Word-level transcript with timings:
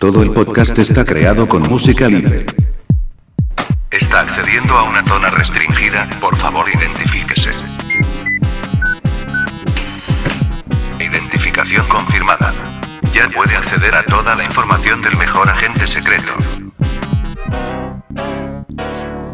Todo 0.00 0.22
el 0.22 0.30
podcast 0.30 0.78
está 0.78 1.04
creado 1.04 1.48
con 1.48 1.62
música 1.62 2.06
libre. 2.06 2.46
Está 3.90 4.20
accediendo 4.20 4.74
a 4.74 4.84
una 4.88 5.04
zona 5.04 5.28
restringida, 5.28 6.08
por 6.20 6.36
favor 6.36 6.66
identifíquese. 6.68 7.50
Identificación 11.00 11.84
confirmada. 11.88 12.54
Ya 13.12 13.28
puede 13.28 13.56
acceder 13.56 13.92
a 13.92 14.04
toda 14.04 14.36
la 14.36 14.44
información 14.44 15.02
del 15.02 15.16
mejor 15.16 15.48
agente 15.48 15.88
secreto. 15.88 16.32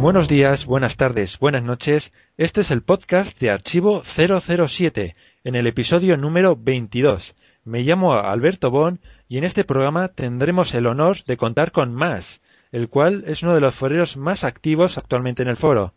Buenos 0.00 0.28
días, 0.28 0.64
buenas 0.64 0.96
tardes, 0.96 1.38
buenas 1.38 1.62
noches. 1.62 2.10
Este 2.38 2.62
es 2.62 2.70
el 2.70 2.80
podcast 2.80 3.38
de 3.38 3.50
Archivo 3.50 4.02
007, 4.16 5.14
en 5.44 5.56
el 5.56 5.66
episodio 5.66 6.16
número 6.16 6.56
22. 6.56 7.34
Me 7.66 7.80
llamo 7.80 8.14
Alberto 8.14 8.70
Bon 8.70 9.00
y 9.28 9.38
en 9.38 9.44
este 9.44 9.64
programa 9.64 10.08
tendremos 10.08 10.74
el 10.74 10.86
honor 10.86 11.24
de 11.24 11.36
contar 11.36 11.72
con 11.72 11.94
Más, 11.94 12.40
el 12.72 12.88
cual 12.88 13.24
es 13.26 13.42
uno 13.42 13.54
de 13.54 13.60
los 13.60 13.74
foreros 13.74 14.16
más 14.16 14.44
activos 14.44 14.98
actualmente 14.98 15.42
en 15.42 15.48
el 15.48 15.56
foro. 15.56 15.94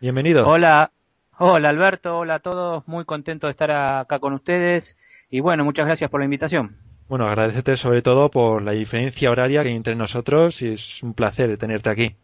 Bienvenido. 0.00 0.46
Hola, 0.46 0.90
hola 1.38 1.68
Alberto, 1.68 2.18
hola 2.18 2.36
a 2.36 2.38
todos, 2.40 2.86
muy 2.86 3.04
contento 3.04 3.46
de 3.46 3.52
estar 3.52 3.70
acá 3.70 4.18
con 4.18 4.32
ustedes 4.32 4.96
y 5.30 5.40
bueno, 5.40 5.64
muchas 5.64 5.86
gracias 5.86 6.10
por 6.10 6.20
la 6.20 6.24
invitación. 6.24 6.76
Bueno, 7.08 7.26
agradecerte 7.26 7.76
sobre 7.76 8.02
todo 8.02 8.30
por 8.30 8.62
la 8.62 8.72
diferencia 8.72 9.30
horaria 9.30 9.62
que 9.62 9.70
hay 9.70 9.76
entre 9.76 9.96
nosotros 9.96 10.62
y 10.62 10.74
es 10.74 11.02
un 11.02 11.14
placer 11.14 11.56
tenerte 11.58 11.90
aquí. 11.90 12.16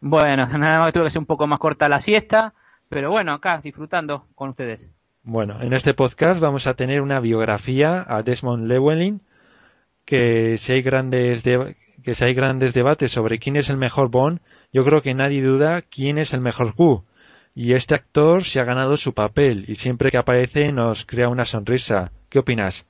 Bueno, 0.00 0.46
nada 0.58 0.80
más 0.80 0.88
que 0.88 0.98
tuve 0.98 1.04
que 1.04 1.10
ser 1.10 1.20
un 1.20 1.26
poco 1.26 1.46
más 1.46 1.58
corta 1.58 1.88
la 1.88 2.00
siesta, 2.00 2.54
pero 2.88 3.10
bueno, 3.10 3.32
acá 3.32 3.60
disfrutando 3.62 4.24
con 4.34 4.50
ustedes. 4.50 4.88
Bueno, 5.22 5.60
en 5.60 5.72
este 5.72 5.92
podcast 5.92 6.40
vamos 6.40 6.68
a 6.68 6.74
tener 6.74 7.00
una 7.00 7.18
biografía 7.18 8.04
a 8.08 8.22
Desmond 8.22 8.70
Llewellyn, 8.70 9.20
que 10.06 10.56
si 10.58 10.72
hay 10.72 10.82
grandes 10.82 11.42
que 11.42 12.14
si 12.14 12.24
hay 12.24 12.34
grandes 12.34 12.72
debates 12.72 13.12
sobre 13.12 13.38
quién 13.38 13.56
es 13.56 13.68
el 13.68 13.76
mejor 13.76 14.10
Bond, 14.10 14.40
yo 14.72 14.84
creo 14.84 15.02
que 15.02 15.12
nadie 15.12 15.42
duda 15.42 15.82
quién 15.82 16.18
es 16.18 16.32
el 16.32 16.40
mejor 16.40 16.74
Q. 16.74 17.04
Y 17.54 17.74
este 17.74 17.94
actor 17.94 18.44
se 18.44 18.60
ha 18.60 18.64
ganado 18.64 18.96
su 18.96 19.12
papel 19.12 19.64
y 19.68 19.76
siempre 19.76 20.10
que 20.10 20.18
aparece 20.18 20.72
nos 20.72 21.04
crea 21.04 21.28
una 21.28 21.44
sonrisa. 21.44 22.12
¿Qué 22.30 22.38
opinas? 22.38 22.86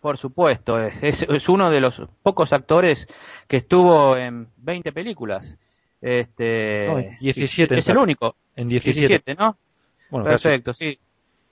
Por 0.00 0.18
supuesto, 0.18 0.78
es, 0.80 1.22
es 1.22 1.48
uno 1.48 1.70
de 1.70 1.80
los 1.80 2.00
pocos 2.22 2.52
actores 2.52 3.06
que 3.48 3.56
estuvo 3.58 4.16
en 4.16 4.48
20 4.58 4.92
películas. 4.92 5.56
Este, 6.04 6.86
no, 6.86 7.16
17. 7.18 7.78
Es 7.78 7.88
el 7.88 7.96
único. 7.96 8.36
En 8.56 8.68
17, 8.68 9.34
¿no? 9.36 9.56
Bueno, 10.10 10.26
Perfecto, 10.26 10.74
sí. 10.74 10.98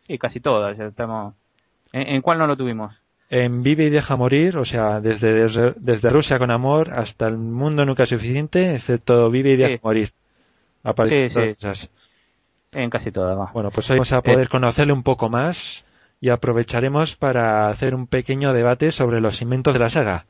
Sí, 0.07 0.19
casi 0.19 0.41
todas. 0.41 0.79
Estamos... 0.79 1.35
¿En, 1.93 2.21
cuál 2.21 2.39
no 2.39 2.47
lo 2.47 2.57
tuvimos? 2.57 2.95
En 3.35 3.63
Vive 3.63 3.85
y 3.85 3.89
deja 3.89 4.15
morir, 4.15 4.59
o 4.59 4.67
sea, 4.67 5.01
desde, 5.01 5.49
desde, 5.77 6.09
Rusia 6.11 6.39
con 6.39 6.51
amor 6.51 6.91
hasta 6.93 7.27
el 7.29 7.39
mundo 7.39 7.87
nunca 7.87 8.03
es 8.03 8.11
suficiente, 8.11 8.75
excepto 8.75 9.31
Vive 9.31 9.53
y 9.53 9.57
deja 9.57 9.81
morir. 9.83 10.13
Aparece 10.83 11.55
sí, 11.55 11.89
En 12.73 12.91
casi 12.91 13.11
todas. 13.11 13.51
Bueno, 13.55 13.71
pues 13.71 13.89
hoy 13.89 13.97
vamos 13.97 14.13
a 14.13 14.21
poder 14.21 14.49
eh. 14.49 14.51
conocerle 14.51 14.93
un 14.93 15.03
poco 15.03 15.31
más 15.31 15.83
y 16.21 16.29
aprovecharemos 16.29 17.17
para 17.17 17.71
hacer 17.71 17.95
un 17.95 18.07
pequeño 18.07 18.53
debate 18.53 18.93
sobre 18.93 19.23
los 19.23 19.41
inventos 19.41 19.73
de 19.73 19.81
la 19.81 19.89
saga. 19.89 20.27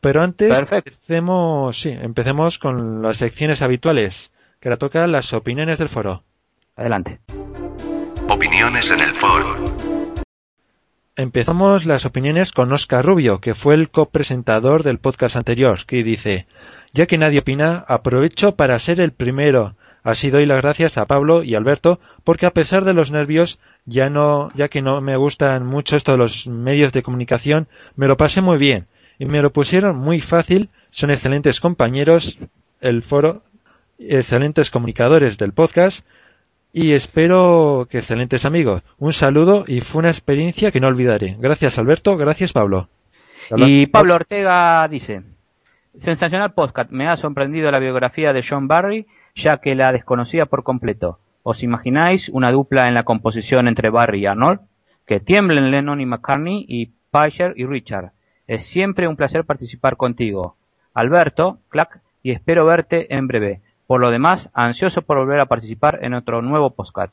Pero 0.00 0.20
antes 0.20 0.50
empecemos, 0.72 1.80
sí, 1.80 1.90
empecemos 1.90 2.58
con 2.58 3.00
las 3.00 3.18
secciones 3.18 3.62
habituales, 3.62 4.32
que 4.58 4.70
la 4.70 4.76
tocan 4.76 5.12
las 5.12 5.32
opiniones 5.32 5.78
del 5.78 5.88
foro. 5.88 6.24
Adelante. 6.74 7.20
Opiniones 8.28 8.90
en 8.90 9.02
el 9.02 9.14
foro. 9.14 9.99
Empezamos 11.20 11.84
las 11.84 12.06
opiniones 12.06 12.50
con 12.50 12.72
Oscar 12.72 13.04
Rubio, 13.04 13.40
que 13.40 13.52
fue 13.52 13.74
el 13.74 13.90
copresentador 13.90 14.84
del 14.84 15.00
podcast 15.00 15.36
anterior, 15.36 15.84
que 15.86 16.02
dice, 16.02 16.46
ya 16.94 17.04
que 17.04 17.18
nadie 17.18 17.40
opina, 17.40 17.84
aprovecho 17.88 18.56
para 18.56 18.78
ser 18.78 19.02
el 19.02 19.12
primero. 19.12 19.74
Así 20.02 20.30
doy 20.30 20.46
las 20.46 20.62
gracias 20.62 20.96
a 20.96 21.04
Pablo 21.04 21.42
y 21.42 21.54
Alberto, 21.54 22.00
porque 22.24 22.46
a 22.46 22.52
pesar 22.52 22.86
de 22.86 22.94
los 22.94 23.10
nervios, 23.10 23.58
ya 23.84 24.08
no, 24.08 24.50
ya 24.54 24.68
que 24.68 24.80
no 24.80 25.02
me 25.02 25.18
gustan 25.18 25.66
mucho 25.66 25.94
esto 25.94 26.12
de 26.12 26.16
los 26.16 26.46
medios 26.46 26.90
de 26.94 27.02
comunicación, 27.02 27.68
me 27.96 28.08
lo 28.08 28.16
pasé 28.16 28.40
muy 28.40 28.56
bien 28.56 28.86
y 29.18 29.26
me 29.26 29.42
lo 29.42 29.52
pusieron 29.52 29.98
muy 29.98 30.22
fácil. 30.22 30.70
Son 30.88 31.10
excelentes 31.10 31.60
compañeros, 31.60 32.38
el 32.80 33.02
foro, 33.02 33.42
excelentes 33.98 34.70
comunicadores 34.70 35.36
del 35.36 35.52
podcast 35.52 36.02
y 36.72 36.92
espero 36.92 37.86
que 37.90 37.98
excelentes 37.98 38.44
amigos. 38.44 38.82
Un 38.98 39.12
saludo 39.12 39.64
y 39.66 39.80
fue 39.80 40.00
una 40.00 40.10
experiencia 40.10 40.70
que 40.70 40.80
no 40.80 40.88
olvidaré. 40.88 41.36
Gracias 41.38 41.78
Alberto, 41.78 42.16
gracias 42.16 42.52
Pablo. 42.52 42.88
Y 43.56 43.86
Pablo 43.86 44.14
Ortega 44.14 44.86
dice, 44.88 45.22
sensacional 46.00 46.52
podcast, 46.52 46.90
me 46.90 47.08
ha 47.08 47.16
sorprendido 47.16 47.70
la 47.70 47.80
biografía 47.80 48.32
de 48.32 48.44
John 48.48 48.68
Barry 48.68 49.06
ya 49.34 49.58
que 49.58 49.74
la 49.74 49.92
desconocía 49.92 50.46
por 50.46 50.62
completo. 50.62 51.18
¿Os 51.42 51.62
imagináis 51.62 52.28
una 52.28 52.52
dupla 52.52 52.86
en 52.86 52.94
la 52.94 53.02
composición 53.02 53.66
entre 53.66 53.90
Barry 53.90 54.20
y 54.20 54.26
Arnold? 54.26 54.60
Que 55.06 55.20
tiemblen 55.20 55.70
Lennon 55.70 56.00
y 56.00 56.06
McCartney 56.06 56.64
y 56.68 56.92
Picher 57.10 57.54
y 57.56 57.66
Richard. 57.66 58.12
Es 58.46 58.66
siempre 58.66 59.08
un 59.08 59.16
placer 59.16 59.44
participar 59.44 59.96
contigo. 59.96 60.56
Alberto, 60.94 61.58
clac, 61.68 62.00
y 62.22 62.32
espero 62.32 62.66
verte 62.66 63.12
en 63.14 63.26
breve. 63.26 63.60
Por 63.90 64.00
lo 64.00 64.12
demás, 64.12 64.48
ansioso 64.54 65.02
por 65.02 65.18
volver 65.18 65.40
a 65.40 65.46
participar 65.46 65.98
en 66.02 66.14
otro 66.14 66.42
nuevo 66.42 66.70
postcat. 66.70 67.10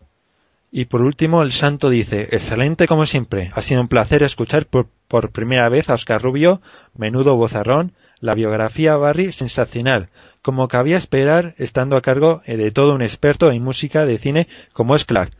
Y 0.71 0.85
por 0.85 1.01
último, 1.01 1.41
el 1.41 1.51
santo 1.51 1.89
dice, 1.89 2.27
excelente 2.29 2.85
como 2.85 3.07
siempre. 3.07 3.49
Ha 3.55 3.63
sido 3.63 3.81
un 3.81 3.87
placer 3.87 4.21
escuchar 4.21 4.67
por, 4.67 4.85
por 5.07 5.31
primera 5.31 5.69
vez 5.69 5.89
a 5.89 5.95
Oscar 5.95 6.21
Rubio, 6.21 6.61
menudo 6.95 7.35
bozarrón, 7.35 7.93
la 8.19 8.33
biografía 8.33 8.95
Barry 8.95 9.31
sensacional, 9.31 10.09
como 10.43 10.67
cabía 10.67 10.97
esperar 10.97 11.55
estando 11.57 11.97
a 11.97 12.01
cargo 12.01 12.43
de 12.45 12.69
todo 12.69 12.93
un 12.93 13.01
experto 13.01 13.51
en 13.51 13.63
música 13.63 14.05
de 14.05 14.19
cine 14.19 14.47
como 14.71 14.95
es 14.95 15.03
Clark. 15.03 15.31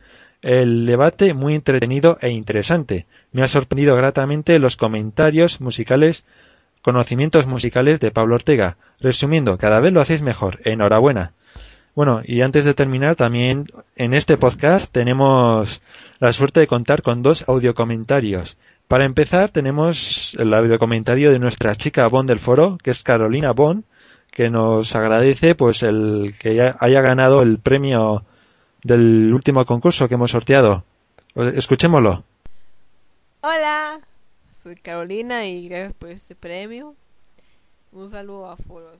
El 0.42 0.86
debate 0.86 1.34
muy 1.34 1.54
entretenido 1.54 2.18
e 2.20 2.30
interesante. 2.30 3.06
Me 3.30 3.44
ha 3.44 3.46
sorprendido 3.46 3.94
gratamente 3.94 4.58
los 4.58 4.76
comentarios 4.76 5.60
musicales, 5.60 6.24
conocimientos 6.82 7.46
musicales 7.46 8.00
de 8.00 8.10
Pablo 8.10 8.36
Ortega. 8.36 8.76
Resumiendo, 9.00 9.58
cada 9.58 9.80
vez 9.80 9.92
lo 9.92 10.00
hacéis 10.00 10.22
mejor. 10.22 10.60
Enhorabuena. 10.64 11.32
Bueno, 11.94 12.22
y 12.24 12.42
antes 12.42 12.64
de 12.64 12.74
terminar, 12.74 13.16
también 13.16 13.66
en 13.96 14.14
este 14.14 14.36
podcast 14.36 14.92
tenemos 14.92 15.82
la 16.20 16.32
suerte 16.32 16.60
de 16.60 16.66
contar 16.66 17.02
con 17.02 17.22
dos 17.22 17.44
audiocomentarios. 17.48 18.56
Para 18.86 19.04
empezar, 19.04 19.50
tenemos 19.50 20.34
el 20.38 20.54
audiocomentario 20.54 21.30
de 21.30 21.38
nuestra 21.38 21.76
chica 21.76 22.06
Bon 22.06 22.26
del 22.26 22.38
foro, 22.38 22.78
que 22.82 22.90
es 22.90 23.02
Carolina 23.02 23.52
Bon, 23.52 23.84
que 24.30 24.48
nos 24.48 24.94
agradece 24.94 25.54
pues 25.54 25.82
el 25.82 26.34
que 26.38 26.72
haya 26.78 27.00
ganado 27.00 27.42
el 27.42 27.58
premio 27.58 28.24
del 28.82 29.32
último 29.34 29.64
concurso 29.64 30.08
que 30.08 30.14
hemos 30.14 30.30
sorteado. 30.30 30.84
Escuchémoslo. 31.34 32.24
Hola, 33.40 34.00
soy 34.62 34.76
Carolina 34.76 35.46
y 35.46 35.68
gracias 35.68 35.94
por 35.94 36.10
este 36.10 36.34
premio. 36.34 36.96
Un 37.92 38.10
saludo 38.10 38.50
a 38.50 38.56
Foro 38.56 38.98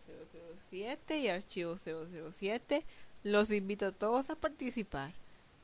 007 0.71 1.19
y 1.19 1.29
Archivo 1.29 1.77
007. 1.77 2.85
Los 3.25 3.51
invito 3.51 3.87
a 3.87 3.93
todos 3.93 4.31
a 4.31 4.37
participar. 4.37 5.11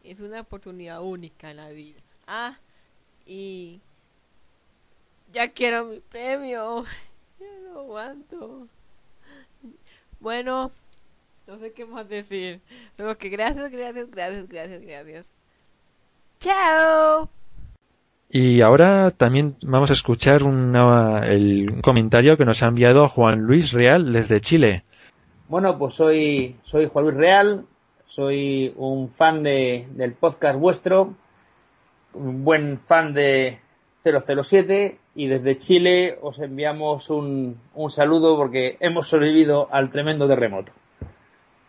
Es 0.02 0.20
una 0.20 0.40
oportunidad 0.40 1.02
única 1.02 1.50
en 1.50 1.56
la 1.56 1.68
vida. 1.70 2.00
Ah, 2.26 2.58
y 3.24 3.80
ya 5.32 5.52
quiero 5.52 5.84
mi 5.86 6.00
premio. 6.00 6.84
Ya 7.40 7.46
no 7.68 7.80
aguanto. 7.80 8.68
Bueno, 10.20 10.70
no 11.48 11.58
sé 11.58 11.72
qué 11.72 11.84
más 11.84 12.08
decir. 12.08 12.60
Solo 12.96 13.18
que 13.18 13.28
gracias, 13.28 13.72
gracias, 13.72 14.08
gracias, 14.08 14.48
gracias, 14.48 14.82
gracias. 14.82 15.26
¡Chao! 16.38 17.28
Y 18.36 18.62
ahora 18.62 19.12
también 19.12 19.54
vamos 19.62 19.90
a 19.90 19.92
escuchar 19.92 20.42
el, 20.42 21.80
comentario 21.82 22.36
que 22.36 22.44
nos 22.44 22.64
ha 22.64 22.66
enviado 22.66 23.08
Juan 23.08 23.42
Luis 23.42 23.70
Real 23.70 24.12
desde 24.12 24.40
Chile. 24.40 24.82
Bueno, 25.46 25.78
pues 25.78 25.94
soy, 25.94 26.56
soy 26.64 26.88
Juan 26.88 27.04
Luis 27.04 27.16
Real, 27.16 27.64
soy 28.06 28.74
un 28.76 29.10
fan 29.10 29.44
de, 29.44 29.86
del 29.92 30.14
podcast 30.14 30.58
vuestro, 30.58 31.14
un 32.14 32.42
buen 32.42 32.80
fan 32.80 33.14
de 33.14 33.60
007 34.02 34.98
y 35.14 35.28
desde 35.28 35.56
Chile 35.56 36.18
os 36.20 36.40
enviamos 36.40 37.10
un, 37.10 37.56
un 37.76 37.90
saludo 37.92 38.36
porque 38.36 38.78
hemos 38.80 39.06
sobrevivido 39.06 39.68
al 39.70 39.92
tremendo 39.92 40.26
terremoto 40.26 40.72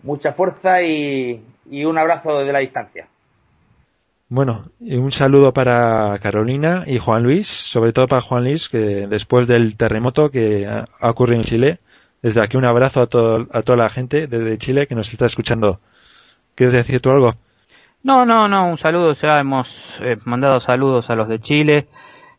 mucha 0.06 0.34
fuerza 0.34 0.82
y, 0.82 1.44
un 1.86 1.98
abrazo 1.98 2.40
desde 2.40 2.54
la 2.54 2.60
distancia. 2.60 3.08
Bueno, 4.28 4.66
un 4.80 5.12
saludo 5.12 5.54
para 5.54 6.18
Carolina 6.20 6.84
y 6.88 6.98
Juan 6.98 7.22
Luis, 7.22 7.48
sobre 7.48 7.94
todo 7.94 8.08
para 8.08 8.22
Juan 8.22 8.44
Luis, 8.44 8.70
que 8.70 9.08
después 9.08 9.48
del 9.48 9.78
terremoto 9.78 10.32
que 10.32 10.66
ha 10.68 11.10
ocurrido 11.10 11.42
en 11.42 11.46
Chile, 11.46 11.80
desde 12.24 12.42
aquí 12.42 12.58
un 12.58 12.66
abrazo 12.66 13.02
a, 13.02 13.08
todo, 13.08 13.46
a 13.52 13.62
toda 13.62 13.78
la 13.78 13.90
gente 13.92 14.26
desde 14.26 14.58
Chile 14.58 14.88
que 14.88 14.96
nos 14.96 15.12
está 15.12 15.28
escuchando. 15.28 15.80
¿Quieres 16.56 16.74
decir 16.74 17.02
tú 17.02 17.12
algo? 17.12 17.36
No, 18.02 18.26
no, 18.26 18.48
no, 18.48 18.68
un 18.68 18.80
saludo, 18.80 19.14
ya 19.14 19.40
hemos 19.40 19.68
eh, 20.00 20.18
mandado 20.26 20.60
saludos 20.60 21.08
a 21.12 21.16
los 21.16 21.28
de 21.28 21.40
Chile, 21.40 21.88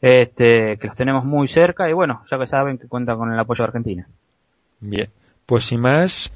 este, 0.00 0.78
que 0.78 0.88
los 0.88 0.96
tenemos 0.96 1.24
muy 1.24 1.46
cerca 1.46 1.88
y 1.88 1.92
bueno, 1.92 2.22
ya 2.28 2.36
que 2.38 2.48
saben 2.48 2.78
que 2.78 2.88
cuentan 2.88 3.16
con 3.16 3.32
el 3.32 3.38
apoyo 3.38 3.62
de 3.62 3.68
Argentina. 3.68 4.08
Bien, 4.80 5.08
pues 5.46 5.64
sin 5.66 5.80
más, 5.80 6.32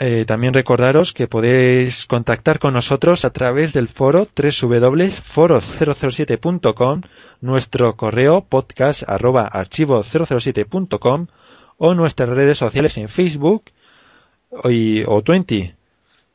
eh, 0.00 0.24
también 0.26 0.54
recordaros 0.54 1.12
que 1.12 1.26
podéis 1.26 2.06
contactar 2.06 2.60
con 2.60 2.74
nosotros 2.74 3.24
a 3.24 3.30
través 3.30 3.72
del 3.72 3.88
foro 3.88 4.28
www.foro007.com, 4.36 7.00
nuestro 7.40 7.96
correo 7.96 8.46
podcast 8.48 9.02
arroba 9.08 9.50
archivo007.com 9.50 11.26
o 11.78 11.94
nuestras 11.94 12.28
redes 12.28 12.58
sociales 12.58 12.96
en 12.96 13.08
Facebook 13.08 13.64
y, 14.70 15.02
o 15.04 15.20
20. 15.20 15.74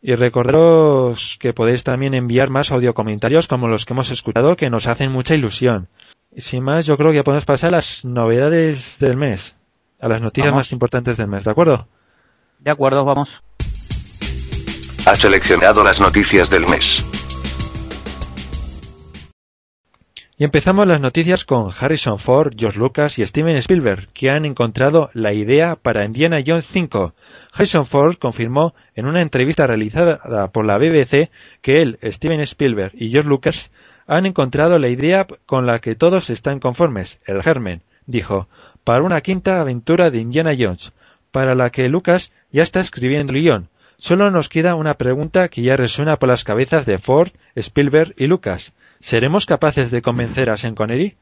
Y 0.01 0.15
recordaros 0.15 1.37
que 1.39 1.53
podéis 1.53 1.85
también 1.85 2.13
enviar 2.13 2.49
más 2.49 2.69
audio 2.69 2.93
comentarios 2.93 3.47
como 3.47 3.69
los 3.69 3.85
que 3.85 3.93
hemos 3.93 4.11
escuchado 4.11 4.57
que 4.57 4.69
nos 4.69 4.87
hacen 4.87 5.09
mucha 5.09 5.35
ilusión. 5.35 5.87
Y 6.35 6.41
sin 6.41 6.63
más, 6.63 6.85
yo 6.85 6.97
creo 6.97 7.11
que 7.11 7.17
ya 7.17 7.23
podemos 7.23 7.45
pasar 7.45 7.73
a 7.73 7.77
las 7.77 8.03
novedades 8.03 8.99
del 8.99 9.15
mes, 9.15 9.55
a 10.01 10.09
las 10.09 10.21
noticias 10.21 10.51
Vamos. 10.51 10.67
más 10.67 10.73
importantes 10.73 11.15
del 11.15 11.29
mes, 11.29 11.45
¿de 11.45 11.51
acuerdo? 11.51 11.87
De 12.59 12.71
acuerdo, 12.71 13.05
vamos. 13.05 13.29
Ha 15.05 15.15
seleccionado 15.15 15.83
las 15.83 15.99
noticias 15.99 16.49
del 16.49 16.61
mes. 16.61 17.03
Y 20.37 20.45
empezamos 20.45 20.87
las 20.87 21.01
noticias 21.01 21.43
con 21.43 21.71
Harrison 21.77 22.19
Ford, 22.19 22.53
George 22.55 22.79
Lucas 22.79 23.19
y 23.19 23.25
Steven 23.25 23.57
Spielberg, 23.57 24.07
que 24.13 24.29
han 24.29 24.45
encontrado 24.45 25.09
la 25.13 25.33
idea 25.33 25.75
para 25.75 26.05
Indiana 26.05 26.41
Jones 26.45 26.67
5. 26.71 27.13
Harrison 27.51 27.85
Ford 27.85 28.15
confirmó 28.17 28.73
en 28.95 29.05
una 29.05 29.21
entrevista 29.21 29.67
realizada 29.67 30.47
por 30.53 30.65
la 30.65 30.77
BBC 30.77 31.29
que 31.61 31.81
él, 31.81 31.99
Steven 32.01 32.39
Spielberg 32.39 32.93
y 32.95 33.09
George 33.11 33.27
Lucas 33.27 33.71
han 34.07 34.25
encontrado 34.25 34.79
la 34.79 34.87
idea 34.87 35.27
con 35.45 35.65
la 35.65 35.79
que 35.79 35.95
todos 35.95 36.29
están 36.29 36.61
conformes, 36.61 37.19
el 37.25 37.43
germen, 37.43 37.81
dijo, 38.05 38.47
para 38.85 39.03
una 39.03 39.19
quinta 39.19 39.59
aventura 39.59 40.11
de 40.11 40.19
Indiana 40.19 40.55
Jones, 40.57 40.93
para 41.33 41.55
la 41.55 41.71
que 41.71 41.89
Lucas 41.89 42.31
ya 42.53 42.63
está 42.63 42.79
escribiendo 42.79 43.33
el 43.33 43.41
guion. 43.41 43.72
Solo 44.03 44.29
nos 44.31 44.49
queda 44.49 44.75
una 44.75 44.95
pregunta 44.95 45.47
que 45.47 45.61
ya 45.61 45.77
resuena 45.77 46.17
por 46.17 46.27
las 46.27 46.43
cabezas 46.43 46.85
de 46.85 46.97
Ford, 46.97 47.29
Spielberg 47.55 48.13
y 48.17 48.27
Lucas. 48.27 48.73
¿Seremos 48.99 49.45
capaces 49.45 49.91
de 49.91 50.01
convencer 50.01 50.49
a 50.49 50.57
Sean 50.57 50.75
Connery? 50.75 51.15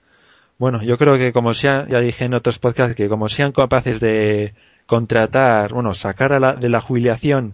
Bueno, 0.58 0.82
yo 0.82 0.98
creo 0.98 1.16
que 1.20 1.32
como 1.32 1.52
ya 1.52 1.84
dije 1.86 2.26
en 2.26 2.34
otros 2.34 2.58
podcasts 2.58 2.96
que 2.96 3.08
como 3.08 3.30
sean 3.30 3.52
capaces 3.52 4.00
de 4.00 4.56
contratar, 4.88 5.72
bueno, 5.74 5.94
sacar 5.94 6.34
a 6.34 6.40
la- 6.40 6.54
de 6.56 6.70
la 6.70 6.82
jubilación 6.82 7.54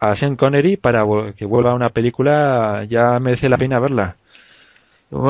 a 0.00 0.16
Sean 0.16 0.36
Connery 0.36 0.78
para 0.78 1.04
que 1.36 1.44
vuelva 1.44 1.72
a 1.72 1.74
una 1.74 1.90
película, 1.90 2.84
ya 2.88 3.18
merece 3.20 3.50
la 3.50 3.58
pena 3.58 3.78
verla. 3.80 4.16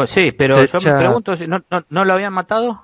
Sí, 0.07 0.31
pero 0.31 0.55
Se 0.61 0.69
yo 0.69 0.79
echa- 0.79 0.93
me 0.93 0.99
pregunto, 0.99 1.37
si 1.37 1.49
¿no, 1.49 1.59
no, 1.73 1.85
no 1.91 2.05
lo 2.05 2.13
habían 2.13 2.33
matado? 2.33 2.83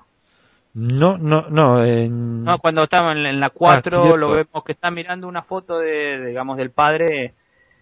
No, 0.73 1.17
no, 1.17 1.49
no. 1.49 1.83
en- 1.83 2.43
No, 2.45 2.57
cuando 2.59 2.83
estaba 2.83 3.11
en, 3.11 3.25
en 3.25 3.39
la 3.39 3.49
4 3.49 3.99
Mm. 3.99 4.01
cierto. 4.03 4.17
lo 4.17 4.31
vemos 4.31 4.63
que 4.65 4.71
está 4.71 4.89
mirando 4.91 5.27
una 5.27 5.41
foto 5.43 5.79
de, 5.79 6.25
digamos, 6.27 6.57
del 6.57 6.71
padre 6.71 7.33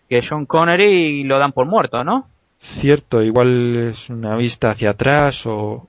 que 0.09 0.18
es 0.18 0.27
John 0.27 0.45
Connery 0.47 1.19
y 1.21 1.24
lo 1.24 1.38
dan 1.38 1.51
por 1.51 1.68
muerto, 1.68 2.03
¿no? 2.03 2.27
Cierto, 2.59 3.21
igual 3.21 3.89
es 3.91 4.09
una 4.09 4.36
vista 4.36 4.71
hacia 4.71 4.89
atrás 4.91 5.45
o, 5.45 5.88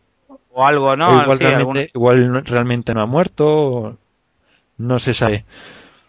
O 0.53 0.67
algo, 0.67 0.95
¿no? 0.95 1.09
o 1.09 1.23
igual, 1.23 1.39
Sí, 1.39 1.45
realmente, 1.45 1.57
algún- 1.57 1.89
igual 1.95 2.33
no- 2.33 2.41
realmente 2.43 2.93
no 2.93 3.03
ha 3.03 3.07
muerto, 3.07 3.47
o 3.49 3.97
no 4.79 4.99
se 4.99 5.15
sabe. 5.15 5.45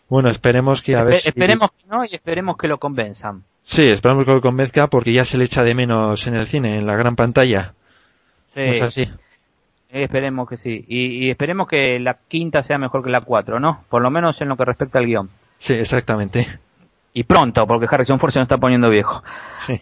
Bueno, 0.09 0.29
esperemos 0.29 0.81
que 0.81 0.95
a 0.97 1.03
ver 1.03 1.15
Espe- 1.15 1.21
si- 1.21 1.29
Esperemos 1.29 1.71
que 1.71 1.87
no 1.87 2.03
y 2.03 2.13
esperemos 2.13 2.57
que 2.57 2.67
lo 2.67 2.77
convenzan. 2.79 3.43
Sí, 3.61 3.83
esperamos 3.87 4.25
que 4.25 4.33
lo 4.33 4.41
convenzca 4.41 4.87
porque 4.87 5.13
ya 5.13 5.23
se 5.23 5.37
le 5.37 5.45
echa 5.45 5.63
de 5.63 5.73
menos 5.73 6.27
en 6.27 6.35
el 6.35 6.47
cine, 6.47 6.77
en 6.79 6.85
la 6.85 6.95
gran 6.97 7.15
pantalla. 7.15 7.73
Sí, 8.53 8.59
¿No 8.59 8.71
es 8.73 8.81
así? 8.81 9.07
Esperemos 9.91 10.47
que 10.47 10.57
sí. 10.57 10.85
Y, 10.87 11.25
y 11.25 11.29
esperemos 11.29 11.67
que 11.67 11.99
la 11.99 12.17
quinta 12.27 12.63
sea 12.63 12.77
mejor 12.77 13.03
que 13.03 13.09
la 13.09 13.21
4, 13.21 13.59
¿no? 13.59 13.83
Por 13.89 14.01
lo 14.01 14.09
menos 14.09 14.39
en 14.41 14.49
lo 14.49 14.57
que 14.57 14.65
respecta 14.65 14.99
al 14.99 15.05
guion. 15.05 15.29
Sí, 15.59 15.73
exactamente. 15.73 16.59
Y 17.13 17.23
pronto, 17.23 17.67
porque 17.67 17.87
Harrison 17.89 18.19
Ford 18.19 18.31
se 18.31 18.39
nos 18.39 18.45
está 18.45 18.57
poniendo 18.57 18.89
viejo. 18.89 19.21
Sí. 19.65 19.79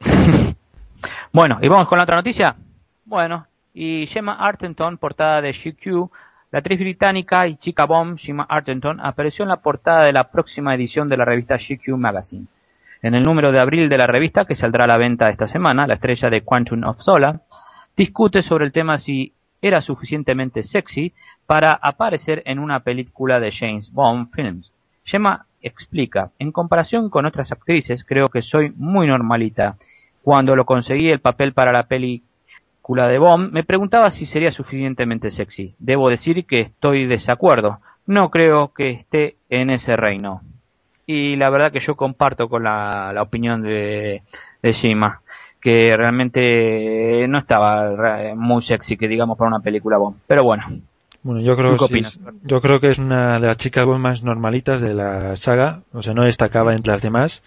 Bueno, 1.32 1.58
y 1.62 1.68
vamos 1.68 1.86
con 1.86 1.96
la 1.96 2.04
otra 2.04 2.16
noticia. 2.16 2.56
Bueno, 3.04 3.46
y 3.72 4.08
Gemma 4.08 4.34
Arterton, 4.34 4.98
portada 4.98 5.40
de 5.40 5.52
GQ, 5.52 6.10
la 6.50 6.58
actriz 6.58 6.80
británica 6.80 7.46
y 7.46 7.56
chica 7.56 7.84
bomb 7.84 8.18
Gemma 8.18 8.44
Arterton 8.48 8.98
apareció 9.00 9.44
en 9.44 9.50
la 9.50 9.58
portada 9.58 10.04
de 10.04 10.12
la 10.12 10.32
próxima 10.32 10.74
edición 10.74 11.08
de 11.08 11.16
la 11.16 11.24
revista 11.24 11.56
GQ 11.56 11.96
Magazine. 11.96 12.46
En 13.02 13.14
el 13.14 13.22
número 13.22 13.52
de 13.52 13.60
abril 13.60 13.88
de 13.88 13.96
la 13.96 14.08
revista, 14.08 14.44
que 14.44 14.56
saldrá 14.56 14.84
a 14.84 14.88
la 14.88 14.98
venta 14.98 15.30
esta 15.30 15.46
semana, 15.46 15.86
la 15.86 15.94
estrella 15.94 16.28
de 16.30 16.42
Quantum 16.42 16.82
of 16.84 17.00
Sola 17.00 17.42
discute 18.00 18.40
sobre 18.40 18.64
el 18.64 18.72
tema 18.72 18.98
si 18.98 19.34
era 19.60 19.82
suficientemente 19.82 20.64
sexy 20.64 21.12
para 21.44 21.74
aparecer 21.74 22.42
en 22.46 22.58
una 22.58 22.80
película 22.80 23.40
de 23.40 23.52
James 23.52 23.92
Bond 23.92 24.30
Films. 24.32 24.72
Gemma 25.04 25.44
explica, 25.60 26.30
en 26.38 26.50
comparación 26.50 27.10
con 27.10 27.26
otras 27.26 27.52
actrices, 27.52 28.02
creo 28.04 28.28
que 28.28 28.40
soy 28.40 28.72
muy 28.74 29.06
normalita. 29.06 29.76
Cuando 30.22 30.56
lo 30.56 30.64
conseguí 30.64 31.10
el 31.10 31.20
papel 31.20 31.52
para 31.52 31.72
la 31.72 31.82
película 31.88 33.06
de 33.06 33.18
Bond, 33.18 33.52
me 33.52 33.64
preguntaba 33.64 34.10
si 34.10 34.24
sería 34.24 34.50
suficientemente 34.50 35.30
sexy. 35.30 35.74
Debo 35.78 36.08
decir 36.08 36.46
que 36.46 36.60
estoy 36.60 37.02
de 37.02 37.16
desacuerdo. 37.16 37.80
No 38.06 38.30
creo 38.30 38.72
que 38.72 38.92
esté 38.92 39.36
en 39.50 39.68
ese 39.68 39.96
reino. 39.96 40.40
Y 41.04 41.36
la 41.36 41.50
verdad 41.50 41.70
que 41.70 41.80
yo 41.80 41.96
comparto 41.96 42.48
con 42.48 42.64
la, 42.64 43.12
opinión 43.20 43.60
de, 43.60 44.22
de 44.62 44.72
que 45.60 45.96
realmente 45.96 47.26
no 47.28 47.38
estaba 47.38 48.34
muy 48.34 48.62
sexy, 48.62 48.96
que 48.96 49.08
digamos, 49.08 49.36
para 49.36 49.48
una 49.48 49.60
película 49.60 49.98
Bond. 49.98 50.16
Pero 50.26 50.44
bueno, 50.44 50.64
Bueno, 51.22 51.40
yo 51.42 51.54
creo, 51.56 51.72
¿Tú 51.72 51.78
qué 51.78 51.84
sí, 51.86 51.94
opinas? 51.94 52.18
yo 52.44 52.60
creo 52.62 52.80
que 52.80 52.88
es 52.88 52.98
una 52.98 53.38
de 53.38 53.46
las 53.46 53.58
chicas 53.58 53.86
más 53.86 54.22
normalitas 54.22 54.80
de 54.80 54.94
la 54.94 55.36
saga, 55.36 55.80
o 55.92 56.02
sea, 56.02 56.14
no 56.14 56.24
destacaba 56.24 56.72
entre 56.74 56.92
las 56.92 57.02
demás, 57.02 57.42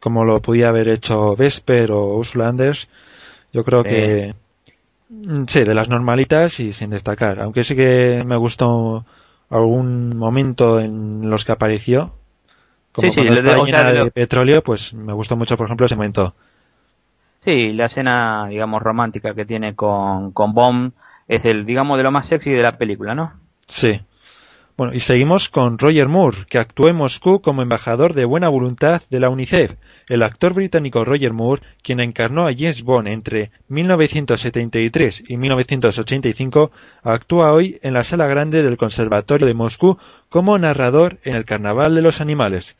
como 0.00 0.24
lo 0.24 0.40
podía 0.40 0.68
haber 0.68 0.88
hecho 0.88 1.34
Vesper 1.36 1.90
o 1.92 2.16
Ursula 2.16 2.48
Anders. 2.48 2.86
Yo 3.52 3.64
creo 3.64 3.82
que 3.82 4.34
mm, 5.10 5.44
sí, 5.48 5.60
de 5.64 5.74
las 5.74 5.88
normalitas 5.88 6.60
y 6.60 6.72
sin 6.72 6.90
destacar, 6.90 7.40
aunque 7.40 7.64
sí 7.64 7.76
que 7.76 8.22
me 8.26 8.36
gustó 8.36 9.04
algún 9.50 10.16
momento 10.16 10.80
en 10.80 11.30
los 11.30 11.44
que 11.44 11.52
apareció. 11.52 12.12
Como 12.92 13.08
Sí, 13.08 13.14
sí, 13.14 13.16
cuando 13.16 13.34
le 13.42 13.42
de- 13.42 13.56
o 13.56 13.66
sea, 13.66 13.92
de 13.92 14.10
petróleo, 14.10 14.62
pues 14.62 14.92
me 14.94 15.12
gustó 15.12 15.36
mucho, 15.36 15.56
por 15.56 15.66
ejemplo, 15.66 15.86
ese 15.86 15.96
momento. 15.96 16.34
Sí, 17.40 17.72
la 17.72 17.86
escena, 17.86 18.46
digamos, 18.48 18.82
romántica 18.82 19.34
que 19.34 19.44
tiene 19.44 19.74
con, 19.74 20.32
con 20.32 20.52
Bond 20.54 20.92
es 21.28 21.44
el, 21.44 21.66
digamos, 21.66 21.96
de 21.96 22.04
lo 22.04 22.10
más 22.10 22.26
sexy 22.26 22.50
de 22.50 22.62
la 22.62 22.78
película, 22.78 23.14
¿no? 23.14 23.32
Sí. 23.66 24.00
Bueno, 24.78 24.94
y 24.94 25.00
seguimos 25.00 25.48
con 25.48 25.76
Roger 25.76 26.06
Moore, 26.06 26.46
que 26.48 26.58
actuó 26.58 26.88
en 26.88 26.94
Moscú 26.94 27.40
como 27.40 27.62
embajador 27.62 28.14
de 28.14 28.24
buena 28.24 28.48
voluntad 28.48 29.02
de 29.10 29.18
la 29.18 29.28
UNICEF. 29.28 29.72
El 30.08 30.22
actor 30.22 30.54
británico 30.54 31.04
Roger 31.04 31.32
Moore, 31.32 31.62
quien 31.82 31.98
encarnó 31.98 32.46
a 32.46 32.52
James 32.56 32.82
Bond 32.84 33.08
entre 33.08 33.50
1973 33.66 35.24
y 35.26 35.36
1985, 35.36 36.70
actúa 37.02 37.52
hoy 37.52 37.80
en 37.82 37.92
la 37.92 38.04
sala 38.04 38.28
grande 38.28 38.62
del 38.62 38.76
Conservatorio 38.76 39.48
de 39.48 39.54
Moscú 39.54 39.98
como 40.28 40.56
narrador 40.56 41.18
en 41.24 41.34
el 41.34 41.44
Carnaval 41.44 41.96
de 41.96 42.02
los 42.02 42.20
Animales. 42.20 42.76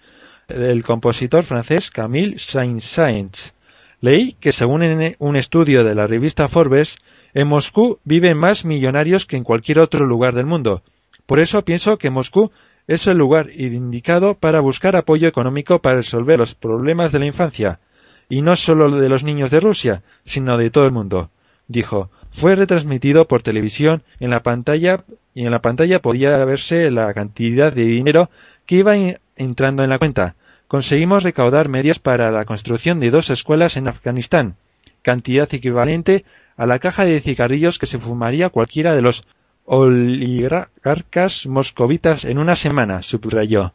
El 0.47 0.85
compositor 0.85 1.45
francés 1.45 1.91
Camille 1.91 2.39
Saint-Saëns. 2.39 3.55
Leí 4.01 4.35
que 4.35 4.53
según 4.53 4.83
un 5.19 5.37
estudio 5.37 5.83
de 5.85 5.95
la 5.95 6.07
revista 6.07 6.49
Forbes, 6.49 6.97
en 7.35 7.49
Moscú 7.49 7.99
viven 8.05 8.37
más 8.37 8.65
millonarios 8.65 9.27
que 9.27 9.37
en 9.37 9.45
cualquier 9.45 9.81
otro 9.81 10.07
lugar 10.07 10.35
del 10.35 10.47
mundo. 10.47 10.83
Por 11.27 11.41
eso 11.41 11.63
pienso 11.63 11.99
que 11.99 12.11
Moscú 12.11 12.51
es 12.87 13.07
el 13.07 13.19
lugar 13.19 13.51
indicado 13.51 14.35
para 14.35 14.61
buscar 14.61 14.97
apoyo 14.97 15.29
económico 15.29 15.81
para 15.81 15.97
resolver 15.97 16.39
los 16.39 16.55
problemas 16.55 17.13
de 17.13 17.19
la 17.19 17.27
infancia, 17.27 17.81
y 18.29 18.41
no 18.41 18.57
solo 18.57 18.99
de 18.99 19.09
los 19.09 19.25
niños 19.25 19.51
de 19.51 19.61
Rusia, 19.61 20.03
sino 20.25 20.57
de 20.57 20.71
todo 20.71 20.87
el 20.87 20.93
mundo. 20.93 21.31
Dijo, 21.67 22.11
fue 22.33 22.55
retransmitido 22.55 23.27
por 23.27 23.43
televisión 23.43 24.03
en 24.21 24.31
la 24.31 24.43
pantalla 24.43 25.05
y 25.35 25.45
en 25.45 25.51
la 25.51 25.61
pantalla 25.61 26.01
podía 26.01 26.43
verse 26.45 26.91
la 26.91 27.13
cantidad 27.13 27.73
de 27.73 27.85
dinero 27.85 28.31
que 28.65 28.77
iba 28.77 28.95
entrando 29.37 29.83
en 29.83 29.91
la 29.91 29.99
cuenta. 29.99 30.37
Conseguimos 30.69 31.23
recaudar 31.23 31.71
medios 31.71 31.99
para 31.99 32.31
la 32.31 32.45
construcción 32.45 33.01
de 33.01 33.11
dos 33.11 33.31
escuelas 33.31 33.79
en 33.79 33.89
Afganistán, 33.89 34.57
cantidad 35.01 35.49
equivalente 35.53 36.27
a 36.59 36.67
la 36.67 36.79
caja 36.79 37.07
de 37.07 37.23
cigarrillos 37.23 37.79
que 37.79 37.87
se 37.87 37.99
fumaría 37.99 38.51
cualquiera 38.51 38.95
de 38.95 39.01
los 39.01 39.25
oligarcas 39.65 41.47
moscovitas 41.47 42.27
en 42.27 42.39
una 42.39 42.55
semana, 42.55 43.03
subrayó. 43.03 43.73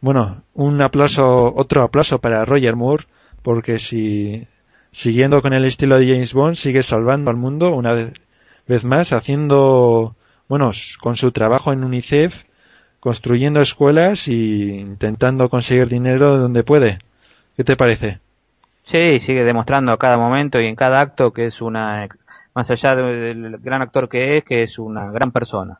Bueno, 0.00 0.42
un 0.54 0.80
aplauso, 0.80 1.52
otro 1.56 1.82
aplauso 1.82 2.20
para 2.20 2.44
Roger 2.44 2.76
Moore, 2.76 3.06
porque 3.42 3.80
si, 3.80 4.46
siguiendo 4.92 5.42
con 5.42 5.52
el 5.54 5.64
estilo 5.64 5.98
de 5.98 6.06
James 6.06 6.32
Bond, 6.32 6.54
sigue 6.54 6.84
salvando 6.84 7.30
al 7.30 7.36
mundo 7.36 7.74
una 7.74 7.94
vez, 7.94 8.84
más, 8.84 9.12
haciendo, 9.12 10.14
bueno, 10.48 10.70
con 11.00 11.16
su 11.16 11.32
trabajo 11.32 11.72
en 11.72 11.82
UNICEF, 11.82 12.32
construyendo 13.00 13.60
escuelas 13.60 14.28
y 14.28 14.70
intentando 14.78 15.48
conseguir 15.48 15.88
dinero 15.88 16.38
donde 16.38 16.62
puede. 16.62 16.98
¿Qué 17.56 17.64
te 17.64 17.76
parece? 17.76 18.20
Sí, 18.84 19.20
sigue 19.20 19.44
demostrando 19.44 19.92
a 19.92 19.98
cada 19.98 20.16
momento 20.16 20.60
y 20.60 20.66
en 20.66 20.76
cada 20.76 21.00
acto 21.00 21.32
que 21.32 21.46
es 21.46 21.60
una 21.60 22.08
más 22.54 22.70
allá 22.70 22.94
del 22.96 23.58
gran 23.58 23.80
actor 23.82 24.08
que 24.08 24.38
es, 24.38 24.44
que 24.44 24.62
es 24.64 24.78
una 24.78 25.10
gran 25.12 25.30
persona. 25.30 25.78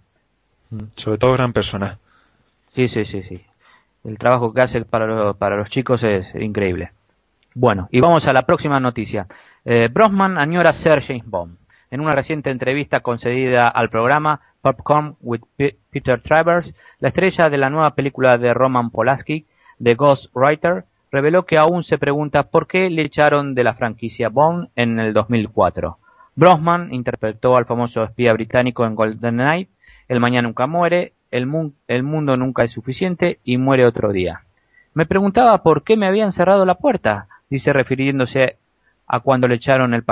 Mm, 0.71 0.79
sobre 0.97 1.19
todo 1.19 1.33
gran 1.33 1.53
persona. 1.53 1.99
Sí, 2.75 2.89
sí, 2.89 3.05
sí, 3.05 3.23
sí. 3.25 3.43
El 4.05 4.17
trabajo 4.19 4.55
que 4.55 4.61
hace 4.61 4.81
para, 4.85 5.07
lo- 5.07 5.35
para 5.35 5.57
los 5.57 5.69
chicos 5.71 6.03
es 6.05 6.33
increíble. 6.37 6.93
Bueno, 7.55 7.89
y 7.91 8.01
vamos 8.01 8.25
a 8.27 8.33
la 8.33 8.43
próxima 8.43 8.79
noticia. 8.79 9.27
Eh, 9.65 9.89
Brosman 9.93 10.39
añora 10.39 10.73
ser 10.73 11.03
James 11.03 11.27
Bond. 11.27 11.57
En 11.91 12.01
una 12.01 12.13
reciente 12.13 12.51
entrevista 12.51 13.01
concedida 13.01 13.69
al 13.69 13.91
programa 13.91 14.41
Popcorn 14.63 15.17
with 15.21 15.41
Peter 15.91 16.21
Travers, 16.21 16.73
la 16.99 17.09
estrella 17.09 17.49
de 17.51 17.59
la 17.59 17.71
nueva 17.71 17.95
película 17.95 18.37
de 18.37 18.53
Roman 18.55 18.91
Polanski, 18.91 19.47
The 19.83 19.95
Ghostwriter, 19.95 20.85
reveló 21.11 21.45
que 21.47 21.59
aún 21.59 21.83
se 21.85 21.99
pregunta 21.99 22.45
por 22.45 22.67
qué 22.67 22.91
le 22.91 23.03
echaron 23.03 23.55
de 23.55 23.65
la 23.65 23.75
franquicia 23.75 24.29
Bond 24.29 24.69
en 24.77 24.99
el 25.01 25.13
2004. 25.13 25.97
Brosman 26.37 26.93
interpretó 26.95 27.57
al 27.57 27.67
famoso 27.67 28.03
espía 28.05 28.33
británico 28.33 28.85
en 28.87 28.95
Golden 28.95 29.35
Knight, 29.35 29.69
El 30.09 30.21
mañana 30.21 30.49
nunca 30.49 30.67
muere, 30.67 31.13
el, 31.31 31.47
mun- 31.47 31.75
el 31.89 32.03
mundo 32.03 32.37
nunca 32.37 32.65
es 32.65 32.73
suficiente 32.73 33.39
y 33.45 33.57
muere 33.59 33.87
otro 33.87 34.13
día. 34.13 34.43
Me 34.95 35.07
preguntaba 35.07 35.63
por 35.63 35.85
qué 35.85 35.97
me 35.97 36.07
habían 36.07 36.33
cerrado 36.33 36.67
la 36.67 36.75
puerta, 36.75 37.29
dice 37.49 37.73
refiriéndose 37.73 38.57
a 39.07 39.21
cuando 39.21 39.49
le 39.49 39.55
echaron 39.57 39.95
el, 39.95 40.05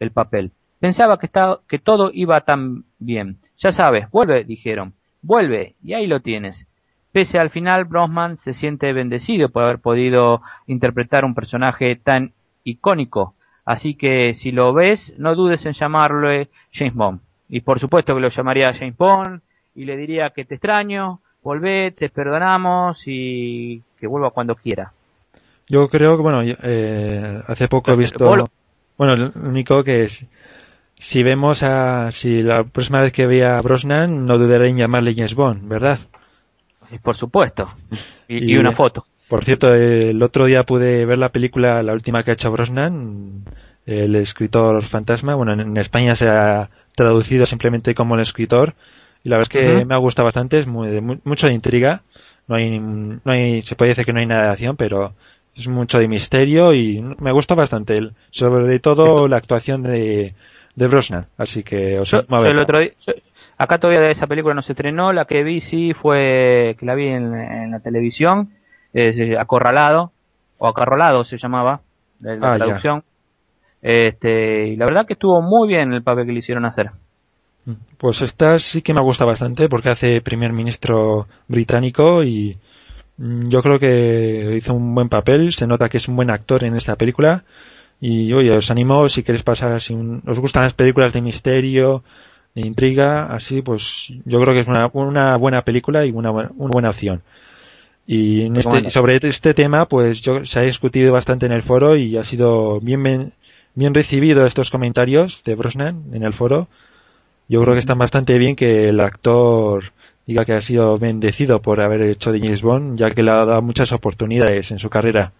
el 0.00 0.10
papel. 0.10 0.52
Pensaba 0.80 1.18
que 1.18 1.78
todo 1.78 2.10
iba 2.12 2.40
tan 2.42 2.84
bien. 2.98 3.38
Ya 3.58 3.72
sabes, 3.72 4.10
vuelve, 4.10 4.44
dijeron. 4.44 4.94
Vuelve, 5.22 5.74
y 5.82 5.94
ahí 5.94 6.06
lo 6.06 6.20
tienes. 6.20 6.66
Pese 7.12 7.38
al 7.38 7.50
final, 7.50 7.84
Brosman 7.84 8.38
se 8.42 8.54
siente 8.54 8.92
bendecido 8.92 9.48
por 9.48 9.62
haber 9.62 9.78
podido 9.78 10.42
interpretar 10.66 11.24
un 11.24 11.34
personaje 11.34 11.96
tan 11.96 12.32
icónico. 12.64 13.34
Así 13.64 13.94
que 13.94 14.34
si 14.34 14.50
lo 14.50 14.72
ves, 14.72 15.12
no 15.16 15.34
dudes 15.34 15.64
en 15.64 15.74
llamarle 15.74 16.48
James 16.72 16.94
Bond. 16.94 17.20
Y 17.48 17.60
por 17.60 17.78
supuesto 17.78 18.14
que 18.14 18.20
lo 18.20 18.30
llamaría 18.30 18.74
James 18.74 18.96
Bond 18.96 19.40
y 19.74 19.84
le 19.84 19.96
diría 19.96 20.30
que 20.30 20.44
te 20.44 20.56
extraño, 20.56 21.20
volvé, 21.42 21.92
te 21.92 22.08
perdonamos 22.08 23.00
y 23.06 23.82
que 23.98 24.06
vuelva 24.06 24.30
cuando 24.30 24.56
quiera. 24.56 24.92
Yo 25.68 25.88
creo 25.88 26.16
que, 26.16 26.22
bueno, 26.22 26.42
eh, 26.44 27.42
hace 27.46 27.68
poco 27.68 27.92
he 27.92 27.96
visto. 27.96 28.24
Bolo. 28.24 28.46
Bueno, 28.98 29.16
lo 29.16 29.48
único 29.48 29.82
que 29.82 30.04
es. 30.04 30.24
Si 31.04 31.22
vemos 31.22 31.62
a. 31.62 32.10
Si 32.12 32.42
la 32.42 32.64
próxima 32.64 33.02
vez 33.02 33.12
que 33.12 33.26
vea 33.26 33.58
a 33.58 33.60
Brosnan, 33.62 34.24
no 34.24 34.38
dudaré 34.38 34.70
en 34.70 34.78
llamarle 34.78 35.14
James 35.14 35.34
Bond, 35.34 35.68
¿verdad? 35.68 35.98
Y 36.90 36.98
por 36.98 37.16
supuesto. 37.16 37.68
Y, 38.26 38.52
y 38.52 38.54
Y- 38.54 38.58
una 38.58 38.72
foto. 38.72 39.04
Por 39.28 39.44
cierto, 39.44 39.74
el 39.74 40.22
otro 40.22 40.46
día 40.46 40.64
pude 40.64 41.04
ver 41.06 41.18
la 41.18 41.28
película, 41.30 41.82
la 41.82 41.92
última 41.92 42.22
que 42.22 42.30
ha 42.30 42.34
hecho 42.34 42.50
Brosnan, 42.50 43.44
el 43.86 44.16
escritor 44.16 44.82
fantasma. 44.86 45.34
Bueno, 45.34 45.52
en, 45.52 45.76
España 45.76 46.14
se 46.16 46.26
ha 46.28 46.70
traducido 46.94 47.44
simplemente 47.46 47.94
como 47.94 48.14
el 48.14 48.20
escritor. 48.22 48.74
Y 49.24 49.28
la 49.28 49.36
verdad 49.38 49.50
es 49.56 49.68
que 49.78 49.84
me 49.84 49.94
ha 49.94 49.98
gustado 49.98 50.24
bastante, 50.26 50.58
es 50.58 50.66
muy, 50.66 50.88
de 50.88 51.00
mu- 51.00 51.20
mucho 51.24 51.46
de 51.46 51.54
intriga. 51.54 52.02
No 52.48 52.56
hay, 52.56 52.78
no 52.78 53.20
hay, 53.32 53.62
se 53.62 53.76
puede 53.76 53.90
decir 53.90 54.04
que 54.06 54.12
no 54.12 54.20
hay 54.20 54.26
nada 54.26 54.44
de 54.44 54.50
acción, 54.50 54.76
pero 54.76 55.12
es 55.56 55.68
mucho 55.68 55.98
de 55.98 56.08
misterio 56.08 56.72
y 56.74 57.00
me 57.18 57.32
gusta 57.32 57.54
bastante. 57.54 57.96
el- 57.96 58.12
sobre 58.30 58.78
todo 58.80 59.26
la 59.28 59.36
actuación 59.38 59.82
de, 59.82 60.34
de 60.74 60.86
Brosnan. 60.88 61.26
Así 61.38 61.62
que 61.62 61.98
os 61.98 62.12
animo 62.12 62.36
a 62.36 62.46
el 62.48 62.58
otro 62.58 62.78
día- 62.80 62.92
acá 63.56 63.78
todavía 63.78 64.02
de 64.02 64.12
esa 64.12 64.26
película 64.26 64.54
no 64.54 64.62
se 64.62 64.72
estrenó, 64.72 65.12
la 65.12 65.24
que 65.26 65.42
vi 65.44 65.60
sí 65.60 65.92
fue, 65.94 66.76
que 66.78 66.86
la 66.86 66.94
vi 66.94 67.08
en, 67.08 67.34
en 67.34 67.70
la 67.70 67.80
televisión, 67.80 68.50
eh, 68.92 69.36
Acorralado, 69.38 70.12
o 70.58 70.66
Acarrolado 70.68 71.24
se 71.24 71.38
llamaba, 71.38 71.80
la 72.20 72.32
Ah, 72.32 72.38
ya. 72.58 72.64
traducción. 72.64 73.02
Este, 73.82 74.68
y 74.68 74.76
la 74.76 74.86
verdad 74.86 75.06
que 75.06 75.12
estuvo 75.12 75.40
muy 75.42 75.68
bien 75.68 75.92
el 75.92 76.02
papel 76.02 76.26
que 76.26 76.32
le 76.32 76.38
hicieron 76.38 76.64
hacer. 76.64 76.90
Pues 77.98 78.20
esta 78.22 78.58
sí 78.58 78.82
que 78.82 78.92
me 78.94 79.00
gusta 79.02 79.24
bastante 79.24 79.68
porque 79.68 79.90
hace 79.90 80.20
primer 80.20 80.52
ministro 80.52 81.26
británico 81.48 82.22
y 82.22 82.58
mm, 83.16 83.48
yo 83.48 83.62
creo 83.62 83.78
que 83.78 84.56
hizo 84.56 84.74
un 84.74 84.94
buen 84.94 85.08
papel, 85.08 85.52
se 85.52 85.66
nota 85.66 85.88
que 85.88 85.96
es 85.98 86.08
un 86.08 86.16
buen 86.16 86.30
actor 86.30 86.64
en 86.64 86.76
esta 86.76 86.96
película 86.96 87.44
y 88.06 88.32
oye, 88.32 88.50
os 88.50 88.70
animo 88.70 89.08
si 89.08 89.22
queréis 89.22 89.42
pasar, 89.44 89.80
si 89.80 89.94
un- 89.94 90.22
os 90.26 90.38
gustan 90.38 90.64
las 90.64 90.74
películas 90.74 91.12
de 91.12 91.20
misterio, 91.22 92.02
de 92.54 92.66
intriga, 92.66 93.26
así 93.26 93.62
pues 93.62 93.82
yo 94.24 94.40
creo 94.40 94.54
que 94.54 94.60
es 94.60 94.68
una, 94.68 94.90
una 94.92 95.34
buena 95.36 95.62
película 95.62 96.04
y 96.04 96.10
una, 96.10 96.30
buena- 96.30 96.50
una 96.56 96.70
buena 96.72 96.90
opción. 96.90 97.22
Y 98.06 98.42
en 98.42 98.56
este, 98.56 98.68
sobre 98.90 99.16
este 99.22 99.54
tema 99.54 99.86
pues 99.86 100.20
yo, 100.20 100.44
se 100.44 100.58
ha 100.58 100.62
discutido 100.62 101.12
bastante 101.12 101.46
en 101.46 101.52
el 101.52 101.62
foro 101.62 101.96
y 101.96 102.16
ha 102.18 102.24
sido 102.24 102.78
bien, 102.80 103.02
bien, 103.02 103.32
bien 103.74 103.94
recibido 103.94 104.44
estos 104.46 104.70
comentarios 104.70 105.42
de 105.44 105.54
Brosnan 105.54 106.02
en 106.12 106.22
el 106.22 106.34
foro. 106.34 106.68
Yo 107.48 107.60
creo 107.62 107.74
que 107.74 107.80
está 107.80 107.94
bastante 107.94 108.36
bien 108.38 108.56
que 108.56 108.88
el 108.88 109.00
actor 109.00 109.92
diga 110.26 110.44
que 110.44 110.52
ha 110.54 110.62
sido 110.62 110.98
bendecido 110.98 111.60
por 111.60 111.80
haber 111.80 112.02
hecho 112.02 112.32
de 112.32 112.40
James 112.40 112.62
Bond, 112.62 112.98
ya 112.98 113.08
que 113.10 113.22
le 113.22 113.30
ha 113.30 113.44
dado 113.44 113.62
muchas 113.62 113.92
oportunidades 113.92 114.70
en 114.70 114.78
su 114.78 114.88
carrera. 114.90 115.32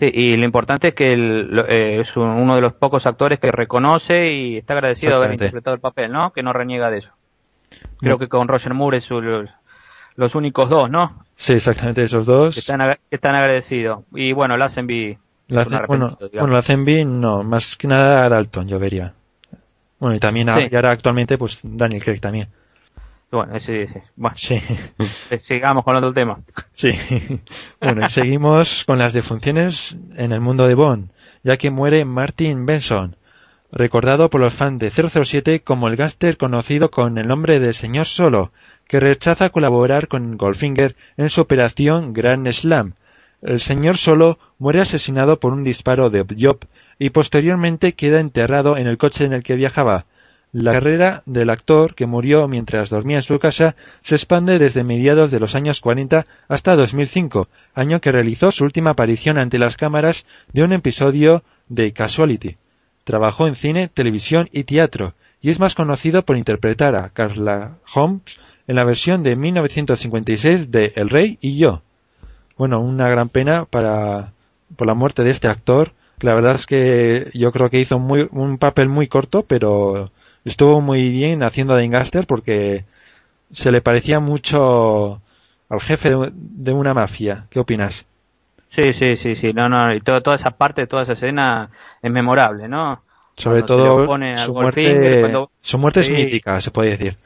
Sí, 0.00 0.10
y 0.12 0.36
lo 0.36 0.44
importante 0.46 0.88
es 0.88 0.94
que 0.94 1.12
el- 1.12 1.64
eh, 1.68 2.00
es 2.00 2.16
un- 2.16 2.26
uno 2.26 2.54
de 2.56 2.62
los 2.62 2.72
pocos 2.72 3.06
actores 3.06 3.38
que 3.38 3.50
reconoce 3.52 4.32
y 4.32 4.56
está 4.56 4.72
agradecido 4.74 5.10
de 5.12 5.16
haber 5.16 5.28
interpretado 5.44 5.74
el 5.74 5.80
papel, 5.80 6.10
¿no? 6.10 6.32
Que 6.32 6.42
no 6.42 6.52
reniega 6.52 6.90
de 6.90 6.98
eso. 6.98 7.10
Creo 7.98 8.18
que 8.18 8.26
con 8.28 8.48
Roger 8.48 8.72
Moore 8.74 8.96
es 8.98 9.04
su- 9.04 9.20
los 10.16 10.34
únicos 10.34 10.68
dos, 10.70 10.90
¿no? 10.90 11.22
Sí, 11.36 11.52
exactamente 11.52 12.02
esos 12.02 12.24
dos. 12.26 12.54
Que 12.54 12.60
están, 12.60 12.80
que 12.80 13.16
están 13.16 13.34
agradecidos. 13.34 14.00
Y 14.14 14.32
bueno, 14.32 14.56
Lazenby 14.56 15.18
La 15.48 15.64
bueno, 15.64 16.16
bueno, 16.40 16.52
la 16.54 16.58
hacen 16.60 16.84
bien, 16.84 17.20
no, 17.20 17.42
más 17.42 17.76
que 17.76 17.86
nada 17.88 18.24
a 18.24 18.28
Dalton, 18.28 18.68
yo 18.68 18.78
vería. 18.78 19.12
Bueno, 19.98 20.16
y 20.16 20.20
también 20.20 20.48
a- 20.48 20.54
y 20.70 20.74
ahora 20.74 20.92
actualmente, 20.92 21.36
pues 21.36 21.58
Daniel 21.62 22.02
Craig 22.02 22.20
también. 22.20 22.48
Bueno, 23.30 23.54
ese, 23.54 23.82
ese. 23.82 24.02
Bueno, 24.16 24.36
Sí, 24.36 24.54
eh, 25.30 25.38
sigamos 25.40 25.84
con 25.84 25.96
otro 25.96 26.12
tema. 26.12 26.40
sí. 26.74 26.90
Bueno, 27.80 28.06
y 28.06 28.10
seguimos 28.10 28.84
con 28.84 28.98
las 28.98 29.12
defunciones 29.12 29.96
en 30.16 30.32
el 30.32 30.40
mundo 30.40 30.66
de 30.66 30.74
Bond, 30.74 31.10
ya 31.42 31.56
que 31.56 31.70
muere 31.70 32.04
Martin 32.04 32.66
Benson, 32.66 33.16
recordado 33.72 34.30
por 34.30 34.40
los 34.40 34.54
fans 34.54 34.78
de 34.80 34.90
007 34.90 35.60
como 35.60 35.88
el 35.88 35.96
gángster 35.96 36.36
conocido 36.36 36.90
con 36.90 37.18
el 37.18 37.28
nombre 37.28 37.60
de 37.60 37.72
Señor 37.72 38.06
Solo, 38.06 38.52
que 38.88 38.98
rechaza 38.98 39.50
colaborar 39.50 40.08
con 40.08 40.36
Goldfinger 40.36 40.96
en 41.16 41.30
su 41.30 41.40
operación 41.40 42.12
Grand 42.12 42.50
Slam. 42.50 42.94
El 43.42 43.60
señor 43.60 43.96
Solo 43.96 44.38
muere 44.58 44.80
asesinado 44.80 45.38
por 45.38 45.52
un 45.52 45.62
disparo 45.64 46.10
de 46.10 46.24
Job 46.38 46.66
y 46.98 47.10
posteriormente 47.10 47.94
queda 47.94 48.20
enterrado 48.20 48.76
en 48.76 48.86
el 48.86 48.98
coche 48.98 49.24
en 49.24 49.32
el 49.32 49.42
que 49.42 49.54
viajaba. 49.54 50.04
La 50.52 50.72
carrera 50.72 51.22
del 51.26 51.48
actor, 51.48 51.94
que 51.94 52.06
murió 52.06 52.48
mientras 52.48 52.90
dormía 52.90 53.18
en 53.18 53.22
su 53.22 53.38
casa, 53.38 53.76
se 54.02 54.16
expande 54.16 54.58
desde 54.58 54.82
mediados 54.82 55.30
de 55.30 55.38
los 55.38 55.54
años 55.54 55.80
40 55.80 56.26
hasta 56.48 56.74
2005, 56.74 57.46
año 57.74 58.00
que 58.00 58.10
realizó 58.10 58.50
su 58.50 58.64
última 58.64 58.90
aparición 58.90 59.38
ante 59.38 59.58
las 59.58 59.76
cámaras 59.76 60.24
de 60.52 60.64
un 60.64 60.72
episodio 60.72 61.44
de 61.68 61.92
Casualty. 61.92 62.56
Trabajó 63.04 63.46
en 63.46 63.54
cine, 63.54 63.88
televisión 63.88 64.48
y 64.50 64.64
teatro, 64.64 65.14
y 65.40 65.50
es 65.50 65.60
más 65.60 65.76
conocido 65.76 66.22
por 66.22 66.36
interpretar 66.36 66.96
a 66.96 67.10
Carla 67.10 67.76
Holmes 67.94 68.22
en 68.66 68.74
la 68.74 68.84
versión 68.84 69.22
de 69.22 69.36
1956 69.36 70.72
de 70.72 70.92
El 70.96 71.10
Rey 71.10 71.38
y 71.40 71.58
yo. 71.58 71.82
Bueno, 72.58 72.80
una 72.80 73.08
gran 73.08 73.28
pena 73.28 73.66
para 73.66 74.32
por 74.76 74.86
la 74.86 74.94
muerte 74.94 75.22
de 75.22 75.30
este 75.30 75.48
actor. 75.48 75.92
La 76.20 76.34
verdad 76.34 76.56
es 76.56 76.66
que 76.66 77.30
yo 77.34 77.52
creo 77.52 77.70
que 77.70 77.80
hizo 77.80 77.98
muy, 77.98 78.28
un 78.32 78.58
papel 78.58 78.88
muy 78.88 79.08
corto, 79.08 79.44
pero 79.46 80.10
estuvo 80.44 80.80
muy 80.80 81.08
bien 81.10 81.42
haciendo 81.42 81.74
de 81.74 81.84
Ingaster 81.84 82.26
porque 82.26 82.84
se 83.52 83.70
le 83.72 83.80
parecía 83.80 84.20
mucho 84.20 85.20
al 85.68 85.80
jefe 85.80 86.10
de, 86.10 86.30
de 86.32 86.72
una 86.72 86.94
mafia. 86.94 87.44
¿Qué 87.50 87.60
opinas? 87.60 88.04
Sí, 88.70 88.92
sí, 88.92 89.16
sí, 89.16 89.36
sí. 89.36 89.52
No, 89.52 89.68
no. 89.68 89.92
Y 89.94 90.00
todo, 90.00 90.20
toda 90.22 90.36
esa 90.36 90.52
parte, 90.52 90.86
toda 90.86 91.02
esa 91.02 91.12
escena 91.14 91.70
es 92.02 92.10
memorable, 92.10 92.68
¿no? 92.68 93.02
Sobre 93.36 93.62
Cuando 93.62 93.66
todo 93.66 94.36
su 94.44 94.52
muerte, 94.52 95.20
cuando- 95.20 95.50
su 95.60 95.78
muerte 95.78 96.02
Sí. 96.04 96.14
significa, 96.14 96.60
se 96.60 96.70
puede 96.70 96.90
decir. 96.96 97.16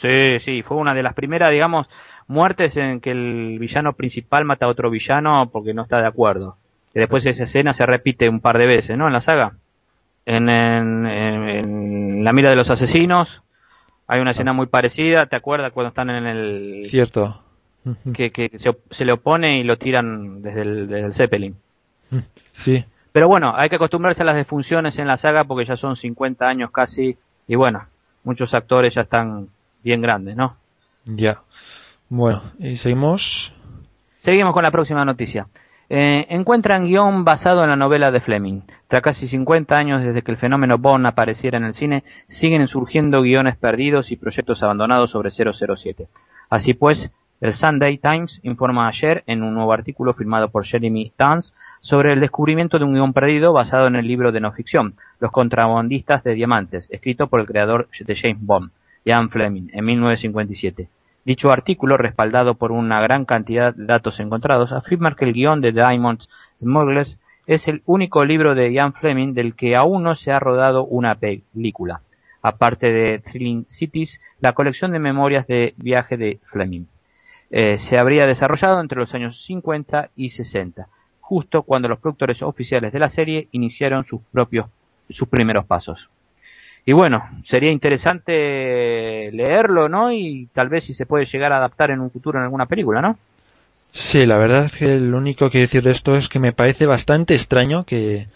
Sí, 0.00 0.38
sí. 0.44 0.62
Fue 0.62 0.76
una 0.78 0.94
de 0.94 1.02
las 1.02 1.14
primeras, 1.14 1.50
digamos, 1.52 1.86
muertes 2.26 2.76
en 2.76 3.00
que 3.00 3.10
el 3.10 3.58
villano 3.58 3.92
principal 3.92 4.44
mata 4.44 4.66
a 4.66 4.68
otro 4.68 4.90
villano 4.90 5.48
porque 5.52 5.74
no 5.74 5.82
está 5.82 6.00
de 6.00 6.06
acuerdo. 6.08 6.56
Y 6.94 6.98
después 6.98 7.24
esa 7.26 7.44
escena 7.44 7.74
se 7.74 7.86
repite 7.86 8.28
un 8.28 8.40
par 8.40 8.58
de 8.58 8.66
veces, 8.66 8.96
¿no? 8.96 9.06
En 9.06 9.12
la 9.12 9.20
saga. 9.20 9.52
En, 10.26 10.48
en, 10.48 11.06
en- 11.06 11.79
en 12.20 12.24
La 12.24 12.34
mira 12.34 12.50
de 12.50 12.56
los 12.56 12.68
asesinos 12.68 13.28
hay 14.06 14.20
una 14.20 14.32
escena 14.32 14.52
muy 14.52 14.66
parecida. 14.66 15.26
¿Te 15.26 15.36
acuerdas 15.36 15.72
cuando 15.72 15.88
están 15.88 16.10
en 16.10 16.26
el 16.26 16.88
Cierto. 16.90 17.40
que, 18.12 18.30
que 18.30 18.50
se, 18.58 18.76
se 18.90 19.04
le 19.06 19.12
opone 19.12 19.58
y 19.58 19.64
lo 19.64 19.78
tiran 19.78 20.42
desde 20.42 20.62
el, 20.62 20.88
desde 20.88 21.06
el 21.06 21.14
Zeppelin. 21.14 21.56
Sí. 22.52 22.84
Pero 23.12 23.28
bueno, 23.28 23.54
hay 23.56 23.70
que 23.70 23.76
acostumbrarse 23.76 24.22
a 24.22 24.26
las 24.26 24.36
defunciones 24.36 24.98
en 24.98 25.06
la 25.06 25.16
saga 25.16 25.44
porque 25.44 25.64
ya 25.64 25.76
son 25.76 25.96
50 25.96 26.46
años 26.46 26.70
casi 26.70 27.16
y 27.48 27.54
bueno, 27.54 27.86
muchos 28.22 28.52
actores 28.52 28.94
ya 28.94 29.02
están 29.02 29.48
bien 29.82 30.02
grandes, 30.02 30.36
¿no? 30.36 30.56
Ya. 31.06 31.40
Bueno, 32.10 32.42
y 32.58 32.76
seguimos. 32.76 33.52
Seguimos 34.18 34.52
con 34.52 34.62
la 34.62 34.70
próxima 34.70 35.04
noticia. 35.06 35.46
Eh, 35.92 36.24
encuentran 36.28 36.84
guion 36.86 37.24
basado 37.24 37.64
en 37.64 37.70
la 37.70 37.74
novela 37.74 38.12
de 38.12 38.20
Fleming. 38.20 38.60
Tras 38.86 39.02
casi 39.02 39.26
50 39.26 39.76
años 39.76 40.04
desde 40.04 40.22
que 40.22 40.30
el 40.30 40.36
fenómeno 40.38 40.78
Bond 40.78 41.04
apareciera 41.04 41.58
en 41.58 41.64
el 41.64 41.74
cine, 41.74 42.04
siguen 42.28 42.68
surgiendo 42.68 43.22
guiones 43.22 43.56
perdidos 43.56 44.12
y 44.12 44.16
proyectos 44.16 44.62
abandonados 44.62 45.10
sobre 45.10 45.32
007. 45.32 46.06
Así 46.48 46.74
pues, 46.74 47.10
el 47.40 47.54
Sunday 47.54 47.98
Times 47.98 48.38
informa 48.44 48.86
ayer 48.86 49.24
en 49.26 49.42
un 49.42 49.52
nuevo 49.52 49.72
artículo 49.72 50.14
firmado 50.14 50.48
por 50.50 50.64
Jeremy 50.64 51.12
Tans 51.16 51.52
sobre 51.80 52.12
el 52.12 52.20
descubrimiento 52.20 52.78
de 52.78 52.84
un 52.84 52.94
guion 52.94 53.12
perdido 53.12 53.52
basado 53.52 53.88
en 53.88 53.96
el 53.96 54.06
libro 54.06 54.30
de 54.30 54.38
no 54.38 54.52
ficción, 54.52 54.94
Los 55.18 55.32
contrabandistas 55.32 56.22
de 56.22 56.34
diamantes, 56.34 56.86
escrito 56.90 57.26
por 57.26 57.40
el 57.40 57.46
creador 57.48 57.88
de 57.98 58.14
James 58.14 58.40
Bond, 58.40 58.70
Ian 59.04 59.28
Fleming, 59.28 59.70
en 59.72 59.84
1957. 59.84 60.88
Dicho 61.24 61.50
artículo, 61.50 61.96
respaldado 61.96 62.54
por 62.54 62.72
una 62.72 63.00
gran 63.00 63.24
cantidad 63.24 63.74
de 63.74 63.84
datos 63.84 64.20
encontrados, 64.20 64.72
afirma 64.72 65.14
que 65.14 65.26
el 65.26 65.34
guion 65.34 65.60
de 65.60 65.72
Diamond 65.72 66.20
Smugglers 66.58 67.18
es 67.46 67.68
el 67.68 67.82
único 67.84 68.24
libro 68.24 68.54
de 68.54 68.72
Ian 68.72 68.94
Fleming 68.94 69.34
del 69.34 69.54
que 69.54 69.76
aún 69.76 70.02
no 70.02 70.14
se 70.14 70.32
ha 70.32 70.38
rodado 70.38 70.84
una 70.84 71.16
película, 71.16 72.00
aparte 72.42 72.90
de 72.92 73.18
Thrilling 73.18 73.66
Cities, 73.68 74.20
la 74.40 74.52
colección 74.52 74.92
de 74.92 74.98
memorias 74.98 75.46
de 75.46 75.74
viaje 75.76 76.16
de 76.16 76.38
Fleming. 76.50 76.86
Eh, 77.50 77.78
se 77.78 77.98
habría 77.98 78.26
desarrollado 78.26 78.80
entre 78.80 79.00
los 79.00 79.12
años 79.14 79.44
50 79.44 80.10
y 80.16 80.30
60, 80.30 80.86
justo 81.20 81.62
cuando 81.64 81.88
los 81.88 81.98
productores 81.98 82.40
oficiales 82.42 82.92
de 82.92 82.98
la 82.98 83.10
serie 83.10 83.48
iniciaron 83.50 84.04
sus 84.04 84.20
propios 84.32 84.66
sus 85.12 85.28
primeros 85.28 85.66
pasos. 85.66 86.08
Y 86.86 86.92
bueno, 86.92 87.28
sería 87.44 87.70
interesante 87.70 89.30
leerlo, 89.32 89.88
¿no? 89.88 90.12
Y 90.12 90.48
tal 90.52 90.68
vez 90.68 90.84
si 90.84 90.94
se 90.94 91.06
puede 91.06 91.26
llegar 91.26 91.52
a 91.52 91.58
adaptar 91.58 91.90
en 91.90 92.00
un 92.00 92.10
futuro 92.10 92.38
en 92.38 92.44
alguna 92.44 92.66
película, 92.66 93.02
¿no? 93.02 93.18
Sí, 93.92 94.24
la 94.24 94.38
verdad 94.38 94.66
es 94.66 94.72
que 94.72 95.00
lo 95.00 95.18
único 95.18 95.50
que 95.50 95.58
decir 95.58 95.82
de 95.82 95.90
esto 95.90 96.14
es 96.14 96.28
que 96.28 96.38
me 96.38 96.52
parece 96.52 96.86
bastante 96.86 97.34
extraño 97.34 97.84
que 97.84 98.28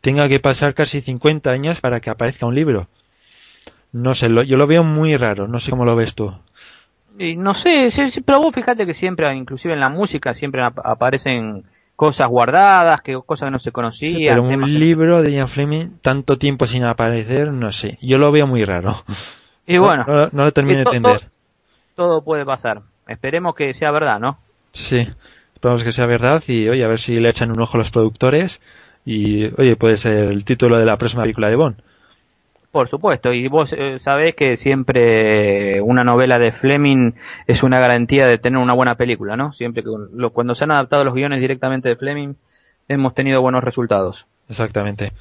tenga 0.00 0.28
que 0.28 0.40
pasar 0.40 0.74
casi 0.74 1.00
50 1.00 1.50
años 1.50 1.80
para 1.80 2.00
que 2.00 2.10
aparezca 2.10 2.46
un 2.46 2.54
libro. 2.54 2.88
No 3.92 4.14
sé, 4.14 4.28
yo 4.46 4.56
lo 4.56 4.66
veo 4.66 4.82
muy 4.82 5.16
raro, 5.16 5.46
no 5.46 5.60
sé 5.60 5.70
cómo 5.70 5.84
lo 5.84 5.94
ves 5.94 6.14
tú. 6.14 6.34
Y 7.18 7.36
no 7.36 7.54
sé, 7.54 7.90
pero 8.24 8.40
vos 8.40 8.54
fíjate 8.54 8.86
que 8.86 8.94
siempre, 8.94 9.32
inclusive 9.34 9.74
en 9.74 9.80
la 9.80 9.90
música, 9.90 10.32
siempre 10.32 10.62
aparecen 10.62 11.64
cosas 11.96 12.28
guardadas, 12.28 13.00
que 13.02 13.18
cosas 13.24 13.46
que 13.46 13.50
no 13.50 13.58
se 13.58 13.72
conocían. 13.72 14.34
pero 14.34 14.42
un 14.42 14.78
libro 14.78 15.22
de 15.22 15.32
Ian 15.32 15.48
Fleming, 15.48 15.98
tanto 16.02 16.36
tiempo 16.36 16.66
sin 16.66 16.84
aparecer, 16.84 17.52
no 17.52 17.72
sé. 17.72 17.98
Yo 18.02 18.18
lo 18.18 18.32
veo 18.32 18.46
muy 18.46 18.64
raro. 18.64 19.04
Y 19.64 19.78
bueno, 19.78 20.04
no, 20.32 20.44
lo 20.44 20.52
termino 20.52 20.78
de 20.78 20.82
entender. 20.82 21.30
Todo, 21.94 22.24
puede 22.24 22.44
pasar. 22.44 22.82
Esperemos 23.06 23.54
que 23.54 23.72
sea 23.74 23.92
verdad, 23.92 24.18
¿no? 24.18 24.38
Sí, 24.72 25.06
esperemos 25.54 25.84
que 25.84 25.92
sea 25.92 26.04
verdad 26.06 26.42
y 26.48 26.68
oye, 26.68 26.84
a 26.84 26.88
ver 26.88 26.98
si 26.98 27.14
le 27.20 27.28
echan 27.28 27.50
un 27.50 27.60
ojo 27.60 27.76
a 27.76 27.78
los 27.78 27.92
productores 27.92 28.60
y 29.04 29.44
oye, 29.60 29.76
puede 29.76 29.98
ser 29.98 30.30
el 30.30 30.44
título 30.44 30.78
de 30.78 30.84
la 30.84 30.96
próxima 30.96 31.22
película 31.22 31.48
de 31.48 31.56
Bond. 31.56 31.76
Por 32.72 32.88
supuesto, 32.88 33.34
y 33.34 33.48
vos 33.48 33.70
eh, 33.76 33.98
sabés 34.02 34.34
que 34.34 34.56
siempre 34.56 35.82
una 35.82 36.04
novela 36.04 36.38
de 36.38 36.52
Fleming 36.52 37.12
es 37.46 37.62
una 37.62 37.78
garantía 37.78 38.26
de 38.26 38.38
tener 38.38 38.58
una 38.58 38.72
buena 38.72 38.94
película, 38.94 39.36
¿no? 39.36 39.52
Siempre 39.52 39.82
que 39.82 39.90
cuando 40.32 40.54
se 40.54 40.64
han 40.64 40.70
adaptado 40.70 41.04
los 41.04 41.12
guiones 41.12 41.42
directamente 41.42 41.90
de 41.90 41.96
Fleming 41.96 42.32
hemos 42.88 43.14
tenido 43.14 43.42
buenos 43.42 43.62
resultados. 43.62 44.24
Exactamente. 44.48 45.12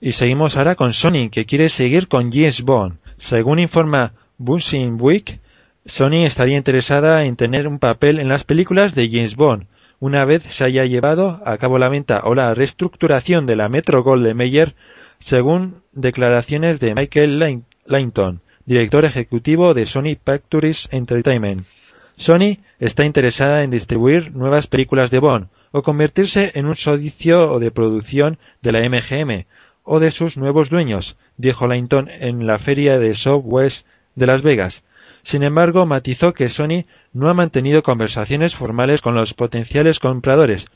Y 0.00 0.12
seguimos 0.12 0.56
ahora 0.56 0.74
con 0.74 0.94
Sony, 0.94 1.28
que 1.30 1.44
quiere 1.44 1.68
seguir 1.68 2.08
con 2.08 2.32
James 2.32 2.62
Bond. 2.62 2.96
Según 3.18 3.58
informa 3.58 4.14
Buzzing 4.38 4.96
Week, 4.98 5.38
Sony 5.84 6.24
estaría 6.24 6.56
interesada 6.56 7.24
en 7.24 7.36
tener 7.36 7.68
un 7.68 7.78
papel 7.78 8.18
en 8.18 8.28
las 8.30 8.44
películas 8.44 8.94
de 8.94 9.10
James 9.10 9.36
Bond, 9.36 9.66
una 9.98 10.24
vez 10.24 10.42
se 10.48 10.64
haya 10.64 10.86
llevado 10.86 11.42
a 11.44 11.58
cabo 11.58 11.78
la 11.78 11.90
venta 11.90 12.22
o 12.24 12.34
la 12.34 12.54
reestructuración 12.54 13.44
de 13.44 13.56
la 13.56 13.68
Metro 13.68 14.02
Goldwyn 14.02 14.34
Mayer 14.34 14.74
según 15.20 15.82
declaraciones 15.92 16.80
de 16.80 16.94
Michael 16.94 17.62
Laynton, 17.84 18.40
director 18.64 19.04
ejecutivo 19.04 19.74
de 19.74 19.86
Sony 19.86 20.16
Pictures 20.22 20.88
Entertainment. 20.90 21.66
Sony 22.16 22.58
está 22.78 23.04
interesada 23.04 23.62
en 23.62 23.70
distribuir 23.70 24.34
nuevas 24.34 24.66
películas 24.66 25.10
de 25.10 25.20
Bond 25.20 25.48
o 25.72 25.82
convertirse 25.82 26.52
en 26.54 26.66
un 26.66 26.74
socio 26.74 27.58
de 27.58 27.70
producción 27.70 28.38
de 28.62 28.72
la 28.72 28.80
MGM 28.80 29.46
o 29.84 30.00
de 30.00 30.10
sus 30.10 30.36
nuevos 30.36 30.68
dueños, 30.68 31.16
dijo 31.36 31.66
Laynton 31.66 32.10
en 32.10 32.46
la 32.46 32.58
feria 32.58 32.98
de 32.98 33.14
Southwest 33.14 33.86
de 34.14 34.26
Las 34.26 34.42
Vegas. 34.42 34.82
Sin 35.22 35.42
embargo, 35.42 35.86
matizó 35.86 36.32
que 36.32 36.48
Sony 36.48 36.84
no 37.12 37.28
ha 37.28 37.34
mantenido 37.34 37.82
conversaciones 37.82 38.56
formales 38.56 39.00
con 39.00 39.14
los 39.14 39.34
potenciales 39.34 39.98
compradores 39.98 40.66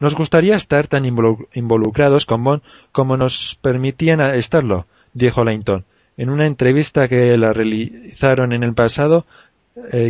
nos 0.00 0.14
gustaría 0.14 0.56
estar 0.56 0.86
tan 0.86 1.04
involucrados 1.04 2.26
con 2.26 2.44
Bond 2.44 2.62
como 2.92 3.16
nos 3.16 3.58
permitían 3.62 4.20
estarlo, 4.20 4.86
dijo 5.12 5.44
Laynton, 5.44 5.84
en 6.16 6.30
una 6.30 6.46
entrevista 6.46 7.08
que 7.08 7.36
la 7.36 7.52
realizaron 7.52 8.52
en 8.52 8.62
el 8.62 8.74
pasado 8.74 9.26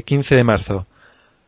15 0.05 0.35
eh, 0.35 0.37
de 0.37 0.44
marzo. 0.44 0.87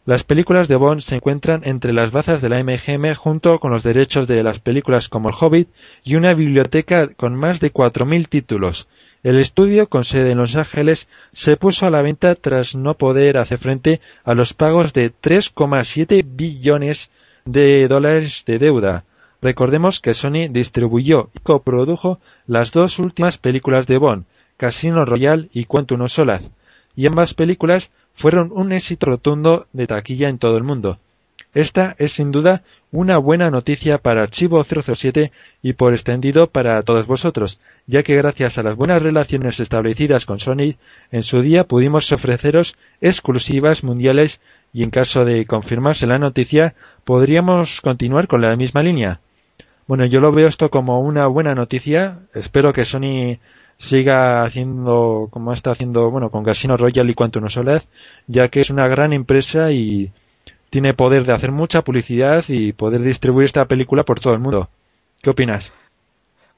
Las 0.06 0.24
películas 0.24 0.66
de 0.66 0.76
Bond 0.76 1.02
se 1.02 1.16
encuentran 1.16 1.62
entre 1.64 1.92
las 1.92 2.10
bazas 2.10 2.40
de 2.40 2.48
la 2.48 2.62
MGM 2.64 3.14
junto 3.14 3.58
con 3.58 3.70
los 3.70 3.82
derechos 3.82 4.26
de 4.26 4.42
las 4.42 4.58
películas 4.58 5.08
como 5.08 5.28
El 5.28 5.36
Hobbit 5.38 5.68
y 6.02 6.16
una 6.16 6.32
biblioteca 6.32 7.08
con 7.08 7.36
más 7.36 7.60
de 7.60 7.72
4.000 7.72 8.28
títulos. 8.28 8.88
El 9.22 9.38
estudio, 9.38 9.88
con 9.88 10.04
sede 10.04 10.32
en 10.32 10.38
Los 10.38 10.56
Ángeles, 10.56 11.06
se 11.32 11.58
puso 11.58 11.86
a 11.86 11.90
la 11.90 12.00
venta 12.00 12.34
tras 12.34 12.74
no 12.74 12.94
poder 12.94 13.36
hacer 13.36 13.58
frente 13.58 14.00
a 14.24 14.32
los 14.32 14.54
pagos 14.54 14.94
de 14.94 15.12
3,7 15.12 16.24
billones 16.26 17.10
de 17.44 17.88
dólares 17.88 18.42
de 18.46 18.58
deuda. 18.58 19.04
Recordemos 19.42 20.00
que 20.00 20.14
Sony 20.14 20.48
distribuyó 20.50 21.30
y 21.34 21.40
coprodujo 21.40 22.18
las 22.46 22.72
dos 22.72 22.98
últimas 22.98 23.38
películas 23.38 23.86
de 23.86 23.98
Bond, 23.98 24.24
Casino 24.56 25.04
Royale 25.04 25.48
y 25.52 25.64
Quantum 25.64 26.02
of 26.02 26.12
Solace, 26.12 26.50
y 26.94 27.06
ambas 27.06 27.34
películas 27.34 27.90
fueron 28.14 28.50
un 28.52 28.72
éxito 28.72 29.06
rotundo 29.06 29.66
de 29.72 29.86
taquilla 29.86 30.28
en 30.28 30.38
todo 30.38 30.58
el 30.58 30.64
mundo. 30.64 30.98
Esta 31.54 31.96
es 31.98 32.12
sin 32.12 32.30
duda 32.30 32.62
una 32.92 33.18
buena 33.18 33.50
noticia 33.50 33.98
para 33.98 34.22
Archivo 34.22 34.62
007 34.62 35.32
y 35.62 35.72
por 35.72 35.94
extendido 35.94 36.48
para 36.48 36.82
todos 36.82 37.06
vosotros, 37.06 37.58
ya 37.86 38.02
que 38.02 38.16
gracias 38.16 38.58
a 38.58 38.62
las 38.62 38.76
buenas 38.76 39.02
relaciones 39.02 39.58
establecidas 39.58 40.26
con 40.26 40.38
Sony, 40.38 40.76
en 41.10 41.22
su 41.22 41.40
día 41.40 41.64
pudimos 41.64 42.12
ofreceros 42.12 42.76
exclusivas 43.00 43.82
mundiales 43.82 44.40
y 44.72 44.82
en 44.82 44.90
caso 44.90 45.24
de 45.24 45.46
confirmarse 45.46 46.06
la 46.06 46.18
noticia, 46.18 46.74
podríamos 47.04 47.80
continuar 47.80 48.28
con 48.28 48.40
la 48.40 48.56
misma 48.56 48.82
línea. 48.82 49.20
Bueno, 49.86 50.04
yo 50.04 50.20
lo 50.20 50.30
veo 50.32 50.46
esto 50.46 50.70
como 50.70 51.00
una 51.00 51.26
buena 51.26 51.54
noticia. 51.54 52.20
Espero 52.34 52.72
que 52.72 52.84
Sony 52.84 53.38
siga 53.78 54.44
haciendo 54.44 55.28
como 55.30 55.52
está 55.52 55.72
haciendo, 55.72 56.10
bueno, 56.10 56.30
con 56.30 56.44
Casino 56.44 56.76
Royale 56.76 57.10
y 57.10 57.14
Quantum 57.14 57.48
Solace, 57.48 57.88
ya 58.26 58.48
que 58.48 58.60
es 58.60 58.70
una 58.70 58.86
gran 58.86 59.12
empresa 59.12 59.72
y 59.72 60.12
tiene 60.70 60.94
poder 60.94 61.24
de 61.24 61.32
hacer 61.32 61.50
mucha 61.50 61.82
publicidad 61.82 62.44
y 62.48 62.72
poder 62.72 63.02
distribuir 63.02 63.46
esta 63.46 63.64
película 63.64 64.04
por 64.04 64.20
todo 64.20 64.34
el 64.34 64.38
mundo. 64.38 64.68
¿Qué 65.22 65.30
opinas? 65.30 65.72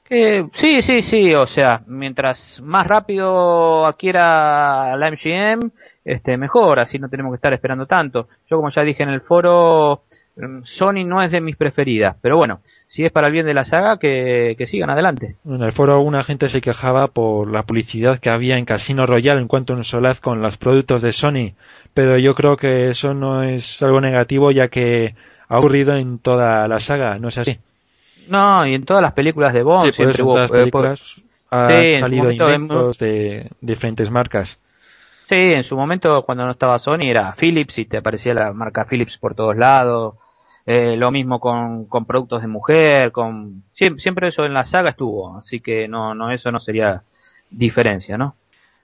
sí, 0.09 0.81
sí, 0.83 1.01
sí, 1.01 1.33
o 1.33 1.47
sea, 1.47 1.81
mientras 1.87 2.59
más 2.61 2.85
rápido 2.85 3.87
adquiera 3.87 4.95
la 4.95 5.09
MGM, 5.09 5.71
este, 6.05 6.37
mejor, 6.37 6.79
así 6.79 6.99
no 6.99 7.09
tenemos 7.09 7.31
que 7.31 7.37
estar 7.37 7.53
esperando 7.53 7.85
tanto. 7.85 8.27
Yo 8.49 8.57
como 8.57 8.69
ya 8.69 8.83
dije 8.83 9.03
en 9.03 9.09
el 9.09 9.21
foro, 9.21 10.01
mm, 10.35 10.63
Sony 10.63 11.05
no 11.05 11.21
es 11.21 11.31
de 11.31 11.41
mis 11.41 11.55
preferidas, 11.55 12.17
pero 12.21 12.37
bueno, 12.37 12.59
si 12.87 13.03
es 13.03 13.11
para 13.11 13.27
el 13.27 13.33
bien 13.33 13.45
de 13.45 13.53
la 13.53 13.65
saga, 13.65 13.97
que, 13.97 14.55
sigan 14.67 14.89
adelante. 14.89 15.35
En 15.45 15.63
el 15.63 15.71
foro 15.71 15.99
una 16.01 16.23
gente 16.23 16.49
se 16.49 16.61
quejaba 16.61 17.07
por 17.07 17.51
la 17.51 17.63
publicidad 17.63 18.19
que 18.19 18.29
había 18.29 18.57
en 18.57 18.65
Casino 18.65 19.05
Royale 19.05 19.41
en 19.41 19.47
cuanto 19.47 19.73
a 19.73 19.77
un 19.77 19.83
Solaz 19.83 20.19
con 20.19 20.41
los 20.41 20.57
productos 20.57 21.01
de 21.01 21.11
Sony, 21.11 21.53
pero 21.93 22.17
yo 22.17 22.35
creo 22.35 22.55
que 22.57 22.89
eso 22.89 23.13
no 23.13 23.43
es 23.43 23.81
algo 23.81 23.99
negativo 23.99 24.51
ya 24.51 24.67
que 24.67 25.15
ha 25.47 25.57
ocurrido 25.57 25.95
en 25.95 26.19
toda 26.19 26.67
la 26.67 26.79
saga, 26.79 27.17
¿no 27.17 27.29
es 27.29 27.37
así? 27.37 27.57
No, 28.27 28.65
y 28.65 28.73
en 28.75 28.85
todas 28.85 29.01
las 29.01 29.13
películas 29.13 29.53
de 29.53 29.63
Bond 29.63 29.91
siempre 29.93 30.23
hubo, 30.23 30.39
eh, 30.39 31.99
salido 31.99 32.31
inventos 32.31 32.97
de 32.97 33.49
diferentes 33.61 34.09
marcas. 34.09 34.57
Sí, 35.33 35.39
en 35.39 35.63
su 35.63 35.75
momento 35.75 36.21
cuando 36.27 36.45
no 36.45 36.51
estaba 36.51 36.77
Sony 36.77 37.05
era 37.05 37.33
Philips 37.33 37.79
y 37.79 37.85
te 37.85 37.97
aparecía 37.97 38.35
la 38.35 38.53
marca 38.53 38.85
Philips 38.85 39.17
por 39.17 39.33
todos 39.33 39.57
lados. 39.57 40.13
Eh, 40.63 40.95
lo 40.95 41.09
mismo 41.09 41.39
con, 41.39 41.85
con 41.85 42.05
productos 42.05 42.43
de 42.43 42.47
mujer, 42.47 43.11
con 43.11 43.63
siempre, 43.71 44.27
eso 44.27 44.45
en 44.45 44.53
la 44.53 44.63
saga 44.63 44.91
estuvo, 44.91 45.35
así 45.39 45.59
que 45.59 45.87
no, 45.87 46.13
no 46.13 46.29
eso 46.29 46.51
no 46.51 46.59
sería 46.59 47.01
diferencia, 47.49 48.15
¿no? 48.15 48.35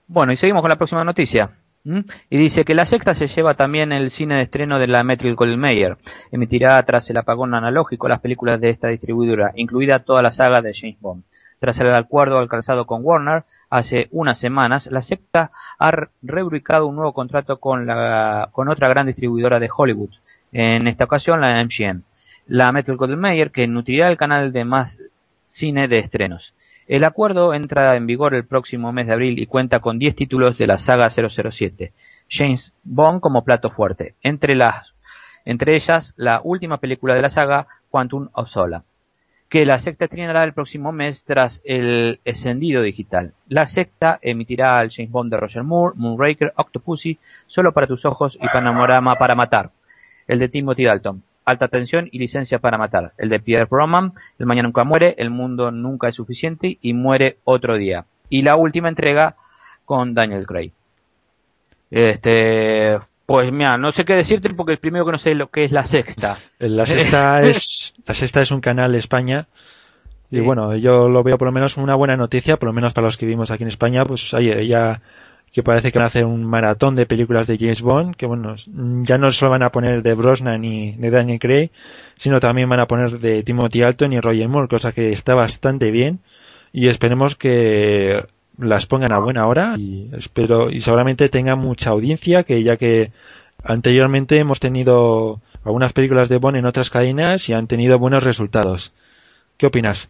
Bueno, 0.08 0.32
y 0.32 0.36
seguimos 0.38 0.62
con 0.62 0.70
la 0.70 0.76
próxima 0.76 1.04
noticia. 1.04 1.50
Y 1.84 2.36
dice 2.36 2.64
que 2.64 2.74
la 2.74 2.84
sexta 2.84 3.14
se 3.14 3.28
lleva 3.28 3.54
también 3.54 3.92
el 3.92 4.10
cine 4.10 4.34
de 4.34 4.42
estreno 4.42 4.80
de 4.80 4.88
la 4.88 5.04
Goldwyn 5.04 5.60
Mayer. 5.60 5.98
Emitirá 6.32 6.82
tras 6.82 7.08
el 7.10 7.18
apagón 7.18 7.54
analógico 7.54 8.08
las 8.08 8.20
películas 8.20 8.60
de 8.60 8.70
esta 8.70 8.88
distribuidora, 8.88 9.52
incluida 9.54 10.00
toda 10.00 10.20
la 10.20 10.32
saga 10.32 10.62
de 10.62 10.74
James 10.74 11.00
Bond. 11.00 11.22
Tras 11.60 11.78
el 11.78 11.94
acuerdo 11.94 12.38
alcanzado 12.38 12.86
con 12.86 13.02
Warner, 13.04 13.44
hace 13.70 14.08
unas 14.10 14.38
semanas, 14.38 14.88
la 14.90 15.02
secta 15.02 15.52
ha 15.78 15.90
reubicado 16.22 16.86
un 16.86 16.96
nuevo 16.96 17.12
contrato 17.12 17.58
con, 17.58 17.86
la, 17.86 18.48
con 18.52 18.68
otra 18.68 18.88
gran 18.88 19.06
distribuidora 19.06 19.60
de 19.60 19.70
Hollywood, 19.74 20.10
en 20.52 20.88
esta 20.88 21.04
ocasión 21.04 21.40
la 21.40 21.64
MGM. 21.64 22.02
la 22.48 22.72
Metro 22.72 22.96
Golden 22.96 23.20
Mayer, 23.20 23.52
que 23.52 23.68
nutrirá 23.68 24.10
el 24.10 24.16
canal 24.16 24.52
de 24.52 24.64
más 24.64 24.98
cine 25.48 25.86
de 25.86 26.00
estrenos. 26.00 26.52
El 26.88 27.04
acuerdo 27.04 27.54
entra 27.54 27.94
en 27.94 28.06
vigor 28.06 28.34
el 28.34 28.44
próximo 28.44 28.92
mes 28.92 29.06
de 29.06 29.12
abril 29.12 29.38
y 29.38 29.46
cuenta 29.46 29.78
con 29.78 30.00
10 30.00 30.16
títulos 30.16 30.58
de 30.58 30.66
la 30.66 30.78
saga 30.78 31.08
007. 31.08 31.92
James 32.28 32.72
Bond 32.82 33.20
como 33.20 33.44
plato 33.44 33.70
fuerte, 33.70 34.14
entre, 34.22 34.56
las, 34.56 34.92
entre 35.44 35.76
ellas 35.76 36.12
la 36.16 36.40
última 36.42 36.78
película 36.78 37.14
de 37.14 37.22
la 37.22 37.30
saga, 37.30 37.68
Quantum 37.90 38.28
of 38.32 38.48
Sola, 38.48 38.82
que 39.50 39.66
la 39.66 39.80
secta 39.80 40.04
estrenará 40.04 40.44
el 40.44 40.54
próximo 40.54 40.92
mes 40.92 41.24
tras 41.26 41.60
el 41.64 42.20
encendido 42.24 42.82
digital. 42.82 43.34
La 43.48 43.66
secta 43.66 44.20
emitirá 44.22 44.78
al 44.78 44.90
James 44.90 45.10
Bond 45.10 45.32
de 45.32 45.36
Roger 45.36 45.64
Moore, 45.64 45.94
Moonraker, 45.96 46.52
Octopussy, 46.56 47.18
Solo 47.48 47.72
para 47.72 47.88
tus 47.88 48.04
ojos 48.04 48.38
y 48.40 48.46
Panorama 48.48 49.16
para 49.16 49.34
matar, 49.34 49.72
el 50.28 50.38
de 50.38 50.48
Timothy 50.48 50.84
Dalton. 50.84 51.24
Alta 51.44 51.66
Tensión 51.66 52.08
y 52.12 52.20
Licencia 52.20 52.60
para 52.60 52.78
Matar. 52.78 53.12
El 53.18 53.28
de 53.28 53.40
Pierre 53.40 53.64
Broman, 53.64 54.12
El 54.38 54.46
Mañana 54.46 54.68
Nunca 54.68 54.84
Muere, 54.84 55.16
El 55.18 55.30
Mundo 55.30 55.72
Nunca 55.72 56.08
es 56.08 56.14
Suficiente 56.14 56.78
y 56.80 56.92
Muere 56.92 57.38
Otro 57.42 57.76
Día. 57.76 58.04
Y 58.28 58.42
la 58.42 58.54
última 58.54 58.88
entrega 58.88 59.34
con 59.84 60.14
Daniel 60.14 60.46
Craig. 60.46 60.70
Este, 61.90 63.00
pues 63.30 63.52
mira, 63.52 63.78
no 63.78 63.92
sé 63.92 64.04
qué 64.04 64.14
decirte 64.14 64.50
porque 64.50 64.72
el 64.72 64.78
primero 64.78 65.06
que 65.06 65.12
no 65.12 65.18
sé 65.18 65.36
lo 65.36 65.52
que 65.52 65.62
es 65.62 65.70
la 65.70 65.86
sexta. 65.86 66.40
La 66.58 66.84
sexta 66.84 67.40
es, 67.44 67.94
la 68.04 68.12
sexta 68.12 68.40
es 68.40 68.50
un 68.50 68.60
canal 68.60 68.90
de 68.90 68.98
España. 68.98 69.46
Y 70.32 70.40
bueno, 70.40 70.74
yo 70.74 71.08
lo 71.08 71.22
veo 71.22 71.38
por 71.38 71.46
lo 71.46 71.52
menos 71.52 71.76
una 71.76 71.94
buena 71.94 72.16
noticia, 72.16 72.56
por 72.56 72.66
lo 72.66 72.72
menos 72.72 72.92
para 72.92 73.06
los 73.06 73.16
que 73.16 73.26
vivimos 73.26 73.52
aquí 73.52 73.62
en 73.62 73.68
España, 73.68 74.04
pues 74.04 74.34
oye, 74.34 74.66
ya 74.66 75.00
que 75.52 75.62
parece 75.62 75.92
que 75.92 75.98
van 76.00 76.06
a 76.06 76.08
hacer 76.08 76.24
un 76.24 76.44
maratón 76.44 76.96
de 76.96 77.06
películas 77.06 77.46
de 77.46 77.56
James 77.56 77.82
Bond, 77.82 78.16
que 78.16 78.26
bueno, 78.26 78.56
ya 78.66 79.16
no 79.16 79.30
solo 79.30 79.52
van 79.52 79.62
a 79.62 79.70
poner 79.70 80.02
de 80.02 80.14
Brosnan 80.14 80.60
ni 80.60 80.96
de 80.96 81.10
Daniel 81.10 81.38
Craig, 81.38 81.70
sino 82.16 82.40
también 82.40 82.68
van 82.68 82.80
a 82.80 82.86
poner 82.86 83.20
de 83.20 83.44
Timothy 83.44 83.82
Alton 83.84 84.12
y 84.12 84.18
Roger 84.18 84.48
Moore, 84.48 84.66
cosa 84.66 84.90
que 84.90 85.12
está 85.12 85.36
bastante 85.36 85.92
bien 85.92 86.18
y 86.72 86.88
esperemos 86.88 87.36
que 87.36 88.24
las 88.60 88.86
pongan 88.86 89.12
a 89.12 89.18
buena 89.18 89.46
hora 89.46 89.74
y 89.78 90.10
espero 90.16 90.70
y 90.70 90.80
seguramente 90.80 91.28
tenga 91.28 91.56
mucha 91.56 91.90
audiencia, 91.90 92.44
que 92.44 92.62
ya 92.62 92.76
que 92.76 93.12
anteriormente 93.64 94.38
hemos 94.38 94.60
tenido 94.60 95.40
algunas 95.64 95.92
películas 95.92 96.28
de 96.28 96.38
Bond 96.38 96.56
en 96.56 96.66
otras 96.66 96.90
cadenas 96.90 97.48
y 97.48 97.52
han 97.52 97.66
tenido 97.66 97.98
buenos 97.98 98.22
resultados. 98.22 98.92
¿Qué 99.56 99.66
opinas? 99.66 100.08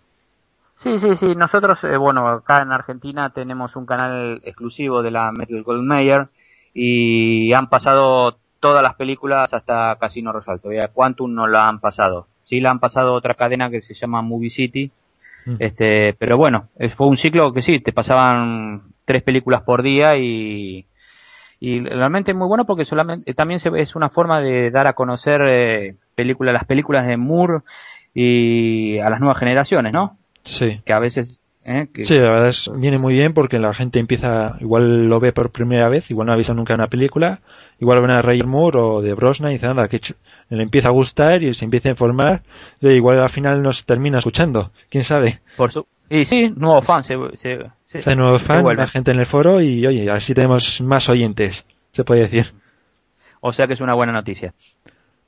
Sí, 0.78 0.98
sí, 0.98 1.08
sí. 1.16 1.34
Nosotros, 1.34 1.82
eh, 1.84 1.96
bueno, 1.96 2.26
acá 2.26 2.62
en 2.62 2.72
Argentina 2.72 3.30
tenemos 3.30 3.76
un 3.76 3.84
canal 3.84 4.40
exclusivo 4.44 5.02
de 5.02 5.10
la 5.10 5.30
Metro 5.32 5.62
Gold 5.62 5.82
Mayer 5.82 6.28
y 6.72 7.52
han 7.52 7.68
pasado 7.68 8.38
todas 8.60 8.82
las 8.82 8.94
películas 8.94 9.52
hasta 9.52 9.96
Casino 10.00 10.32
Royale. 10.32 10.58
Todavía 10.58 10.88
Quantum 10.88 11.34
no 11.34 11.46
la 11.46 11.68
han 11.68 11.80
pasado. 11.80 12.28
Sí 12.44 12.60
la 12.60 12.70
han 12.70 12.80
pasado 12.80 13.14
otra 13.14 13.34
cadena 13.34 13.70
que 13.70 13.82
se 13.82 13.94
llama 13.94 14.22
Movie 14.22 14.50
City. 14.50 14.90
Mm. 15.46 15.56
Este, 15.58 16.14
pero 16.18 16.36
bueno, 16.36 16.68
fue 16.96 17.06
un 17.06 17.16
ciclo 17.16 17.52
que 17.52 17.62
sí, 17.62 17.80
te 17.80 17.92
pasaban 17.92 18.82
tres 19.04 19.22
películas 19.22 19.62
por 19.62 19.82
día 19.82 20.16
y, 20.16 20.86
y 21.58 21.80
realmente 21.80 22.32
muy 22.34 22.48
bueno 22.48 22.64
porque 22.64 22.84
solamente 22.84 23.34
también 23.34 23.60
se, 23.60 23.70
es 23.76 23.94
una 23.94 24.08
forma 24.08 24.40
de 24.40 24.70
dar 24.70 24.86
a 24.86 24.94
conocer 24.94 25.40
eh, 25.46 25.94
películas, 26.14 26.54
las 26.54 26.64
películas 26.64 27.06
de 27.06 27.16
Moore 27.16 27.60
y 28.14 28.98
a 28.98 29.10
las 29.10 29.20
nuevas 29.20 29.38
generaciones, 29.38 29.92
¿no? 29.92 30.16
Sí. 30.44 30.80
Que 30.84 30.92
a 30.92 30.98
veces... 30.98 31.40
¿eh? 31.64 31.86
Sí, 32.04 32.14
la 32.16 32.30
verdad 32.30 32.48
es, 32.48 32.70
viene 32.76 32.98
muy 32.98 33.14
bien 33.14 33.34
porque 33.34 33.58
la 33.58 33.74
gente 33.74 33.98
empieza, 33.98 34.56
igual 34.60 35.06
lo 35.06 35.20
ve 35.20 35.32
por 35.32 35.50
primera 35.50 35.88
vez, 35.88 36.10
igual 36.10 36.26
no 36.26 36.32
ha 36.32 36.36
visto 36.36 36.54
nunca 36.54 36.74
una 36.74 36.88
película, 36.88 37.40
igual 37.78 38.00
ven 38.00 38.14
a 38.14 38.22
Ray 38.22 38.42
Moore 38.42 38.78
o 38.78 39.02
de 39.02 39.14
Brosnan 39.14 39.50
y 39.50 39.54
dice, 39.54 39.66
nada, 39.66 39.88
que 39.88 40.00
le 40.56 40.62
empieza 40.62 40.88
a 40.88 40.92
gustar 40.92 41.42
y 41.42 41.54
se 41.54 41.64
empieza 41.64 41.88
a 41.88 41.92
informar, 41.92 42.42
y 42.80 42.88
igual 42.88 43.20
al 43.20 43.30
final 43.30 43.62
nos 43.62 43.84
termina 43.84 44.18
escuchando, 44.18 44.72
quién 44.90 45.04
sabe. 45.04 45.40
Por 45.56 45.72
su... 45.72 45.86
Y 46.08 46.24
sí, 46.24 46.52
nuevos 46.56 46.84
fans 46.84 47.06
se, 47.06 47.16
se, 47.86 48.00
se, 48.00 48.16
nuevos 48.16 48.42
fans, 48.42 48.64
la 48.76 48.88
gente 48.88 49.12
en 49.12 49.20
el 49.20 49.26
foro 49.26 49.60
y 49.60 49.86
oye, 49.86 50.10
así 50.10 50.34
tenemos 50.34 50.80
más 50.80 51.08
oyentes, 51.08 51.64
se 51.92 52.04
puede 52.04 52.22
decir. 52.22 52.52
O 53.40 53.52
sea 53.52 53.66
que 53.66 53.74
es 53.74 53.80
una 53.80 53.94
buena 53.94 54.12
noticia. 54.12 54.52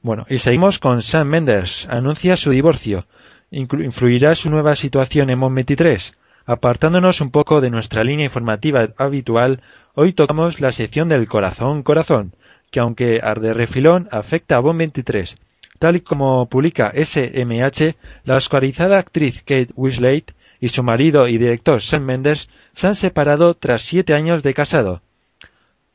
Bueno, 0.03 0.27
y 0.29 0.39
seguimos 0.39 0.81
con 0.81 1.03
Sam 1.03 1.29
Mendes, 1.29 1.87
anuncia 1.89 2.37
su 2.37 2.51
divorcio 2.51 3.07
influirá 3.53 4.35
su 4.35 4.51
nueva 4.51 4.75
situación 4.75 5.31
en 5.31 5.39
MON 5.39 5.55
23. 5.55 6.15
Apartándonos 6.47 7.21
un 7.21 7.31
poco 7.31 7.61
de 7.61 7.71
nuestra 7.71 8.03
línea 8.03 8.25
informativa 8.25 8.89
habitual, 8.97 9.63
hoy 9.95 10.13
tocamos 10.13 10.61
la 10.61 10.73
sección 10.73 11.09
del 11.09 11.29
corazón 11.29 11.83
corazón, 11.83 12.33
que 12.73 12.81
aunque 12.81 13.21
arde 13.23 13.55
refilón 13.55 14.09
afecta 14.11 14.57
a 14.57 14.61
BON 14.61 14.79
23. 14.79 15.37
Tal 15.79 15.97
y 15.97 16.01
como 16.01 16.47
publica 16.47 16.93
SMH, 16.93 17.95
la 18.25 18.37
oscarizada 18.37 18.99
actriz 18.99 19.45
Kate 19.45 19.73
Winslet 19.77 20.35
y 20.59 20.69
su 20.69 20.83
marido 20.83 21.29
y 21.29 21.39
director 21.39 21.81
Sam 21.81 22.03
Mendes 22.03 22.49
se 22.73 22.89
han 22.89 22.97
separado 22.97 23.55
tras 23.55 23.83
siete 23.83 24.15
años 24.15 24.43
de 24.43 24.55
casado. 24.55 25.03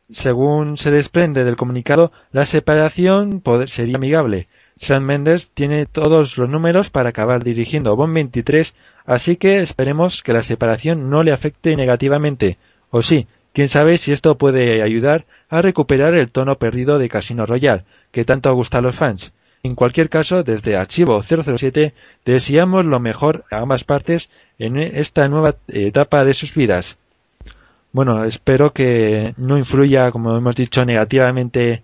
Según 0.09 0.77
se 0.77 0.91
desprende 0.91 1.43
del 1.43 1.57
comunicado, 1.57 2.13
la 2.31 2.45
separación 2.45 3.41
sería 3.67 3.97
amigable, 3.97 4.47
Sam 4.79 5.03
Mendes 5.03 5.49
tiene 5.55 5.87
todos 5.87 6.37
los 6.37 6.49
números 6.49 6.89
para 6.91 7.09
acabar 7.09 7.43
dirigiendo 7.43 7.95
Bond 7.95 8.13
23, 8.13 8.75
así 9.05 9.35
que 9.35 9.59
esperemos 9.61 10.21
que 10.21 10.33
la 10.33 10.43
separación 10.43 11.09
no 11.09 11.23
le 11.23 11.31
afecte 11.31 11.75
negativamente. 11.75 12.57
O 12.91 13.01
sí, 13.01 13.27
quién 13.57 13.69
sabe 13.69 13.97
si 13.97 14.11
esto 14.11 14.37
puede 14.37 14.83
ayudar 14.83 15.25
a 15.49 15.63
recuperar 15.63 16.13
el 16.13 16.29
tono 16.29 16.59
perdido 16.59 16.99
de 16.99 17.09
Casino 17.09 17.47
Royale, 17.47 17.85
que 18.11 18.23
tanto 18.23 18.53
gusta 18.53 18.77
a 18.77 18.81
los 18.81 18.95
fans. 18.95 19.33
En 19.63 19.73
cualquier 19.73 20.09
caso, 20.09 20.43
desde 20.43 20.77
Archivo 20.77 21.23
007 21.23 21.95
deseamos 22.23 22.85
lo 22.85 22.99
mejor 22.99 23.45
a 23.49 23.57
ambas 23.57 23.83
partes 23.83 24.29
en 24.59 24.77
esta 24.77 25.27
nueva 25.27 25.55
etapa 25.69 26.23
de 26.23 26.35
sus 26.35 26.53
vidas. 26.53 26.99
Bueno, 27.93 28.25
espero 28.25 28.73
que 28.73 29.33
no 29.37 29.57
influya, 29.57 30.11
como 30.11 30.37
hemos 30.37 30.55
dicho, 30.55 30.85
negativamente 30.85 31.81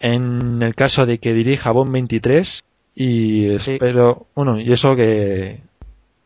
en 0.00 0.62
el 0.62 0.74
caso 0.74 1.04
de 1.04 1.18
que 1.18 1.34
dirija 1.34 1.70
Bond 1.70 1.92
23 1.92 2.64
y 2.94 3.50
espero, 3.50 4.26
bueno, 4.34 4.58
y 4.58 4.72
eso 4.72 4.96
que 4.96 5.58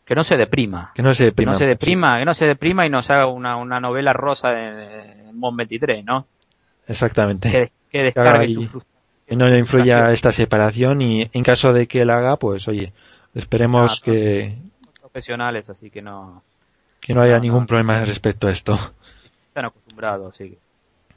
que 0.07 0.15
no 0.15 0.23
se 0.23 0.37
deprima. 0.37 0.93
Que 0.95 1.03
no 1.03 1.13
se 1.15 1.25
deprima. 1.25 1.53
Que 1.53 1.55
no 1.55 1.59
se 1.59 1.67
deprima, 1.67 2.19
que 2.21 2.25
no 2.25 2.35
se 2.35 2.45
deprima 2.47 2.87
y 2.87 2.91
nos 2.91 3.11
haga 3.11 3.27
una, 3.27 3.57
una 3.57 3.81
novela 3.81 4.13
rosa 4.13 4.51
de, 4.51 5.33
Bond 5.33 5.59
23, 5.59 6.05
¿no? 6.05 6.27
Exactamente. 6.87 7.51
Que, 7.51 7.71
que 7.91 8.03
descargue 8.05 8.69
su 8.71 8.83
Que 9.27 9.35
no 9.35 9.49
le 9.49 9.59
influya 9.59 10.13
esta 10.13 10.31
separación 10.31 11.03
y 11.03 11.29
en 11.33 11.43
caso 11.43 11.73
de 11.73 11.89
que 11.89 12.03
él 12.03 12.11
haga, 12.11 12.37
pues 12.37 12.69
oye, 12.69 12.93
esperemos 13.35 14.01
que... 14.01 14.57
Profesionales, 15.01 15.69
así 15.69 15.91
que 15.91 16.03
no... 16.03 16.45
Que 17.01 17.13
no 17.13 17.23
haya 17.23 17.41
ningún 17.41 17.67
problema 17.67 18.05
respecto 18.05 18.47
a 18.47 18.53
esto. 18.53 18.79
Están 19.49 19.65
acostumbrados, 19.65 20.37
sí. 20.37 20.57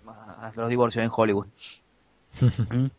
A 0.07 0.51
los 0.55 0.67
divorcios 0.67 1.03
en 1.03 1.11
Hollywood. 1.15 1.47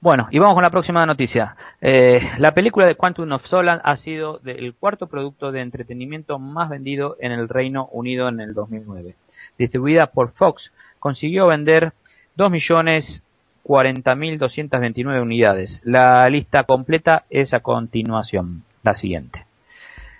Bueno, 0.00 0.28
y 0.30 0.38
vamos 0.38 0.54
con 0.54 0.62
la 0.62 0.70
próxima 0.70 1.04
noticia. 1.06 1.56
Eh, 1.80 2.20
la 2.38 2.54
película 2.54 2.86
de 2.86 2.94
Quantum 2.94 3.32
of 3.32 3.44
Solace 3.46 3.82
ha 3.84 3.96
sido 3.96 4.40
el 4.44 4.72
cuarto 4.74 5.08
producto 5.08 5.50
de 5.50 5.60
entretenimiento 5.60 6.38
más 6.38 6.70
vendido 6.70 7.16
en 7.18 7.32
el 7.32 7.48
Reino 7.48 7.88
Unido 7.90 8.28
en 8.28 8.40
el 8.40 8.54
2009. 8.54 9.16
Distribuida 9.58 10.06
por 10.06 10.30
Fox, 10.34 10.70
consiguió 11.00 11.48
vender 11.48 11.94
2.040.229 12.36 15.20
unidades. 15.20 15.80
La 15.82 16.30
lista 16.30 16.62
completa 16.62 17.24
es 17.28 17.52
a 17.52 17.58
continuación, 17.58 18.62
la 18.84 18.94
siguiente. 18.94 19.46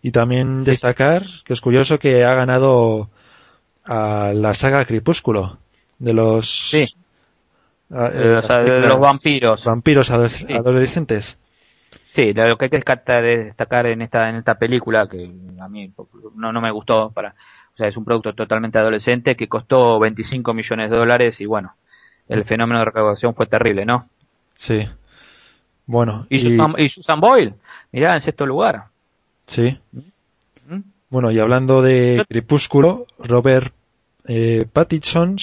Y 0.00 0.12
también 0.12 0.62
destacar 0.62 1.24
que 1.44 1.52
es 1.52 1.60
curioso 1.60 1.98
que 1.98 2.24
ha 2.24 2.34
ganado 2.34 3.08
a 3.84 4.32
la 4.32 4.54
saga 4.54 4.84
Crepúsculo 4.84 5.58
de 5.98 6.12
los 6.12 6.68
sí. 6.70 6.86
Eh, 7.90 8.40
de, 8.66 8.80
los 8.80 9.00
vampiros 9.00 9.64
vampiros 9.64 10.10
adolescentes 10.10 11.36
sí 12.16 12.32
lo 12.32 12.58
que 12.58 12.64
hay 12.64 12.70
que 12.70 12.82
destacar 13.22 13.86
en 13.86 14.02
esta 14.02 14.28
en 14.28 14.36
esta 14.36 14.56
película 14.56 15.06
que 15.06 15.30
a 15.60 15.68
mí 15.68 15.92
no, 16.34 16.52
no 16.52 16.60
me 16.60 16.72
gustó 16.72 17.12
para 17.12 17.36
o 17.74 17.76
sea 17.76 17.86
es 17.86 17.96
un 17.96 18.04
producto 18.04 18.34
totalmente 18.34 18.78
adolescente 18.78 19.36
que 19.36 19.46
costó 19.46 20.00
25 20.00 20.52
millones 20.54 20.90
de 20.90 20.96
dólares 20.96 21.40
y 21.40 21.46
bueno 21.46 21.74
el 22.28 22.44
fenómeno 22.44 22.80
de 22.80 22.86
recaudación 22.86 23.34
fue 23.34 23.46
terrible, 23.46 23.84
¿no? 23.84 24.08
Sí. 24.56 24.86
Bueno. 25.86 26.26
Y, 26.28 26.40
Susan, 26.88 27.20
Boyle, 27.20 27.54
mirá, 27.92 28.14
en 28.14 28.20
sexto 28.20 28.46
lugar. 28.46 28.84
Sí. 29.46 29.78
¿Mm? 30.68 30.80
Bueno, 31.08 31.30
y 31.30 31.38
hablando 31.38 31.82
de 31.82 32.24
Crepúsculo, 32.28 33.06
Robert 33.18 33.72
eh, 34.26 34.66
Pattinson 34.72 35.36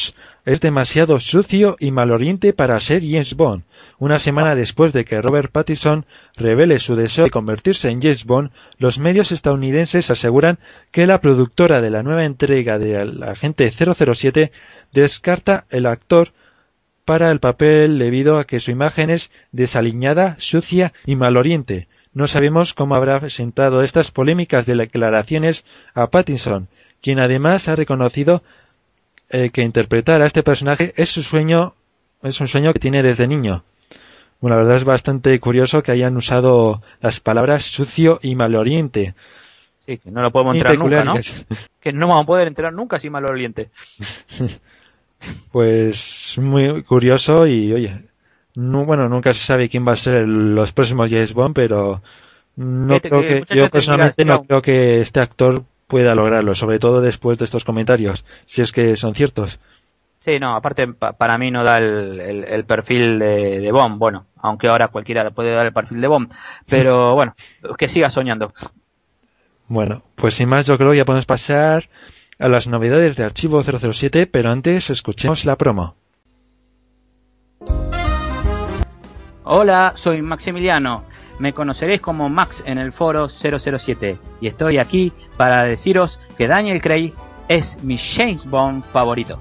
es 0.46 0.60
demasiado 0.60 1.20
sucio 1.20 1.78
y 1.80 1.92
maloriente 1.92 2.52
para 2.52 2.80
ser 2.82 3.02
James 3.02 3.34
Bond. 3.36 3.64
Una 4.04 4.20
semana 4.20 4.54
después 4.54 4.92
de 4.92 5.06
que 5.06 5.22
Robert 5.22 5.50
Pattinson 5.50 6.06
revele 6.36 6.80
su 6.80 6.94
deseo 6.98 7.24
de 7.24 7.32
convertirse 7.32 7.90
en 7.90 8.02
James 8.02 8.26
Bond, 8.26 8.52
los 8.78 9.00
medios 9.00 9.32
estadounidenses 9.32 10.12
aseguran 10.12 10.60
que 10.92 11.08
la 11.08 11.22
productora 11.22 11.80
de 11.80 11.90
la 11.90 12.04
nueva 12.04 12.26
entrega 12.26 12.78
de 12.78 13.06
la 13.06 13.32
Agente 13.32 13.72
007 13.72 14.52
descarta 14.92 15.64
el 15.70 15.86
actor 15.86 16.34
para 17.06 17.32
el 17.32 17.40
papel 17.40 17.98
debido 17.98 18.40
a 18.40 18.44
que 18.44 18.60
su 18.60 18.72
imagen 18.72 19.10
es 19.10 19.32
desaliñada, 19.54 20.36
sucia 20.38 20.92
y 21.06 21.16
maloriente. 21.16 21.88
No 22.14 22.28
sabemos 22.28 22.74
cómo 22.74 22.96
habrá 22.96 23.22
presentado 23.22 23.84
estas 23.84 24.12
polémicas 24.12 24.66
de 24.66 24.76
declaraciones 24.76 25.64
a 25.94 26.08
Pattinson, 26.08 26.68
quien 27.02 27.20
además 27.20 27.70
ha 27.70 27.78
reconocido 27.78 28.44
eh, 29.30 29.52
que 29.52 29.62
interpretar 29.62 30.22
a 30.22 30.26
este 30.26 30.44
personaje 30.44 30.94
es 30.98 31.08
su 31.08 31.24
sueño, 31.24 31.76
es 32.22 32.42
un 32.42 32.50
sueño 32.50 32.74
que 32.74 32.80
tiene 32.80 33.02
desde 33.02 33.30
niño. 33.30 33.64
Bueno, 34.44 34.58
la 34.58 34.64
verdad 34.64 34.78
es 34.80 34.84
bastante 34.84 35.40
curioso 35.40 35.84
que 35.84 35.94
hayan 35.94 36.18
usado 36.18 36.82
las 37.00 37.22
palabras 37.22 37.64
sucio 37.64 38.20
y 38.22 38.36
maloriente. 38.36 39.14
Sí, 39.86 40.00
que 40.00 40.12
no 40.12 40.22
lo 40.22 40.32
podemos 40.32 40.56
entrar 40.56 40.78
nunca, 40.78 41.06
¿no? 41.06 41.14
Que 41.80 41.94
no 41.94 42.10
vamos 42.10 42.24
a 42.24 42.28
poder 42.28 42.50
entrar 42.50 42.74
nunca 42.74 43.00
sin 43.00 43.14
maloriente. 43.14 43.70
Pues 45.54 46.36
muy 46.38 46.84
curioso 46.84 47.48
y 47.48 47.72
oye, 47.72 48.02
no, 48.56 48.84
bueno, 48.84 49.08
nunca 49.08 49.34
se 49.34 49.40
sabe 49.46 49.70
quién 49.70 49.88
va 49.88 49.94
a 49.94 49.96
ser 49.96 50.28
los 50.28 50.74
próximos 50.74 51.10
James 51.10 51.34
Bond, 51.34 51.56
pero 51.56 52.02
no 52.58 53.00
creo 53.00 53.22
que, 53.22 53.56
yo 53.56 53.70
personalmente 53.70 54.26
no 54.26 54.44
creo 54.44 54.62
que 54.62 55.00
este 55.00 55.22
actor 55.22 55.64
pueda 55.88 56.14
lograrlo, 56.14 56.56
sobre 56.56 56.80
todo 56.80 57.00
después 57.00 57.38
de 57.38 57.46
estos 57.46 57.64
comentarios, 57.64 58.26
si 58.46 58.62
es 58.62 58.74
que 58.74 58.98
son 58.98 59.16
ciertos. 59.16 59.58
Sí, 60.24 60.40
no, 60.40 60.56
aparte 60.56 60.88
para 60.88 61.38
mí 61.38 61.52
no 61.52 61.66
da 61.66 61.80
el, 61.80 62.64
perfil 62.66 63.20
de, 63.20 63.60
de, 63.60 63.72
Bond, 63.74 64.00
bueno, 64.00 64.28
aunque 64.38 64.70
ahora 64.70 64.88
cualquiera 64.88 65.30
puede 65.32 65.54
dar 65.54 65.66
el 65.66 65.74
perfil 65.74 66.00
de 66.00 66.08
Bond, 66.08 66.32
pero 66.66 67.14
bueno, 67.16 67.36
que 67.78 67.90
siga 67.90 68.10
soñando. 68.10 68.54
Bueno, 69.68 70.04
pues 70.16 70.36
sin 70.36 70.48
más 70.48 70.66
yo 70.66 70.78
creo 70.78 70.92
que 70.92 70.98
ya 70.98 71.06
podemos 71.06 71.26
pasar 71.26 71.90
a 72.40 72.48
las 72.48 72.68
novedades 72.68 73.18
de 73.18 73.26
Archivo 73.26 73.62
007, 73.64 74.28
pero 74.28 74.50
antes 74.50 74.90
escuchemos 74.90 75.44
la 75.44 75.58
promo. 75.58 75.96
Hola, 79.44 79.94
soy 79.98 80.22
Maximiliano. 80.22 81.04
Me 81.40 81.52
conoceréis 81.52 82.00
como 82.00 82.30
Max 82.30 82.64
en 82.66 82.78
el 82.78 82.94
foro 82.94 83.28
007 83.28 84.18
y 84.40 84.48
estoy 84.48 84.78
aquí 84.78 85.12
para 85.36 85.64
deciros 85.64 86.18
que 86.38 86.48
Daniel 86.48 86.82
Craig 86.82 87.12
es 87.50 87.84
mi 87.84 87.98
James 87.98 88.46
Bond 88.46 88.86
favorito. 88.86 89.40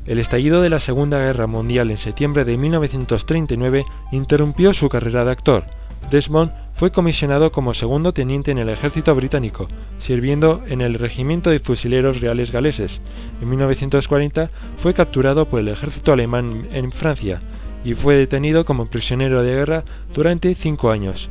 El 0.05 0.17
estallido 0.17 0.61
de 0.61 0.69
la 0.69 0.79
Segunda 0.79 1.17
Guerra 1.17 1.45
Mundial 1.45 1.91
en 1.91 1.97
septiembre 1.97 2.45
de 2.45 2.55
1939 2.55 3.83
interrumpió 4.13 4.73
su 4.73 4.87
carrera 4.87 5.25
de 5.25 5.31
actor. 5.31 5.65
Desmond 6.09 6.53
fue 6.79 6.91
comisionado 6.91 7.51
como 7.51 7.73
segundo 7.73 8.13
teniente 8.13 8.51
en 8.51 8.57
el 8.57 8.69
ejército 8.69 9.13
británico, 9.13 9.67
sirviendo 9.97 10.63
en 10.65 10.79
el 10.79 10.93
Regimiento 10.93 11.49
de 11.49 11.59
Fusileros 11.59 12.21
Reales 12.21 12.53
Galeses. 12.53 13.01
En 13.41 13.49
1940 13.49 14.49
fue 14.81 14.93
capturado 14.93 15.45
por 15.45 15.59
el 15.59 15.67
ejército 15.67 16.13
alemán 16.13 16.69
en 16.71 16.93
Francia 16.93 17.41
y 17.83 17.95
fue 17.95 18.15
detenido 18.15 18.63
como 18.63 18.85
prisionero 18.85 19.43
de 19.43 19.55
guerra 19.55 19.83
durante 20.13 20.55
cinco 20.55 20.89
años. 20.89 21.29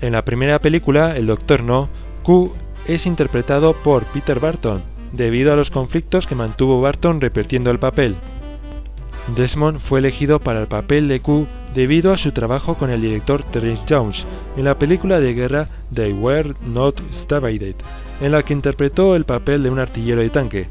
En 0.00 0.10
la 0.10 0.24
primera 0.24 0.58
película, 0.58 1.16
El 1.16 1.28
Doctor 1.28 1.62
No, 1.62 1.88
Q 2.24 2.52
es 2.88 3.06
interpretado 3.06 3.74
por 3.74 4.02
Peter 4.06 4.40
Barton, 4.40 4.82
debido 5.12 5.52
a 5.52 5.56
los 5.56 5.70
conflictos 5.70 6.26
que 6.26 6.34
mantuvo 6.34 6.80
Barton 6.80 7.20
repitiendo 7.20 7.70
el 7.70 7.78
papel. 7.78 8.16
Desmond 9.28 9.78
fue 9.78 10.00
elegido 10.00 10.40
para 10.40 10.60
el 10.60 10.66
papel 10.66 11.08
de 11.08 11.20
Q 11.20 11.46
debido 11.74 12.12
a 12.12 12.18
su 12.18 12.32
trabajo 12.32 12.74
con 12.74 12.90
el 12.90 13.00
director 13.00 13.42
Terence 13.44 13.82
Jones 13.88 14.26
en 14.56 14.64
la 14.64 14.78
película 14.78 15.20
de 15.20 15.32
guerra 15.32 15.68
They 15.94 16.12
Were 16.12 16.54
Not 16.66 17.00
Divided, 17.28 17.76
en 18.20 18.32
la 18.32 18.42
que 18.42 18.52
interpretó 18.52 19.16
el 19.16 19.24
papel 19.24 19.62
de 19.62 19.70
un 19.70 19.78
artillero 19.78 20.20
de 20.20 20.30
tanque. 20.30 20.66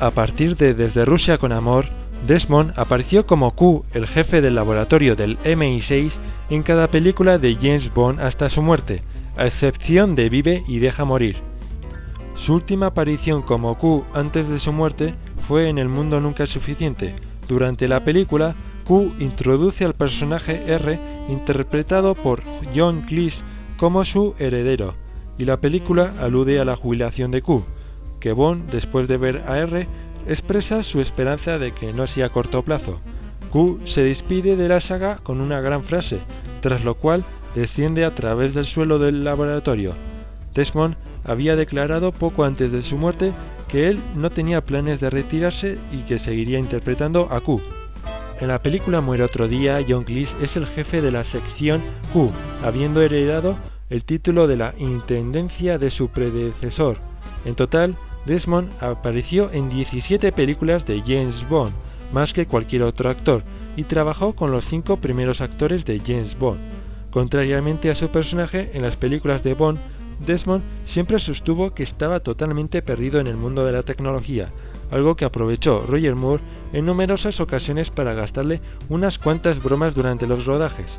A 0.00 0.10
partir 0.10 0.56
de 0.56 0.74
Desde 0.74 1.04
Rusia 1.04 1.38
con 1.38 1.52
Amor, 1.52 1.86
Desmond 2.26 2.72
apareció 2.76 3.26
como 3.26 3.50
Q, 3.50 3.84
el 3.92 4.06
jefe 4.06 4.40
del 4.40 4.54
laboratorio 4.54 5.16
del 5.16 5.38
MI6, 5.40 6.12
en 6.50 6.62
cada 6.62 6.86
película 6.86 7.38
de 7.38 7.56
James 7.56 7.92
Bond 7.92 8.20
hasta 8.20 8.48
su 8.48 8.62
muerte, 8.62 9.02
a 9.36 9.46
excepción 9.46 10.14
de 10.14 10.28
Vive 10.28 10.62
y 10.68 10.78
Deja 10.78 11.04
Morir. 11.04 11.36
Su 12.36 12.54
última 12.54 12.86
aparición 12.86 13.42
como 13.42 13.76
Q 13.76 14.04
antes 14.14 14.48
de 14.48 14.60
su 14.60 14.72
muerte 14.72 15.14
fue 15.48 15.68
en 15.68 15.78
El 15.78 15.88
Mundo 15.88 16.20
Nunca 16.20 16.44
es 16.44 16.50
Suficiente. 16.50 17.14
Durante 17.52 17.86
la 17.86 18.02
película, 18.02 18.54
Q 18.86 19.12
introduce 19.18 19.84
al 19.84 19.92
personaje 19.92 20.72
R 20.72 20.98
interpretado 21.28 22.14
por 22.14 22.42
John 22.74 23.02
Cleese 23.02 23.44
como 23.76 24.06
su 24.06 24.34
heredero, 24.38 24.94
y 25.36 25.44
la 25.44 25.58
película 25.58 26.14
alude 26.18 26.60
a 26.60 26.64
la 26.64 26.76
jubilación 26.76 27.30
de 27.30 27.42
Q, 27.42 27.62
que 28.20 28.32
Bond, 28.32 28.70
después 28.70 29.06
de 29.06 29.18
ver 29.18 29.44
a 29.46 29.58
R, 29.58 29.86
expresa 30.26 30.82
su 30.82 31.02
esperanza 31.02 31.58
de 31.58 31.72
que 31.72 31.92
no 31.92 32.06
sea 32.06 32.26
a 32.26 32.28
corto 32.30 32.62
plazo. 32.62 33.00
Q 33.50 33.80
se 33.84 34.02
despide 34.02 34.56
de 34.56 34.68
la 34.68 34.80
saga 34.80 35.18
con 35.22 35.42
una 35.42 35.60
gran 35.60 35.84
frase, 35.84 36.20
tras 36.62 36.86
lo 36.86 36.94
cual 36.94 37.22
desciende 37.54 38.06
a 38.06 38.12
través 38.12 38.54
del 38.54 38.64
suelo 38.64 38.98
del 38.98 39.24
laboratorio. 39.24 39.92
Desmond 40.54 40.96
había 41.22 41.54
declarado 41.54 42.12
poco 42.12 42.44
antes 42.44 42.72
de 42.72 42.80
su 42.80 42.96
muerte 42.96 43.30
que 43.72 43.88
él 43.88 44.00
no 44.14 44.28
tenía 44.28 44.60
planes 44.60 45.00
de 45.00 45.08
retirarse 45.08 45.78
y 45.90 46.02
que 46.02 46.18
seguiría 46.18 46.58
interpretando 46.58 47.28
a 47.30 47.40
Q. 47.40 47.62
En 48.38 48.48
la 48.48 48.60
película 48.60 49.00
Muere 49.00 49.24
otro 49.24 49.48
día, 49.48 49.80
John 49.88 50.04
Cleese 50.04 50.34
es 50.42 50.56
el 50.56 50.66
jefe 50.66 51.00
de 51.00 51.10
la 51.10 51.24
sección 51.24 51.80
Q, 52.12 52.30
habiendo 52.62 53.00
heredado 53.00 53.56
el 53.88 54.04
título 54.04 54.46
de 54.46 54.58
la 54.58 54.74
intendencia 54.78 55.78
de 55.78 55.90
su 55.90 56.08
predecesor. 56.08 56.98
En 57.46 57.54
total, 57.54 57.96
Desmond 58.26 58.68
apareció 58.82 59.50
en 59.52 59.70
17 59.70 60.32
películas 60.32 60.86
de 60.86 61.00
James 61.00 61.48
Bond, 61.48 61.72
más 62.12 62.34
que 62.34 62.46
cualquier 62.46 62.82
otro 62.82 63.08
actor, 63.08 63.42
y 63.74 63.84
trabajó 63.84 64.34
con 64.34 64.50
los 64.50 64.66
cinco 64.66 64.98
primeros 64.98 65.40
actores 65.40 65.86
de 65.86 65.98
James 65.98 66.38
Bond. 66.38 66.60
Contrariamente 67.10 67.90
a 67.90 67.94
su 67.94 68.08
personaje 68.08 68.70
en 68.74 68.82
las 68.82 68.96
películas 68.96 69.42
de 69.42 69.54
Bond, 69.54 69.78
Desmond 70.26 70.62
siempre 70.84 71.18
sostuvo 71.18 71.74
que 71.74 71.82
estaba 71.82 72.20
totalmente 72.20 72.82
perdido 72.82 73.20
en 73.20 73.26
el 73.26 73.36
mundo 73.36 73.64
de 73.64 73.72
la 73.72 73.82
tecnología, 73.82 74.48
algo 74.90 75.16
que 75.16 75.24
aprovechó 75.24 75.84
Roger 75.86 76.14
Moore 76.14 76.42
en 76.72 76.86
numerosas 76.86 77.40
ocasiones 77.40 77.90
para 77.90 78.14
gastarle 78.14 78.60
unas 78.88 79.18
cuantas 79.18 79.62
bromas 79.62 79.94
durante 79.94 80.26
los 80.26 80.44
rodajes. 80.44 80.98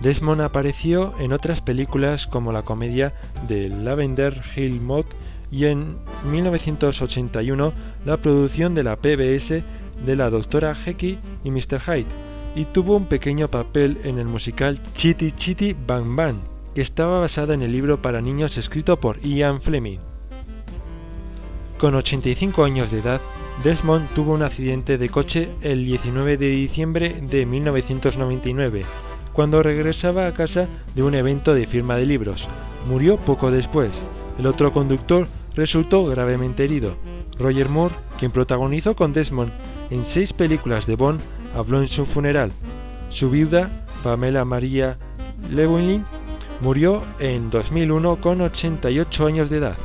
Desmond 0.00 0.42
apareció 0.42 1.12
en 1.18 1.32
otras 1.32 1.60
películas 1.60 2.26
como 2.26 2.52
la 2.52 2.62
comedia 2.62 3.14
de 3.48 3.68
Lavender 3.68 4.42
Hill 4.54 4.80
Mod 4.80 5.06
y 5.50 5.66
en 5.66 5.96
1981 6.30 7.72
la 8.04 8.16
producción 8.18 8.74
de 8.74 8.82
la 8.82 8.96
PBS 8.96 9.62
de 10.04 10.16
la 10.16 10.28
Doctora 10.28 10.74
Jekyll 10.74 11.18
y 11.44 11.50
Mr. 11.50 11.80
Hyde, 11.80 12.06
y 12.54 12.64
tuvo 12.66 12.96
un 12.96 13.06
pequeño 13.06 13.48
papel 13.48 13.98
en 14.04 14.18
el 14.18 14.26
musical 14.26 14.78
Chitty 14.94 15.32
Chitty 15.32 15.74
Bang 15.86 16.14
Bang, 16.14 16.36
que 16.76 16.82
estaba 16.82 17.20
basada 17.20 17.54
en 17.54 17.62
el 17.62 17.72
libro 17.72 18.02
para 18.02 18.20
niños 18.20 18.58
escrito 18.58 18.98
por 18.98 19.18
Ian 19.22 19.62
Fleming. 19.62 19.96
Con 21.78 21.94
85 21.94 22.64
años 22.64 22.90
de 22.90 22.98
edad, 22.98 23.22
Desmond 23.64 24.06
tuvo 24.10 24.34
un 24.34 24.42
accidente 24.42 24.98
de 24.98 25.08
coche 25.08 25.48
el 25.62 25.86
19 25.86 26.36
de 26.36 26.48
diciembre 26.48 27.16
de 27.18 27.46
1999, 27.46 28.82
cuando 29.32 29.62
regresaba 29.62 30.26
a 30.26 30.34
casa 30.34 30.68
de 30.94 31.02
un 31.02 31.14
evento 31.14 31.54
de 31.54 31.66
firma 31.66 31.96
de 31.96 32.04
libros. 32.04 32.46
Murió 32.86 33.16
poco 33.16 33.50
después. 33.50 33.90
El 34.38 34.46
otro 34.46 34.70
conductor 34.74 35.26
resultó 35.54 36.04
gravemente 36.04 36.64
herido. 36.64 36.94
Roger 37.38 37.70
Moore, 37.70 37.94
quien 38.18 38.32
protagonizó 38.32 38.94
con 38.94 39.14
Desmond 39.14 39.50
en 39.88 40.04
seis 40.04 40.34
películas 40.34 40.86
de 40.86 40.96
Bond, 40.96 41.22
habló 41.54 41.80
en 41.80 41.88
su 41.88 42.04
funeral. 42.04 42.52
Su 43.08 43.30
viuda, 43.30 43.70
Pamela 44.02 44.44
María 44.44 44.98
Lewin, 45.50 46.04
murió 46.60 47.02
en 47.18 47.50
2001 47.50 48.20
con 48.20 48.40
88 48.40 49.26
años 49.26 49.50
de 49.50 49.58
edad. 49.58 49.76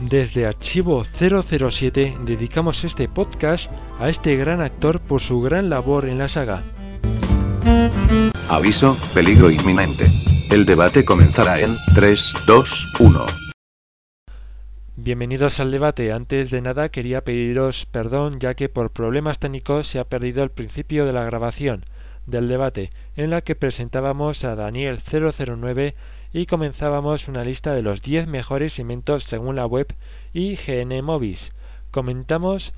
Desde 0.00 0.46
Archivo 0.46 1.04
007 1.18 2.16
dedicamos 2.24 2.84
este 2.84 3.08
podcast 3.08 3.70
a 3.98 4.08
este 4.08 4.36
gran 4.36 4.60
actor 4.60 5.00
por 5.00 5.20
su 5.20 5.40
gran 5.40 5.70
labor 5.70 6.06
en 6.06 6.18
la 6.18 6.28
saga. 6.28 6.62
Aviso, 8.48 8.96
peligro 9.14 9.50
inminente. 9.50 10.06
El 10.50 10.64
debate 10.64 11.04
comenzará 11.04 11.60
en 11.60 11.76
3, 11.94 12.32
2, 12.46 12.92
1. 13.00 13.26
Bienvenidos 14.96 15.60
al 15.60 15.70
debate. 15.70 16.12
Antes 16.12 16.50
de 16.50 16.60
nada 16.60 16.90
quería 16.90 17.22
pediros 17.22 17.86
perdón 17.86 18.38
ya 18.38 18.54
que 18.54 18.68
por 18.68 18.90
problemas 18.90 19.38
técnicos 19.38 19.86
se 19.86 19.98
ha 19.98 20.04
perdido 20.04 20.42
el 20.42 20.50
principio 20.50 21.06
de 21.06 21.12
la 21.12 21.24
grabación 21.24 21.84
del 22.26 22.48
debate 22.48 22.90
en 23.16 23.30
la 23.30 23.40
que 23.40 23.54
presentábamos 23.54 24.44
a 24.44 24.54
Daniel 24.54 25.00
009 25.10 25.94
y 26.32 26.46
comenzábamos 26.46 27.28
una 27.28 27.44
lista 27.44 27.72
de 27.74 27.82
los 27.82 28.02
10 28.02 28.26
mejores 28.26 28.78
inventos 28.78 29.24
según 29.24 29.56
la 29.56 29.66
web 29.66 29.94
IGN 30.34 31.02
Movies. 31.02 31.52
Comentamos 31.90 32.72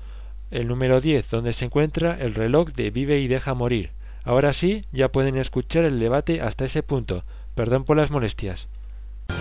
el 0.51 0.67
número 0.67 1.01
10 1.01 1.29
donde 1.29 1.53
se 1.53 1.65
encuentra 1.65 2.17
el 2.19 2.35
reloj 2.35 2.69
de 2.69 2.89
Vive 2.89 3.19
y 3.19 3.27
deja 3.27 3.53
morir. 3.53 3.91
Ahora 4.23 4.53
sí, 4.53 4.85
ya 4.91 5.09
pueden 5.09 5.37
escuchar 5.37 5.85
el 5.85 5.99
debate 5.99 6.41
hasta 6.41 6.65
ese 6.65 6.83
punto. 6.83 7.23
Perdón 7.55 7.83
por 7.83 7.97
las 7.97 8.11
molestias. 8.11 8.67